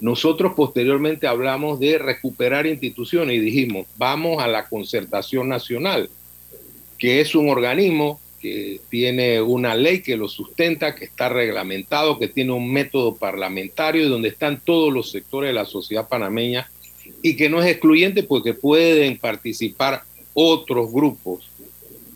Nosotros 0.00 0.52
posteriormente 0.54 1.26
hablamos 1.26 1.78
de 1.80 1.98
recuperar 1.98 2.66
instituciones 2.66 3.36
y 3.36 3.40
dijimos, 3.40 3.86
vamos 3.96 4.42
a 4.42 4.46
la 4.46 4.68
concertación 4.68 5.48
nacional, 5.48 6.08
que 6.98 7.20
es 7.20 7.34
un 7.34 7.48
organismo 7.50 8.20
que 8.40 8.80
tiene 8.88 9.42
una 9.42 9.74
ley 9.74 10.00
que 10.00 10.16
lo 10.16 10.26
sustenta, 10.26 10.94
que 10.94 11.04
está 11.04 11.28
reglamentado, 11.28 12.18
que 12.18 12.28
tiene 12.28 12.52
un 12.52 12.72
método 12.72 13.14
parlamentario 13.14 14.06
y 14.06 14.08
donde 14.08 14.28
están 14.28 14.60
todos 14.64 14.90
los 14.92 15.10
sectores 15.10 15.50
de 15.50 15.54
la 15.54 15.66
sociedad 15.66 16.08
panameña 16.08 16.70
y 17.22 17.36
que 17.36 17.50
no 17.50 17.60
es 17.60 17.70
excluyente 17.70 18.22
porque 18.22 18.54
pueden 18.54 19.18
participar 19.18 20.04
otros 20.34 20.92
grupos 20.92 21.50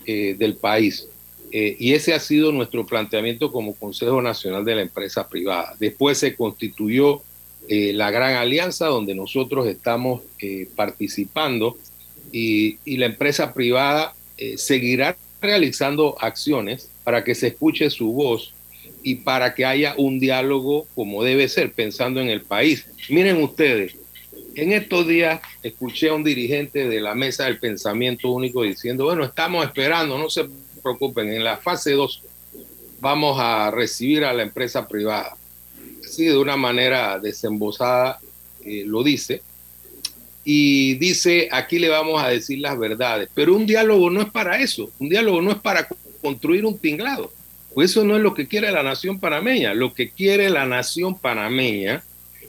eh, 0.06 0.34
del 0.38 0.56
país. 0.56 1.08
Eh, 1.50 1.76
y 1.78 1.94
ese 1.94 2.14
ha 2.14 2.20
sido 2.20 2.52
nuestro 2.52 2.84
planteamiento 2.84 3.52
como 3.52 3.74
Consejo 3.74 4.20
Nacional 4.20 4.64
de 4.64 4.74
la 4.74 4.82
Empresa 4.82 5.28
Privada. 5.28 5.74
Después 5.78 6.18
se 6.18 6.34
constituyó 6.34 7.22
eh, 7.68 7.92
la 7.92 8.10
Gran 8.10 8.34
Alianza 8.34 8.86
donde 8.86 9.14
nosotros 9.14 9.66
estamos 9.66 10.22
participando 10.76 11.78
y, 12.30 12.78
y, 12.84 12.98
la 12.98 13.06
empresa 13.06 13.54
privada 13.54 14.14
seguirá 14.56 15.16
realizando 15.40 16.16
acciones 16.20 16.90
para 17.02 17.24
que 17.24 17.34
se 17.34 17.46
escuche 17.46 17.88
su 17.88 18.12
voz 18.12 18.52
y 19.02 19.16
para 19.16 19.54
que 19.54 19.64
haya 19.64 19.94
un 19.96 20.18
diálogo 20.18 20.86
como 20.94 21.22
debe 21.22 21.48
ser, 21.48 21.72
pensando 21.72 22.20
en 22.20 22.28
el 22.28 22.42
país. 22.42 22.86
Miren 23.08 23.42
ustedes, 23.42 23.96
en 24.56 24.72
estos 24.72 25.06
días 25.06 25.40
escuché 25.62 26.08
a 26.08 26.14
un 26.14 26.24
dirigente 26.24 26.88
de 26.88 27.00
la 27.00 27.14
Mesa 27.14 27.44
del 27.44 27.58
Pensamiento 27.58 28.30
Único 28.30 28.62
diciendo, 28.62 29.04
bueno, 29.04 29.24
estamos 29.24 29.64
esperando, 29.64 30.18
no 30.18 30.30
se 30.30 30.48
preocupen, 30.82 31.32
en 31.32 31.44
la 31.44 31.56
fase 31.56 31.92
2 31.92 32.22
vamos 33.00 33.38
a 33.40 33.70
recibir 33.70 34.24
a 34.24 34.32
la 34.32 34.42
empresa 34.42 34.86
privada. 34.88 35.36
Así 36.04 36.26
de 36.26 36.36
una 36.36 36.56
manera 36.56 37.18
desembosada 37.18 38.20
eh, 38.64 38.84
lo 38.86 39.02
dice, 39.02 39.42
y 40.44 40.94
dice, 40.96 41.48
aquí 41.50 41.78
le 41.78 41.88
vamos 41.88 42.22
a 42.22 42.28
decir 42.28 42.58
las 42.58 42.78
verdades. 42.78 43.30
Pero 43.34 43.56
un 43.56 43.66
diálogo 43.66 44.10
no 44.10 44.20
es 44.20 44.30
para 44.30 44.60
eso, 44.60 44.90
un 44.98 45.08
diálogo 45.08 45.40
no 45.40 45.52
es 45.52 45.58
para 45.58 45.88
construir 46.20 46.66
un 46.66 46.78
tinglado. 46.78 47.32
Pues 47.74 47.90
eso 47.90 48.04
no 48.04 48.16
es 48.16 48.22
lo 48.22 48.34
que 48.34 48.46
quiere 48.46 48.70
la 48.70 48.82
nación 48.82 49.18
panameña. 49.18 49.74
Lo 49.74 49.94
que 49.94 50.10
quiere 50.10 50.48
la 50.48 50.64
nación 50.64 51.18
panameña 51.18 52.04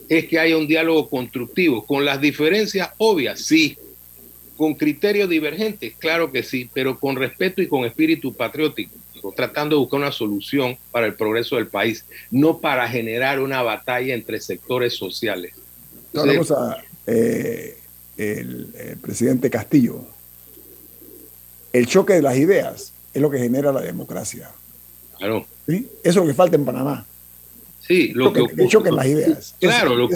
es 0.10 0.26
que 0.28 0.40
haya 0.40 0.58
un 0.58 0.68
diálogo 0.68 1.10
constructivo, 1.10 1.86
con 1.86 2.06
las 2.06 2.22
diferencias 2.22 2.90
obvias, 2.98 3.40
sí, 3.42 3.78
con 4.56 4.76
criterios 4.76 5.30
divergentes, 5.30 5.94
claro 5.98 6.32
que 6.32 6.44
sí, 6.44 6.70
pero 6.74 7.00
con 7.00 7.16
respeto 7.16 7.62
y 7.62 7.68
con 7.68 7.86
espíritu 7.86 8.34
patriótico, 8.34 8.94
tratando 9.36 9.76
de 9.76 9.80
buscar 9.80 10.00
una 10.00 10.12
solución 10.12 10.78
para 10.92 11.08
el 11.08 11.16
progreso 11.16 11.56
del 11.56 11.68
país, 11.68 12.06
no 12.32 12.60
para 12.60 12.88
generar 12.88 13.40
una 13.40 13.62
batalla 13.62 14.14
entre 14.14 14.40
sectores 14.40 14.94
sociales. 14.94 15.54
vamos 16.14 16.52
a, 16.52 16.78
eh, 17.08 17.78
el, 18.18 18.98
presidente 19.02 19.50
Castillo, 19.50 20.06
el 21.74 21.88
choque 21.88 22.14
de 22.14 22.22
las 22.22 22.38
ideas 22.38 22.94
es 23.14 23.22
lo 23.22 23.30
que 23.30 23.40
genera 23.40 23.72
la 23.72 23.82
democracia. 23.82 24.50
Claro. 25.18 25.46
¿Sí? 25.68 25.90
Eso 26.04 26.10
es 26.10 26.16
lo 26.16 26.28
que 26.28 26.34
falta 26.34 26.56
en 26.56 26.66
Panamá. 26.66 27.06
Sí, 27.88 28.12
lo 28.14 28.34
que, 28.34 28.46
el 28.58 28.68
choque 28.68 28.90
de 28.90 28.96
las 28.96 29.06
ideas. 29.06 29.56
Claro, 29.60 29.96
lo, 29.96 30.10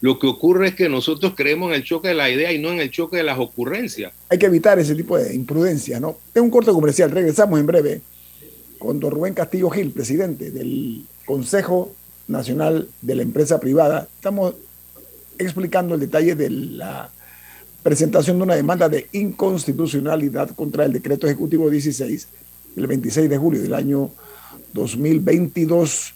lo, 0.00 0.18
que 0.18 0.26
ocurre 0.26 0.68
es 0.68 0.74
que 0.74 0.88
nosotros 0.88 1.32
creemos 1.34 1.70
en 1.70 1.76
el 1.76 1.84
choque 1.84 2.08
de 2.08 2.14
las 2.14 2.30
ideas 2.30 2.52
y 2.52 2.58
no 2.58 2.70
en 2.72 2.80
el 2.80 2.90
choque 2.90 3.16
de 3.16 3.22
las 3.22 3.38
ocurrencias. 3.38 4.12
Hay 4.28 4.38
que 4.38 4.46
evitar 4.46 4.78
ese 4.78 4.94
tipo 4.94 5.16
de 5.16 5.34
imprudencia, 5.34 5.98
¿no? 5.98 6.18
Tengo 6.32 6.44
un 6.44 6.50
corte 6.50 6.72
comercial, 6.72 7.10
regresamos 7.10 7.58
en 7.58 7.66
breve 7.66 8.00
con 8.78 9.00
don 9.00 9.12
Rubén 9.12 9.32
Castillo 9.32 9.70
Gil, 9.70 9.92
presidente 9.92 10.50
del 10.50 11.06
Consejo 11.24 11.94
Nacional 12.28 12.88
de 13.00 13.14
la 13.14 13.22
Empresa 13.22 13.58
Privada. 13.60 14.06
Estamos 14.16 14.54
explicando 15.38 15.94
el 15.94 16.00
detalle 16.00 16.34
de 16.34 16.50
la 16.50 17.10
presentación 17.82 18.38
de 18.38 18.42
una 18.42 18.56
demanda 18.56 18.88
de 18.88 19.08
inconstitucionalidad 19.12 20.50
contra 20.50 20.84
el 20.84 20.92
decreto 20.92 21.26
ejecutivo 21.26 21.70
16 21.70 22.28
del 22.76 22.86
26 22.86 23.30
de 23.30 23.38
julio 23.38 23.62
del 23.62 23.74
año 23.74 24.10
2022 24.74 26.13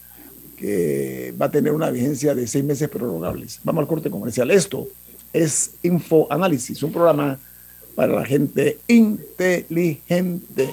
que 0.59 1.35
va 1.41 1.47
a 1.47 1.51
tener 1.51 1.73
una 1.73 1.91
vigencia 1.91 2.35
de 2.35 2.47
seis 2.47 2.65
meses 2.65 2.89
prorrogables. 2.89 3.61
Vamos 3.65 3.83
al 3.83 3.89
corte 3.89 4.11
comercial. 4.11 4.51
Esto 4.51 4.89
es 5.33 5.73
Info 5.83 6.27
Análisis, 6.31 6.83
un 6.83 6.93
programa 6.93 7.39
para 7.95 8.15
la 8.15 8.25
gente 8.25 8.79
inteligente. 8.89 10.71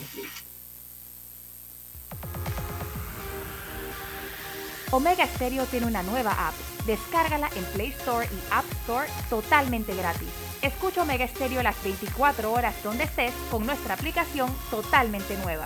Omega 4.91 5.27
Stereo 5.27 5.65
tiene 5.65 5.87
una 5.87 6.03
nueva 6.03 6.31
app. 6.47 6.53
Descárgala 6.85 7.49
en 7.55 7.63
Play 7.73 7.89
Store 7.89 8.25
y 8.25 8.53
App 8.53 8.65
Store 8.83 9.07
totalmente 9.29 9.95
gratis. 9.95 10.29
Escucha 10.61 11.01
Omega 11.01 11.27
Stereo 11.27 11.61
las 11.63 11.81
24 11.83 12.51
horas 12.51 12.75
donde 12.83 13.03
estés 13.03 13.33
con 13.51 13.65
nuestra 13.65 13.95
aplicación 13.95 14.49
totalmente 14.69 15.35
nueva. 15.43 15.65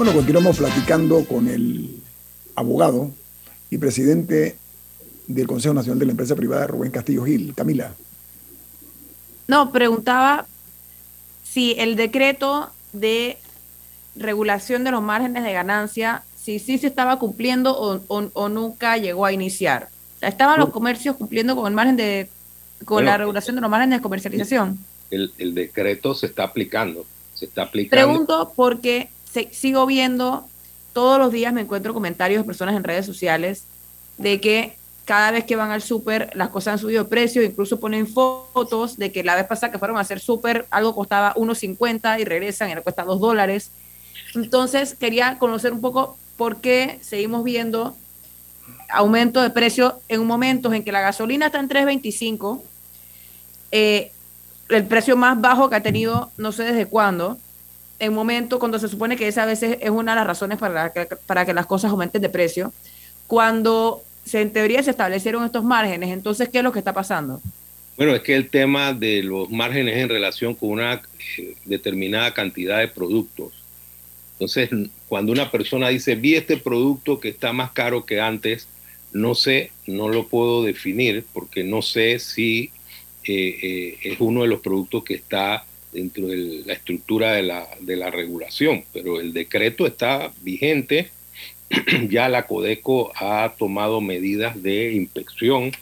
Bueno, 0.00 0.14
continuamos 0.14 0.56
platicando 0.56 1.26
con 1.26 1.46
el 1.46 2.00
abogado 2.54 3.10
y 3.68 3.76
presidente 3.76 4.56
del 5.26 5.46
Consejo 5.46 5.74
Nacional 5.74 5.98
de 5.98 6.06
la 6.06 6.12
Empresa 6.12 6.34
Privada, 6.34 6.66
Rubén 6.66 6.90
Castillo 6.90 7.26
Gil. 7.26 7.52
Camila. 7.54 7.92
No, 9.46 9.70
preguntaba 9.72 10.46
si 11.44 11.74
el 11.78 11.96
decreto 11.96 12.70
de 12.94 13.36
regulación 14.16 14.84
de 14.84 14.90
los 14.90 15.02
márgenes 15.02 15.44
de 15.44 15.52
ganancia, 15.52 16.22
si 16.34 16.60
sí 16.60 16.78
se 16.78 16.86
estaba 16.86 17.18
cumpliendo 17.18 17.76
o, 17.78 18.48
nunca 18.48 18.96
llegó 18.96 19.26
a 19.26 19.34
iniciar. 19.34 19.90
O 20.16 20.20
sea, 20.20 20.30
¿Estaban 20.30 20.60
los 20.60 20.70
comercios 20.70 21.16
cumpliendo 21.16 21.54
con 21.54 21.66
el 21.66 21.74
margen 21.74 21.98
de, 21.98 22.30
con 22.86 23.04
la 23.04 23.18
regulación 23.18 23.54
de 23.56 23.60
los 23.60 23.70
márgenes 23.70 23.98
de 23.98 24.02
comercialización? 24.02 24.78
El, 25.10 25.30
el 25.36 25.54
decreto 25.54 26.14
se 26.14 26.24
está 26.24 26.44
aplicando, 26.44 27.04
se 27.34 27.44
está 27.44 27.64
aplicando. 27.64 28.06
Pregunto 28.06 28.52
porque 28.56 29.10
sigo 29.52 29.86
viendo, 29.86 30.48
todos 30.92 31.18
los 31.18 31.32
días 31.32 31.52
me 31.52 31.60
encuentro 31.60 31.94
comentarios 31.94 32.42
de 32.42 32.46
personas 32.46 32.74
en 32.74 32.84
redes 32.84 33.06
sociales 33.06 33.64
de 34.18 34.40
que 34.40 34.76
cada 35.04 35.30
vez 35.30 35.44
que 35.44 35.56
van 35.56 35.70
al 35.70 35.82
súper 35.82 36.30
las 36.34 36.50
cosas 36.50 36.74
han 36.74 36.78
subido 36.78 37.04
de 37.04 37.10
precio, 37.10 37.42
incluso 37.42 37.80
ponen 37.80 38.06
fotos 38.06 38.96
de 38.96 39.10
que 39.10 39.24
la 39.24 39.34
vez 39.34 39.46
pasada 39.46 39.72
que 39.72 39.78
fueron 39.78 39.96
a 39.96 40.00
hacer 40.00 40.20
súper 40.20 40.66
algo 40.70 40.94
costaba 40.94 41.34
1.50 41.34 42.20
y 42.20 42.24
regresan 42.24 42.70
y 42.70 42.74
le 42.74 42.82
cuesta 42.82 43.02
2 43.02 43.20
dólares. 43.20 43.70
Entonces 44.34 44.94
quería 44.94 45.38
conocer 45.38 45.72
un 45.72 45.80
poco 45.80 46.16
por 46.36 46.60
qué 46.60 46.98
seguimos 47.02 47.42
viendo 47.44 47.96
aumento 48.88 49.42
de 49.42 49.50
precio 49.50 50.00
en 50.08 50.24
momentos 50.26 50.72
en 50.74 50.84
que 50.84 50.92
la 50.92 51.00
gasolina 51.00 51.46
está 51.46 51.60
en 51.60 51.68
3.25, 51.68 52.62
eh, 53.72 54.12
el 54.68 54.84
precio 54.86 55.16
más 55.16 55.40
bajo 55.40 55.68
que 55.68 55.76
ha 55.76 55.82
tenido 55.82 56.30
no 56.36 56.52
sé 56.52 56.64
desde 56.64 56.86
cuándo, 56.86 57.38
en 58.00 58.14
momento 58.14 58.58
cuando 58.58 58.78
se 58.78 58.88
supone 58.88 59.16
que 59.16 59.28
esa 59.28 59.44
a 59.44 59.46
veces 59.46 59.78
es 59.80 59.90
una 59.90 60.12
de 60.12 60.16
las 60.16 60.26
razones 60.26 60.58
para 60.58 60.92
que, 60.92 61.06
para 61.26 61.46
que 61.46 61.54
las 61.54 61.66
cosas 61.66 61.90
aumenten 61.90 62.22
de 62.22 62.28
precio, 62.28 62.72
cuando 63.26 64.02
se, 64.24 64.40
en 64.40 64.52
teoría 64.52 64.82
se 64.82 64.90
establecieron 64.90 65.44
estos 65.44 65.62
márgenes, 65.62 66.10
entonces, 66.10 66.48
¿qué 66.48 66.58
es 66.58 66.64
lo 66.64 66.72
que 66.72 66.80
está 66.80 66.92
pasando? 66.92 67.40
Bueno, 67.96 68.14
es 68.14 68.22
que 68.22 68.34
el 68.34 68.48
tema 68.48 68.94
de 68.94 69.22
los 69.22 69.50
márgenes 69.50 69.96
en 69.98 70.08
relación 70.08 70.54
con 70.54 70.70
una 70.70 71.02
determinada 71.66 72.32
cantidad 72.32 72.78
de 72.78 72.88
productos. 72.88 73.52
Entonces, 74.32 74.70
cuando 75.06 75.32
una 75.32 75.50
persona 75.50 75.90
dice, 75.90 76.14
vi 76.14 76.34
este 76.34 76.56
producto 76.56 77.20
que 77.20 77.28
está 77.28 77.52
más 77.52 77.72
caro 77.72 78.06
que 78.06 78.20
antes, 78.20 78.66
no 79.12 79.34
sé, 79.34 79.70
no 79.86 80.08
lo 80.08 80.26
puedo 80.28 80.62
definir 80.62 81.26
porque 81.34 81.62
no 81.62 81.82
sé 81.82 82.18
si 82.18 82.70
eh, 83.24 83.58
eh, 83.62 83.98
es 84.02 84.20
uno 84.20 84.42
de 84.42 84.48
los 84.48 84.60
productos 84.60 85.04
que 85.04 85.14
está 85.14 85.66
dentro 85.92 86.26
de 86.28 86.62
la 86.66 86.72
estructura 86.72 87.32
de 87.32 87.42
la, 87.42 87.66
de 87.80 87.96
la 87.96 88.10
regulación, 88.10 88.84
pero 88.92 89.20
el 89.20 89.32
decreto 89.32 89.86
está 89.86 90.32
vigente, 90.42 91.10
ya 92.08 92.28
la 92.28 92.46
Codeco 92.46 93.12
ha 93.16 93.54
tomado 93.58 94.00
medidas 94.00 94.60
de 94.62 94.92
inspección 94.92 95.72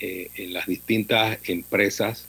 eh, 0.00 0.30
en 0.36 0.52
las 0.52 0.66
distintas 0.66 1.38
empresas 1.48 2.26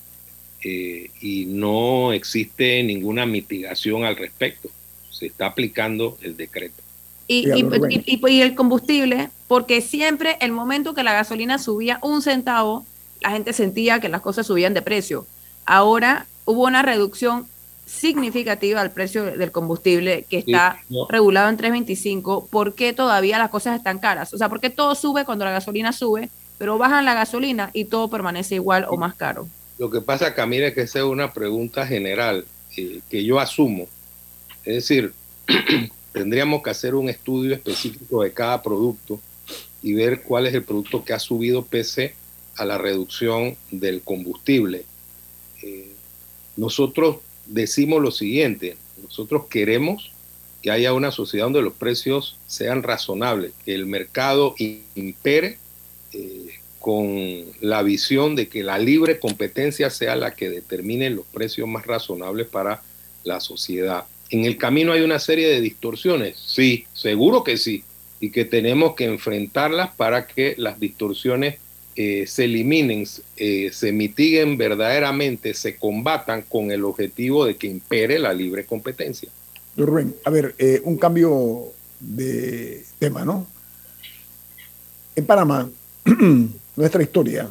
eh, 0.64 1.10
y 1.22 1.46
no 1.46 2.14
existe 2.14 2.82
ninguna 2.84 3.26
mitigación 3.26 4.06
al 4.06 4.16
respecto. 4.16 4.70
Se 5.10 5.26
está 5.26 5.48
aplicando 5.48 6.18
el 6.22 6.38
decreto. 6.38 6.82
Y, 7.28 7.50
y, 7.50 8.22
y, 8.28 8.42
el 8.42 8.54
combustible, 8.54 9.30
porque 9.48 9.82
siempre 9.82 10.38
el 10.42 10.52
momento 10.52 10.94
que 10.94 11.04
la 11.04 11.14
gasolina 11.14 11.58
subía 11.58 12.00
un 12.02 12.22
centavo, 12.22 12.86
la 13.22 13.32
gente 13.32 13.54
sentía 13.54 14.00
que 14.00 14.10
las 14.10 14.22
cosas 14.22 14.46
subían 14.46 14.74
de 14.74 14.82
precio. 14.82 15.26
Ahora 15.66 16.28
hubo 16.46 16.64
una 16.64 16.82
reducción 16.82 17.48
significativa 17.86 18.82
al 18.82 18.92
precio 18.92 19.26
del 19.26 19.52
combustible 19.52 20.26
que 20.30 20.40
está 20.40 20.80
regulado 21.10 21.50
en 21.50 21.58
3.25, 21.58 22.48
¿por 22.50 22.74
qué 22.74 22.94
todavía 22.94 23.38
las 23.38 23.50
cosas 23.50 23.78
están 23.78 24.00
caras? 24.00 24.34
O 24.34 24.38
sea, 24.38 24.50
¿por 24.50 24.60
qué 24.60 24.70
todo 24.70 24.96
sube 24.96 25.26
cuando 25.26 25.46
la 25.46 25.52
gasolina 25.52 25.92
sube, 25.92 26.30
pero 26.58 26.78
bajan 26.78 27.06
la 27.06 27.14
gasolina 27.14 27.70
y 27.74 27.86
todo 27.86 28.10
permanece 28.10 28.56
igual 28.56 28.86
o 28.90 28.98
más 28.98 29.16
caro? 29.16 29.48
Lo 29.78 29.90
que 29.90 30.02
pasa, 30.02 30.34
Camila, 30.34 30.68
es 30.68 30.74
que 30.74 30.82
esa 30.82 31.00
es 31.00 31.06
una 31.06 31.34
pregunta 31.34 31.86
general 31.86 32.46
eh, 32.78 33.02
que 33.10 33.24
yo 33.24 33.40
asumo. 33.40 33.88
Es 34.64 34.76
decir, 34.76 35.14
tendríamos 36.14 36.64
que 36.64 36.70
hacer 36.70 36.96
un 36.96 37.10
estudio 37.10 37.54
específico 37.54 38.24
de 38.24 38.32
cada 38.32 38.62
producto 38.62 39.20
y 39.82 39.94
ver 39.94 40.24
cuál 40.24 40.48
es 40.48 40.54
el 40.54 40.64
producto 40.64 41.04
que 41.04 41.14
ha 41.14 41.20
subido 41.20 41.66
pese 41.66 42.16
a 42.56 42.66
la 42.66 42.78
reducción 42.78 43.58
del 43.72 44.02
combustible. 44.02 44.86
Eh, 45.62 45.93
nosotros 46.56 47.18
decimos 47.46 48.02
lo 48.02 48.12
siguiente, 48.12 48.78
nosotros 49.02 49.46
queremos 49.50 50.12
que 50.62 50.72
haya 50.72 50.94
una 50.94 51.12
sociedad 51.12 51.46
donde 51.46 51.62
los 51.62 51.74
precios 51.74 52.38
sean 52.48 52.84
razonables, 52.84 53.52
que 53.66 53.76
el 53.76 53.86
mercado 53.86 54.56
impere 54.96 55.58
eh, 56.14 56.60
con 56.80 57.44
la 57.60 57.84
visión 57.84 58.36
de 58.36 58.48
que 58.48 58.64
la 58.64 58.80
libre 58.80 59.20
competencia 59.20 59.90
sea 59.90 60.16
la 60.16 60.36
que 60.36 60.50
determine 60.50 61.10
los 61.10 61.26
precios 61.26 61.68
más 61.68 61.86
razonables 61.86 62.48
para 62.48 62.82
la 63.24 63.40
sociedad. 63.40 64.06
En 64.30 64.46
el 64.46 64.58
camino 64.58 64.94
hay 64.94 65.02
una 65.02 65.20
serie 65.20 65.48
de 65.48 65.62
distorsiones, 65.62 66.38
sí, 66.38 66.86
seguro 66.94 67.44
que 67.44 67.58
sí, 67.58 67.84
y 68.20 68.32
que 68.32 68.46
tenemos 68.46 68.96
que 68.96 69.06
enfrentarlas 69.06 69.92
para 69.96 70.28
que 70.28 70.56
las 70.58 70.80
distorsiones 70.80 71.56
eh, 71.96 72.26
se 72.26 72.46
eliminen, 72.46 73.06
eh, 73.38 73.70
se 73.72 73.92
mitiguen 73.92 74.58
verdaderamente, 74.58 75.54
se 75.54 75.76
combatan 75.76 76.42
con 76.42 76.72
el 76.72 76.84
objetivo 76.86 77.46
de 77.46 77.56
que 77.56 77.68
impere 77.68 78.18
la 78.18 78.34
libre 78.34 78.66
competencia. 78.66 79.30
Rubén, 79.78 80.16
a 80.26 80.32
ver, 80.32 80.56
eh, 80.58 80.82
un 80.86 80.98
cambio 80.98 81.66
de 82.00 82.84
tema, 82.98 83.24
¿no? 83.24 83.46
En 85.16 85.24
Panamá, 85.28 85.70
nuestra 86.76 87.04
historia, 87.04 87.48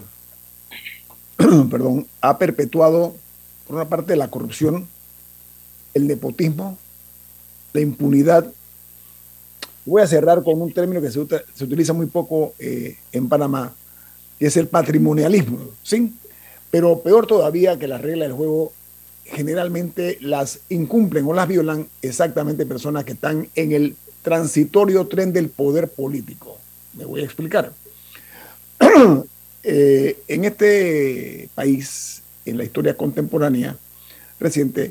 perdón, 1.71 2.09
ha 2.21 2.37
perpetuado, 2.37 3.15
por 3.69 3.77
una 3.77 3.89
parte, 3.89 4.17
la 4.17 4.29
corrupción, 4.29 4.89
el 5.95 6.09
nepotismo, 6.09 6.79
la 7.73 7.81
impunidad. 7.81 8.53
Voy 9.85 10.03
a 10.03 10.07
cerrar 10.09 10.43
con 10.43 10.61
un 10.61 10.73
término 10.73 11.01
que 11.01 11.13
se, 11.13 11.25
se 11.55 11.65
utiliza 11.65 11.93
muy 11.93 12.07
poco 12.07 12.55
en 12.59 13.29
Panamá, 13.29 13.73
es 14.47 14.57
el 14.57 14.69
patrimonialismo, 14.69 15.59
¿sí? 15.83 16.15
Pero 16.71 17.01
peor 17.01 17.27
todavía 17.27 17.79
que 17.79 17.89
las 17.89 18.01
reglas 18.01 18.29
del 18.29 18.37
juego 18.37 18.73
generalmente 19.25 20.19
las 20.21 20.61
incumplen 20.69 21.27
o 21.27 21.33
las 21.33 21.49
violan 21.49 21.87
exactamente 22.03 22.67
personas 22.67 23.05
que 23.05 23.13
están 23.13 23.49
en 23.55 23.73
el 23.73 23.97
transitorio 24.23 25.07
tren 25.07 25.33
del 25.33 25.49
poder 25.49 25.89
político. 25.89 26.59
Me 26.95 27.05
voy 27.05 27.23
a 27.23 27.25
explicar. 27.25 27.73
Eh, 29.65 30.19
en 30.27 30.45
este 30.45 31.49
país, 31.55 32.21
en 32.45 32.59
la 32.59 32.65
historia 32.65 32.97
contemporánea 32.97 33.77
reciente, 34.41 34.91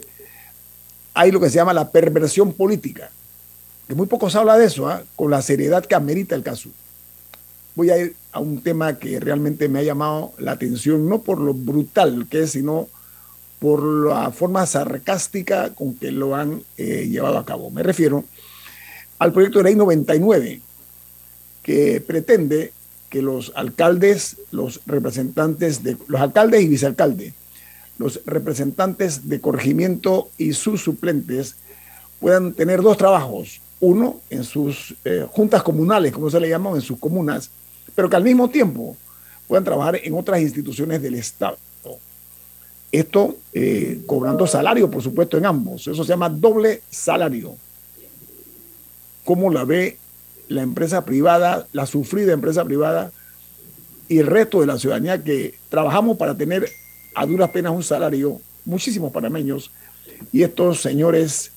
hay 1.14 1.30
lo 1.30 1.42
que 1.42 1.50
se 1.50 1.56
llama 1.56 1.74
la 1.74 1.92
perversión 1.92 2.54
política, 2.54 3.12
que 3.86 3.96
muy 3.96 4.08
poco 4.08 4.30
se 4.30 4.38
habla 4.38 4.58
de 4.58 4.68
eso, 4.68 4.88
¿ah? 4.88 5.04
con 5.18 5.30
la 5.30 5.42
seriedad 5.42 5.86
que 5.86 5.94
amerita 5.94 6.36
el 6.36 6.44
caso. 6.44 6.70
Voy 7.76 7.90
a 7.90 7.98
ir 7.98 8.16
a 8.32 8.40
un 8.40 8.62
tema 8.62 8.98
que 8.98 9.20
realmente 9.20 9.70
me 9.70 9.80
ha 9.80 9.84
llamado 9.84 10.34
la 10.38 10.52
atención, 10.54 11.08
no 11.08 11.22
por 11.22 11.40
lo 11.40 11.54
brutal 11.54 12.28
que 12.30 12.44
es, 12.44 12.52
sino 12.52 12.88
por 13.60 13.84
la 13.84 14.32
forma 14.32 14.66
sarcástica 14.66 15.74
con 15.74 15.94
que 15.94 16.12
lo 16.12 16.36
han 16.36 16.64
eh, 16.78 17.08
llevado 17.10 17.38
a 17.38 17.46
cabo. 17.46 17.70
Me 17.70 17.84
refiero 17.84 18.26
al 19.20 19.32
proyecto 19.32 19.60
de 19.60 19.66
ley 19.66 19.76
99, 19.76 20.62
que 21.62 22.02
pretende 22.02 22.74
que 23.10 23.22
los 23.22 23.52
alcaldes, 23.56 24.38
los 24.52 24.82
representantes 24.88 25.84
de 25.84 25.96
los 26.08 26.20
alcaldes 26.20 26.64
y 26.64 26.68
vicealcaldes, 26.68 27.34
los 28.00 28.22
representantes 28.26 29.30
de 29.30 29.40
corregimiento 29.40 30.30
y 30.40 30.54
sus 30.54 30.82
suplentes 30.82 31.58
puedan 32.20 32.54
tener 32.54 32.82
dos 32.82 32.98
trabajos, 32.98 33.62
uno 33.80 34.22
en 34.30 34.44
sus 34.44 34.96
eh, 35.06 35.28
juntas 35.30 35.62
comunales, 35.62 36.14
como 36.14 36.32
se 36.32 36.40
le 36.40 36.50
llama, 36.50 36.72
en 36.72 36.82
sus 36.82 36.98
comunas, 36.98 37.52
pero 37.96 38.10
que 38.10 38.16
al 38.16 38.24
mismo 38.24 38.50
tiempo 38.50 38.96
puedan 39.48 39.64
trabajar 39.64 40.00
en 40.02 40.14
otras 40.14 40.42
instituciones 40.42 41.02
del 41.02 41.16
Estado. 41.16 41.58
Esto 42.92 43.38
eh, 43.54 44.02
cobrando 44.06 44.46
salario, 44.46 44.92
por 44.92 45.02
supuesto, 45.02 45.38
en 45.38 45.46
ambos. 45.46 45.88
Eso 45.88 46.04
se 46.04 46.10
llama 46.10 46.30
doble 46.30 46.82
salario. 46.90 47.56
¿Cómo 49.24 49.50
la 49.50 49.64
ve 49.64 49.98
la 50.50 50.62
empresa 50.62 51.06
privada, 51.06 51.68
la 51.72 51.86
sufrida 51.86 52.34
empresa 52.34 52.66
privada 52.66 53.12
y 54.10 54.18
el 54.18 54.28
resto 54.28 54.60
de 54.60 54.68
la 54.68 54.78
ciudadanía 54.78 55.24
que 55.24 55.56
trabajamos 55.70 56.18
para 56.18 56.36
tener 56.36 56.70
a 57.16 57.26
duras 57.26 57.50
penas 57.52 57.72
un 57.72 57.84
salario, 57.84 58.42
muchísimos 58.66 59.14
panameños, 59.14 59.72
y 60.34 60.44
estos 60.44 60.82
señores 60.82 61.52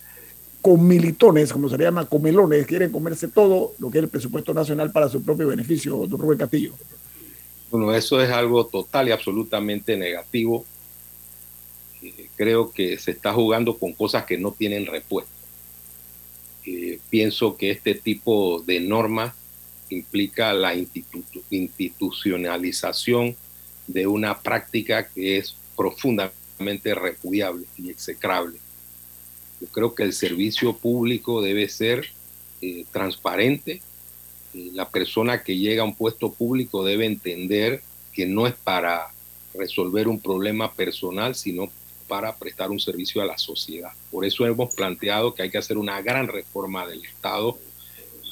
con 0.64 0.86
militones, 0.86 1.52
como 1.52 1.68
se 1.68 1.76
le 1.76 1.84
llama, 1.84 2.06
comelones, 2.06 2.66
quieren 2.66 2.90
comerse 2.90 3.28
todo 3.28 3.74
lo 3.78 3.90
que 3.90 3.98
es 3.98 4.04
el 4.04 4.10
presupuesto 4.10 4.54
nacional 4.54 4.90
para 4.92 5.10
su 5.10 5.22
propio 5.22 5.48
beneficio, 5.48 6.06
don 6.06 6.18
Rubén 6.18 6.38
Castillo. 6.38 6.72
Bueno, 7.70 7.92
eso 7.92 8.18
es 8.18 8.30
algo 8.30 8.64
total 8.64 9.08
y 9.08 9.12
absolutamente 9.12 9.94
negativo 9.94 10.64
creo 12.36 12.70
que 12.72 12.98
se 12.98 13.12
está 13.12 13.32
jugando 13.32 13.78
con 13.78 13.92
cosas 13.92 14.24
que 14.24 14.36
no 14.38 14.52
tienen 14.52 14.86
respuesta. 14.86 15.30
Eh, 16.66 16.98
pienso 17.10 17.56
que 17.56 17.70
este 17.70 17.94
tipo 17.94 18.60
de 18.62 18.80
normas 18.80 19.34
implica 19.90 20.52
la 20.54 20.74
institucionalización 21.50 23.36
de 23.86 24.06
una 24.06 24.40
práctica 24.40 25.06
que 25.08 25.36
es 25.38 25.54
profundamente 25.76 26.94
repudiable 26.94 27.66
y 27.76 27.90
execrable. 27.90 28.58
Yo 29.64 29.70
creo 29.70 29.94
que 29.94 30.02
el 30.02 30.12
servicio 30.12 30.76
público 30.76 31.40
debe 31.40 31.70
ser 31.70 32.10
eh, 32.60 32.84
transparente. 32.92 33.80
Eh, 34.52 34.70
la 34.74 34.90
persona 34.90 35.42
que 35.42 35.56
llega 35.56 35.82
a 35.82 35.86
un 35.86 35.94
puesto 35.94 36.34
público 36.34 36.84
debe 36.84 37.06
entender 37.06 37.82
que 38.12 38.26
no 38.26 38.46
es 38.46 38.52
para 38.52 39.06
resolver 39.54 40.06
un 40.06 40.20
problema 40.20 40.74
personal, 40.74 41.34
sino 41.34 41.70
para 42.08 42.36
prestar 42.36 42.70
un 42.70 42.78
servicio 42.78 43.22
a 43.22 43.24
la 43.24 43.38
sociedad. 43.38 43.92
Por 44.10 44.26
eso 44.26 44.44
hemos 44.44 44.74
planteado 44.74 45.34
que 45.34 45.44
hay 45.44 45.50
que 45.50 45.56
hacer 45.56 45.78
una 45.78 46.02
gran 46.02 46.28
reforma 46.28 46.86
del 46.86 47.02
Estado, 47.02 47.58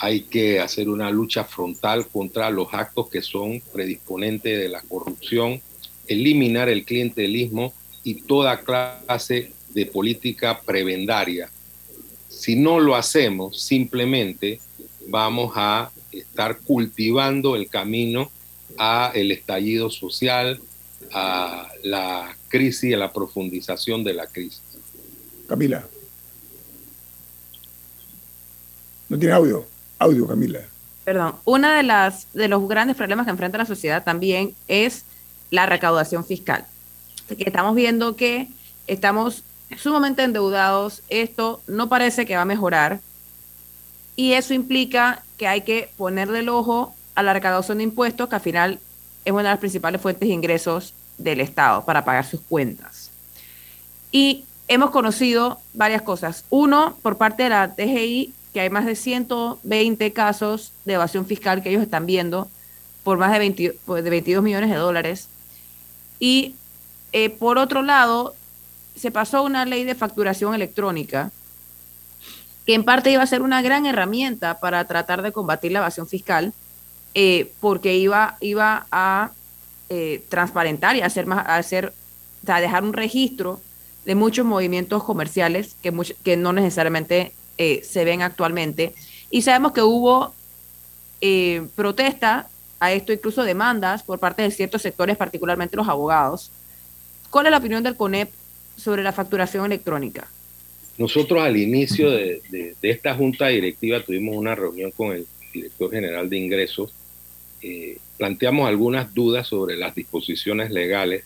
hay 0.01 0.25
que 0.25 0.61
hacer 0.61 0.91
una 0.91 1.11
lucha 1.11 1.45
frontal 1.45 2.09
contra 2.09 2.51
los 2.51 2.75
actos 2.75 3.09
que 3.09 3.23
son 3.23 3.63
predisponentes 3.73 4.59
de 4.59 4.69
la 4.69 4.83
corrupción, 4.83 5.63
eliminar 6.07 6.69
el 6.69 6.85
clientelismo 6.85 7.73
y 8.05 8.17
toda 8.21 8.61
clase 8.61 9.53
de 9.73 9.87
política 9.87 10.61
prebendaria. 10.61 11.51
Si 12.29 12.57
no 12.57 12.81
lo 12.81 12.97
hacemos, 12.97 13.61
simplemente 13.61 14.61
vamos 15.07 15.53
a 15.57 15.91
estar 16.11 16.59
cultivando 16.59 17.57
el 17.57 17.69
camino 17.69 18.31
a 18.79 19.13
el 19.15 19.31
estallido 19.33 19.91
social, 19.91 20.61
a 21.13 21.69
la 21.83 22.37
crisis, 22.49 22.95
a 22.95 22.99
la 22.99 23.13
profundización 23.13 24.05
de 24.05 24.15
la 24.15 24.27
crisis. 24.27 24.63
Camila. 25.49 25.85
No 29.09 29.19
tiene 29.19 29.35
audio. 29.35 29.67
Audio, 29.99 30.27
Camila. 30.27 30.61
Perdón. 31.05 31.35
Uno 31.45 31.71
de, 31.71 31.83
las, 31.83 32.33
de 32.33 32.49
los 32.49 32.67
grandes 32.69 32.97
problemas 32.97 33.27
que 33.27 33.31
enfrenta 33.31 33.59
la 33.59 33.67
sociedad 33.67 34.05
también 34.05 34.55
es 34.69 35.05
la 35.51 35.67
recaudación 35.67 36.25
fiscal. 36.25 36.65
Que 37.29 37.45
estamos 37.45 37.75
viendo 37.75 38.17
que 38.17 38.49
estamos 38.87 39.45
sumamente 39.79 40.23
endeudados. 40.23 41.03
Esto 41.09 41.61
no 41.67 41.89
parece 41.89 42.27
que 42.27 42.37
va 42.37 42.43
a 42.43 42.47
mejorar. 42.47 43.01
Y 44.17 44.33
eso 44.33 44.55
implica 44.55 45.23
que 45.39 45.47
hay 45.47 45.63
que 45.63 45.91
ponerle 45.97 46.41
el 46.41 46.49
ojo 46.49 46.95
a 47.15 47.23
la 47.23 47.33
recaudación 47.33 47.79
de 47.79 47.85
impuestos, 47.85 48.29
que 48.29 48.35
al 48.35 48.41
final 48.41 48.81
es 49.25 49.33
una 49.33 49.43
de 49.43 49.49
las 49.51 49.59
principales 49.59 50.01
fuentes 50.01 50.29
de 50.29 50.35
ingresos 50.35 50.95
del 51.19 51.41
Estado 51.41 51.85
para 51.85 52.05
pagar 52.05 52.25
sus 52.27 52.41
cuentas. 52.41 53.11
Y 54.11 54.45
hemos 54.69 54.91
conocido 54.91 55.61
varias 55.75 56.03
cosas. 56.03 56.45
Uno, 56.51 56.97
por 57.03 57.17
parte 57.17 57.45
de 57.45 57.49
la 57.51 57.75
TGI, 57.75 58.35
que 58.53 58.61
hay 58.61 58.71
más 58.71 58.85
de 58.85 58.97
120 58.97 60.13
casos 60.13 60.73
de 60.85 60.95
evasión 60.95 61.27
fiscal 61.27 61.63
que 61.63 61.71
ellos 61.71 61.83
están 61.83 62.07
viendo 62.07 62.49
por 63.03 63.19
más 63.19 63.33
de, 63.33 63.77
pues, 63.85 64.05
de 64.05 64.11
22 64.11 64.43
millones 64.43 64.71
de 64.71 64.77
dólares. 64.77 65.29
Y 66.21 66.55
eh, 67.13 67.31
por 67.31 67.59
otro 67.59 67.83
lado, 67.83 68.35
se 68.95 69.11
pasó 69.11 69.43
una 69.43 69.65
ley 69.65 69.85
de 69.85 69.95
facturación 69.95 70.55
electrónica 70.55 71.31
que 72.67 72.75
en 72.75 72.85
parte 72.85 73.11
iba 73.11 73.23
a 73.23 73.27
ser 73.27 73.43
una 73.43 73.63
gran 73.63 73.87
herramienta 73.87 74.61
para 74.61 74.85
tratar 74.87 75.23
de 75.23 75.33
combatir 75.33 75.73
la 75.73 75.81
evasión 75.81 76.07
fiscal, 76.07 76.53
eh, 77.15 77.53
porque 77.61 77.97
iba, 77.97 78.37
iba 78.41 78.87
a 78.93 79.33
eh, 79.89 80.25
transparentar 80.29 80.97
y 80.97 81.03
hacer 81.03 81.27
más, 81.27 81.45
hacer, 81.49 81.93
dejar 82.43 82.85
un 82.85 82.93
registro 82.93 83.61
de 84.05 84.15
muchos 84.15 84.47
movimientos 84.47 85.03
comerciales 85.05 85.77
que, 85.83 85.93
que 86.23 86.37
no 86.37 86.53
necesariamente 86.53 87.33
eh, 87.59 87.83
se 87.85 88.05
ven 88.05 88.23
actualmente. 88.23 88.95
Y 89.31 89.43
sabemos 89.43 89.73
que 89.73 89.83
hubo 89.83 90.35
protesta 91.77 92.49
a 92.81 92.91
esto, 92.91 93.13
incluso 93.13 93.45
demandas 93.45 94.03
por 94.03 94.19
parte 94.19 94.43
de 94.43 94.51
ciertos 94.51 94.83
sectores, 94.83 95.17
particularmente 95.17 95.77
los 95.77 95.89
abogados. 95.89 96.51
¿Cuál 97.31 97.47
es 97.47 97.53
la 97.53 97.59
opinión 97.59 97.85
del 97.85 97.97
CONEP 97.97 98.33
sobre 98.77 99.03
la 99.03 99.13
facturación 99.13 99.67
electrónica? 99.67 100.29
Nosotros 100.99 101.43
al 101.43 101.57
inicio 101.57 102.11
de, 102.11 102.43
de 102.51 102.91
esta 102.91 103.15
junta 103.15 103.49
directiva 103.49 104.01
tuvimos 104.01 104.37
una 104.37 104.55
reunión 104.55 104.91
con 104.91 105.13
el 105.13 105.27
director 105.53 105.91
general 105.91 106.29
de 106.29 106.37
ingresos 106.37 106.93
eh, 107.65 107.99
planteamos 108.19 108.69
algunas 108.69 109.15
dudas 109.15 109.47
sobre 109.47 109.77
las 109.77 109.95
disposiciones 109.95 110.73
legales 110.73 111.23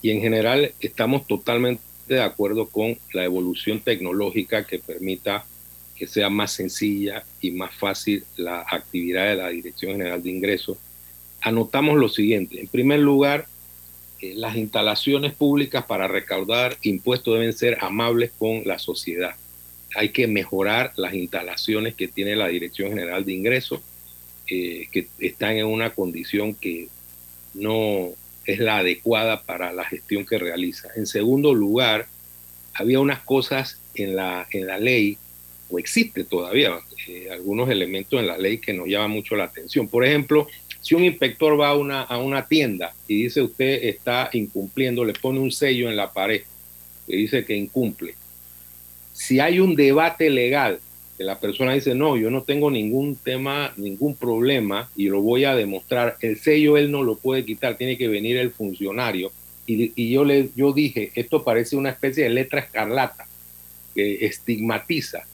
y 0.00 0.10
en 0.10 0.20
general 0.20 0.72
estamos 0.80 1.26
totalmente 1.26 1.82
de 2.06 2.22
acuerdo 2.22 2.66
con 2.66 2.96
la 3.12 3.24
evolución 3.24 3.80
tecnológica 3.80 4.64
que 4.64 4.78
permita 4.78 5.44
que 5.96 6.06
sea 6.06 6.30
más 6.30 6.52
sencilla 6.52 7.24
y 7.40 7.50
más 7.50 7.74
fácil 7.74 8.24
la 8.36 8.60
actividad 8.60 9.26
de 9.26 9.36
la 9.36 9.48
Dirección 9.48 9.92
General 9.92 10.22
de 10.22 10.30
Ingresos. 10.30 10.78
Anotamos 11.40 11.98
lo 11.98 12.08
siguiente. 12.08 12.60
En 12.60 12.68
primer 12.68 13.00
lugar, 13.00 13.46
las 14.36 14.56
instalaciones 14.56 15.32
públicas 15.32 15.84
para 15.84 16.08
recaudar 16.08 16.76
impuestos 16.82 17.34
deben 17.34 17.52
ser 17.52 17.78
amables 17.80 18.30
con 18.38 18.62
la 18.64 18.78
sociedad. 18.78 19.34
Hay 19.96 20.10
que 20.10 20.26
mejorar 20.26 20.92
las 20.96 21.14
instalaciones 21.14 21.94
que 21.94 22.08
tiene 22.08 22.36
la 22.36 22.48
Dirección 22.48 22.90
General 22.90 23.24
de 23.24 23.32
Ingresos 23.32 23.80
eh, 24.48 24.88
que 24.90 25.06
están 25.18 25.56
en 25.56 25.66
una 25.66 25.90
condición 25.90 26.54
que 26.54 26.88
no 27.54 28.10
es 28.44 28.58
la 28.58 28.78
adecuada 28.78 29.42
para 29.42 29.72
la 29.72 29.84
gestión 29.84 30.26
que 30.26 30.38
realiza. 30.38 30.88
En 30.96 31.06
segundo 31.06 31.54
lugar, 31.54 32.06
había 32.74 33.00
unas 33.00 33.20
cosas 33.20 33.78
en 33.94 34.16
la, 34.16 34.46
en 34.50 34.66
la 34.66 34.78
ley, 34.78 35.18
o 35.70 35.78
existe 35.78 36.24
todavía 36.24 36.78
eh, 37.08 37.28
algunos 37.30 37.70
elementos 37.70 38.20
en 38.20 38.26
la 38.26 38.36
ley 38.36 38.58
que 38.58 38.72
nos 38.72 38.88
llaman 38.88 39.10
mucho 39.10 39.36
la 39.36 39.44
atención. 39.44 39.88
Por 39.88 40.04
ejemplo, 40.04 40.48
si 40.82 40.94
un 40.94 41.04
inspector 41.04 41.58
va 41.58 41.70
a 41.70 41.76
una, 41.76 42.02
a 42.02 42.18
una 42.18 42.46
tienda 42.46 42.92
y 43.08 43.22
dice 43.22 43.40
usted 43.40 43.84
está 43.84 44.28
incumpliendo, 44.34 45.04
le 45.04 45.14
pone 45.14 45.38
un 45.38 45.50
sello 45.50 45.88
en 45.88 45.96
la 45.96 46.12
pared 46.12 46.42
que 47.06 47.16
dice 47.16 47.44
que 47.44 47.56
incumple. 47.56 48.14
Si 49.14 49.40
hay 49.40 49.60
un 49.60 49.74
debate 49.74 50.28
legal 50.28 50.80
la 51.22 51.38
persona 51.38 51.74
dice, 51.74 51.94
no, 51.94 52.16
yo 52.16 52.30
no 52.30 52.42
tengo 52.42 52.70
ningún 52.70 53.16
tema, 53.16 53.72
ningún 53.76 54.14
problema 54.14 54.90
y 54.96 55.08
lo 55.08 55.20
voy 55.20 55.44
a 55.44 55.54
demostrar, 55.54 56.16
el 56.20 56.38
sello 56.38 56.76
él 56.76 56.90
no 56.90 57.02
lo 57.02 57.16
puede 57.16 57.44
quitar, 57.44 57.76
tiene 57.76 57.96
que 57.96 58.08
venir 58.08 58.36
el 58.36 58.50
funcionario. 58.50 59.32
Y, 59.64 60.10
yo, 60.10 60.24
le, 60.24 60.50
yo 60.54 60.72
dije, 60.72 61.12
esto 61.14 61.44
parece 61.44 61.76
una 61.76 61.90
especie 61.90 62.24
de 62.24 62.30
letra 62.30 62.60
escarlata 62.60 63.26
que 63.94 64.26
estigmatiza 64.26 65.24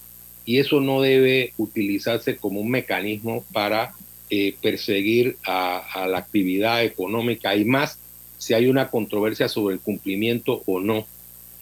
y 0.45 0.59
eso 0.59 0.81
no 0.81 1.01
debe 1.01 1.55
utilizarse 1.57 2.37
como 2.37 2.61
un 2.61 2.71
mecanismo 2.71 3.45
para 3.53 3.95
eh, 4.31 4.57
perseguir 4.61 5.37
a, 5.45 6.07
la 6.09 6.19
actividad 6.19 6.85
económica 6.85 7.57
y 7.57 7.65
más 7.65 7.99
si 8.37 8.55
hay 8.55 8.67
una 8.67 8.91
controversia 8.91 9.49
sobre 9.49 9.75
el 9.75 9.81
cumplimiento 9.81 10.63
o 10.67 10.81
no, 10.81 11.07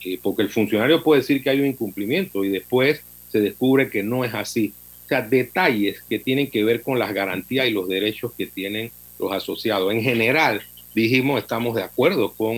eh, 0.04 0.18
porque 0.22 0.42
el 0.42 0.50
funcionario 0.50 1.02
puede 1.02 1.22
decir 1.22 1.42
que 1.42 1.50
hay 1.50 1.60
un 1.60 1.66
incumplimiento 1.66 2.44
y 2.44 2.48
después 2.50 3.02
se 3.30 3.40
descubre 3.40 3.88
que 3.88 4.02
no 4.02 4.24
es 4.24 4.34
así. 4.34 4.74
O 5.04 5.08
sea, 5.08 5.22
detalles 5.22 6.02
que 6.08 6.18
tienen 6.18 6.50
que 6.50 6.64
ver 6.64 6.82
con 6.82 6.98
las 6.98 7.14
garantías 7.14 7.68
y 7.68 7.70
los 7.70 7.88
derechos 7.88 8.32
que 8.36 8.46
tienen 8.46 8.90
los 9.18 9.32
asociados. 9.32 9.92
En 9.92 10.02
general, 10.02 10.62
dijimos, 10.94 11.40
estamos 11.40 11.76
de 11.76 11.82
acuerdo 11.82 12.32
con 12.32 12.56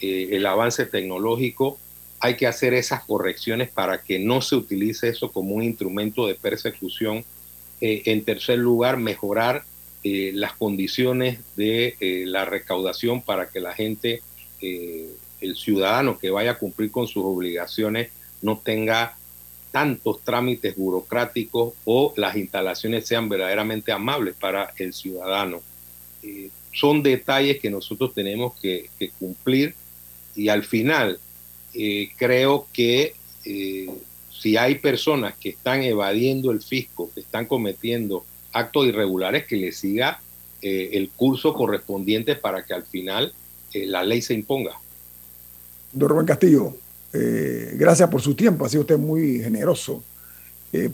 eh, 0.00 0.28
el 0.32 0.44
avance 0.46 0.86
tecnológico, 0.86 1.78
hay 2.20 2.36
que 2.36 2.46
hacer 2.46 2.74
esas 2.74 3.04
correcciones 3.04 3.68
para 3.68 4.02
que 4.02 4.18
no 4.18 4.40
se 4.40 4.56
utilice 4.56 5.08
eso 5.08 5.30
como 5.30 5.54
un 5.54 5.62
instrumento 5.62 6.26
de 6.26 6.34
persecución. 6.34 7.24
Eh, 7.80 8.02
en 8.06 8.24
tercer 8.24 8.58
lugar, 8.58 8.96
mejorar 8.96 9.64
eh, 10.02 10.32
las 10.34 10.54
condiciones 10.54 11.38
de 11.56 11.96
la 12.26 12.44
recaudación 12.44 13.22
para 13.22 13.48
que 13.48 13.60
la 13.60 13.72
gente, 13.72 14.22
el 14.60 15.56
ciudadano 15.56 16.18
que 16.18 16.30
vaya 16.30 16.52
a 16.52 16.58
cumplir 16.58 16.90
con 16.90 17.06
sus 17.06 17.24
obligaciones, 17.24 18.10
no 18.42 18.58
tenga 18.58 19.16
tantos 19.72 20.22
trámites 20.22 20.76
burocráticos 20.76 21.74
o 21.84 22.14
las 22.16 22.36
instalaciones 22.36 23.06
sean 23.06 23.28
verdaderamente 23.28 23.92
amables 23.92 24.34
para 24.38 24.72
el 24.76 24.92
ciudadano. 24.92 25.62
Son 26.74 27.02
detalles 27.02 27.60
que 27.60 27.70
nosotros 27.70 28.12
tenemos 28.12 28.58
que, 28.60 28.90
cumplir 29.18 29.74
y 30.34 30.48
al 30.48 30.64
final 30.64 31.20
eh, 31.72 32.10
creo 32.16 32.66
que 32.72 33.14
eh, 33.44 33.88
si 34.44 34.58
hay 34.58 34.74
personas 34.74 35.34
que 35.40 35.48
están 35.48 35.82
evadiendo 35.82 36.50
el 36.50 36.60
fisco, 36.60 37.10
que 37.14 37.20
están 37.20 37.46
cometiendo 37.46 38.26
actos 38.52 38.84
irregulares, 38.84 39.46
que 39.46 39.56
le 39.56 39.72
siga 39.72 40.20
eh, 40.60 40.90
el 40.92 41.08
curso 41.08 41.54
correspondiente 41.54 42.36
para 42.36 42.62
que 42.62 42.74
al 42.74 42.82
final 42.82 43.32
la 43.72 44.04
ley 44.04 44.20
se 44.20 44.34
imponga. 44.34 44.72
Don 45.92 46.10
Rubén 46.10 46.26
Castillo, 46.26 46.76
gracias 47.72 48.08
por 48.10 48.20
su 48.20 48.34
tiempo, 48.34 48.66
ha 48.66 48.68
sido 48.68 48.82
usted 48.82 48.98
muy 48.98 49.40
generoso 49.40 50.04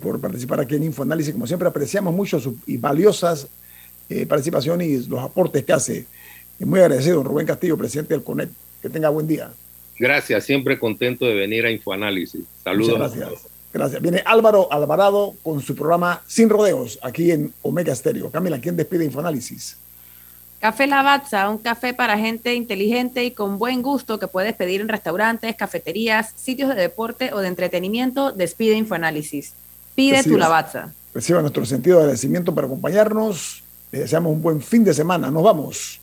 por 0.01 0.21
participar 0.21 0.61
aquí 0.61 0.77
en 0.77 0.85
InfoAnálisis. 0.85 1.33
Como 1.33 1.47
siempre, 1.47 1.69
apreciamos 1.69 2.15
mucho 2.15 2.39
sus 2.39 2.55
y 2.67 2.77
valiosas 2.77 3.49
eh, 4.11 4.27
participación 4.27 4.81
y 4.81 4.99
los 5.07 5.21
aportes 5.21 5.65
que 5.65 5.73
hace. 5.73 6.07
muy 6.59 6.81
agradecido, 6.81 7.17
don 7.17 7.25
Rubén 7.25 7.47
Castillo, 7.47 7.77
presidente 7.77 8.13
del 8.13 8.25
CONEC. 8.25 8.51
Que 8.83 8.89
tenga 8.89 9.09
buen 9.09 9.27
día. 9.27 9.53
Gracias, 10.01 10.45
siempre 10.45 10.79
contento 10.79 11.27
de 11.27 11.35
venir 11.35 11.67
a 11.67 11.71
Infoanálisis. 11.71 12.41
Saludos. 12.65 13.15
gracias. 13.15 13.47
Gracias. 13.71 14.01
Viene 14.01 14.23
Álvaro 14.25 14.73
Alvarado 14.73 15.35
con 15.43 15.61
su 15.61 15.77
programa 15.77 16.23
Sin 16.27 16.49
Rodeos, 16.49 16.99
aquí 17.03 17.31
en 17.31 17.53
Omega 17.61 17.95
Stereo. 17.95 18.31
Camila, 18.31 18.59
¿quién 18.59 18.77
despide 18.77 19.05
Infoanálisis? 19.05 19.77
Café 20.59 20.87
Lavazza, 20.87 21.51
un 21.51 21.59
café 21.59 21.93
para 21.93 22.17
gente 22.17 22.55
inteligente 22.55 23.25
y 23.25 23.33
con 23.33 23.59
buen 23.59 23.83
gusto 23.83 24.19
que 24.19 24.27
puedes 24.27 24.55
pedir 24.55 24.81
en 24.81 24.89
restaurantes, 24.89 25.55
cafeterías, 25.55 26.33
sitios 26.35 26.71
de 26.71 26.81
deporte 26.81 27.35
o 27.35 27.41
de 27.41 27.49
entretenimiento. 27.49 28.33
Despide 28.33 28.77
Infoanálisis. 28.77 29.53
Pide 29.95 30.25
tu 30.25 30.39
Lavazza. 30.39 30.95
Reciba 31.13 31.43
nuestro 31.43 31.67
sentido 31.67 31.99
de 31.99 32.05
agradecimiento 32.05 32.55
por 32.55 32.65
acompañarnos. 32.65 33.63
Les 33.93 34.01
deseamos 34.01 34.33
un 34.33 34.41
buen 34.41 34.63
fin 34.63 34.83
de 34.83 34.95
semana. 34.95 35.31
Nos 35.31 35.43
vamos. 35.43 36.01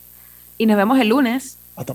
Y 0.56 0.66
nos 0.66 0.76
vemos 0.76 1.00
el 1.00 1.08
lunes. 1.08 1.58
Hasta. 1.74 1.94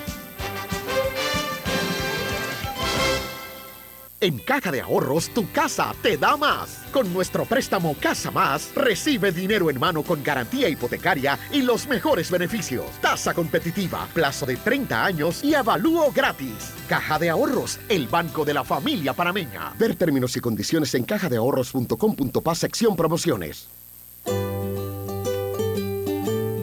En 4.21 4.37
Caja 4.37 4.71
de 4.71 4.81
Ahorros, 4.81 5.31
tu 5.31 5.51
casa 5.51 5.95
te 6.03 6.15
da 6.15 6.37
más. 6.37 6.83
Con 6.93 7.11
nuestro 7.11 7.43
préstamo 7.45 7.95
Casa 7.99 8.29
Más, 8.29 8.71
recibe 8.75 9.31
dinero 9.31 9.71
en 9.71 9.79
mano 9.79 10.03
con 10.03 10.21
garantía 10.21 10.69
hipotecaria 10.69 11.39
y 11.51 11.63
los 11.63 11.87
mejores 11.87 12.29
beneficios. 12.29 12.85
Tasa 13.01 13.33
competitiva, 13.33 14.07
plazo 14.13 14.45
de 14.45 14.57
30 14.57 15.03
años 15.03 15.43
y 15.43 15.55
avalúo 15.55 16.11
gratis. 16.11 16.71
Caja 16.87 17.17
de 17.17 17.31
Ahorros, 17.31 17.79
el 17.89 18.07
banco 18.07 18.45
de 18.45 18.53
la 18.53 18.63
familia 18.63 19.13
panameña. 19.13 19.73
Ver 19.79 19.95
términos 19.95 20.37
y 20.37 20.39
condiciones 20.39 20.93
en 20.93 21.03
cajadeahorros.com.pa 21.03 22.53
sección 22.53 22.95
promociones. 22.95 23.69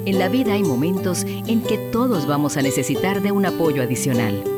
En 0.07 0.19
la 0.19 0.29
vida 0.29 0.53
hay 0.53 0.63
momentos 0.63 1.25
en 1.25 1.61
que 1.63 1.77
todos 1.91 2.29
vamos 2.29 2.57
a 2.57 2.63
necesitar 2.63 3.21
de 3.21 3.33
un 3.33 3.47
apoyo 3.47 3.83
adicional. 3.83 4.58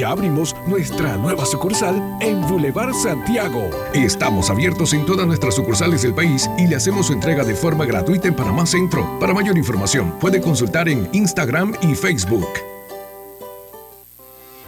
ya 0.00 0.12
abrimos 0.12 0.56
nuestra 0.66 1.18
nueva 1.18 1.44
sucursal 1.44 2.16
en 2.22 2.40
Boulevard 2.48 2.94
Santiago. 2.94 3.68
Estamos 3.92 4.48
abiertos 4.48 4.94
en 4.94 5.04
todas 5.04 5.26
nuestras 5.26 5.54
sucursales 5.54 6.00
del 6.00 6.14
país 6.14 6.48
y 6.56 6.66
le 6.66 6.76
hacemos 6.76 7.08
su 7.08 7.12
entrega 7.12 7.44
de 7.44 7.54
forma 7.54 7.84
gratuita 7.84 8.26
en 8.26 8.34
Panamá 8.34 8.64
Centro. 8.64 9.18
Para 9.20 9.34
mayor 9.34 9.58
información, 9.58 10.18
puede 10.18 10.40
consultar 10.40 10.88
en 10.88 11.06
Instagram 11.12 11.74
y 11.82 11.94
Facebook. 11.94 12.48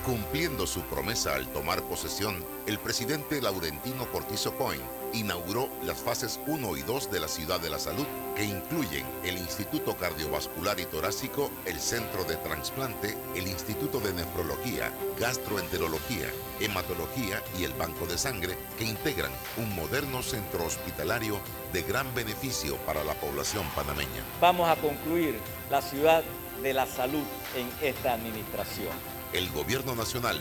Cumpliendo 0.05 0.67
su 0.67 0.83
promesa 0.83 1.35
al 1.35 1.47
tomar 1.47 1.81
posesión, 1.85 2.37
el 2.67 2.79
presidente 2.79 3.41
Laurentino 3.41 4.05
Cortizo 4.13 4.53
Coin 4.59 4.83
inauguró 5.13 5.69
las 5.83 5.99
fases 5.99 6.41
1 6.47 6.77
y 6.77 6.83
2 6.83 7.11
de 7.11 7.21
la 7.21 7.29
Ciudad 7.29 7.61
de 7.61 7.71
la 7.71 7.79
Salud, 7.79 8.07
que 8.37 8.45
incluyen 8.45 9.07
el 9.25 9.37
Instituto 9.37 9.97
Cardiovascular 9.97 10.81
y 10.81 10.85
Torácico, 10.87 11.51
el 11.67 11.79
Centro 11.79 12.25
de 12.25 12.37
Transplante, 12.37 13.17
el 13.35 13.47
Instituto 13.47 14.01
de 14.01 14.13
Nefrología, 14.15 14.93
Gastroenterología, 15.19 16.29
Hematología 16.61 17.43
y 17.59 17.65
el 17.65 17.73
Banco 17.75 18.07
de 18.07 18.19
Sangre, 18.19 18.57
que 18.79 18.85
integran 18.85 19.33
un 19.57 19.75
moderno 19.75 20.23
centro 20.23 20.65
hospitalario 20.65 21.39
de 21.73 21.83
gran 21.83 22.15
beneficio 22.15 22.77
para 22.79 23.05
la 23.05 23.15
población 23.15 23.65
panameña. 23.75 24.23
Vamos 24.41 24.69
a 24.69 24.77
concluir 24.77 25.39
la 25.71 25.83
Ciudad 25.83 26.23
de 26.63 26.73
la 26.73 26.87
Salud 26.87 27.25
en 27.57 27.69
esta 27.87 28.15
administración. 28.15 28.93
El 29.33 29.51
Gobierno 29.51 29.95
Nacional 29.95 30.39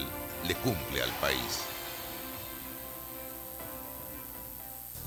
le 0.47 0.55
cumple 0.55 1.01
al 1.01 1.11
país. 1.21 1.70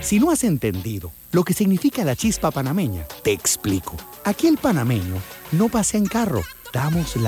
Si 0.00 0.18
no 0.18 0.30
has 0.30 0.44
entendido 0.44 1.12
lo 1.32 1.44
que 1.44 1.52
significa 1.52 2.04
la 2.04 2.16
chispa 2.16 2.50
panameña, 2.50 3.06
te 3.22 3.32
explico. 3.32 3.96
Aquí 4.24 4.46
el 4.46 4.56
panameño 4.56 5.16
no 5.52 5.68
pasea 5.68 5.98
en 5.98 6.06
carro, 6.06 6.42
damos 6.72 7.16
la 7.16 7.26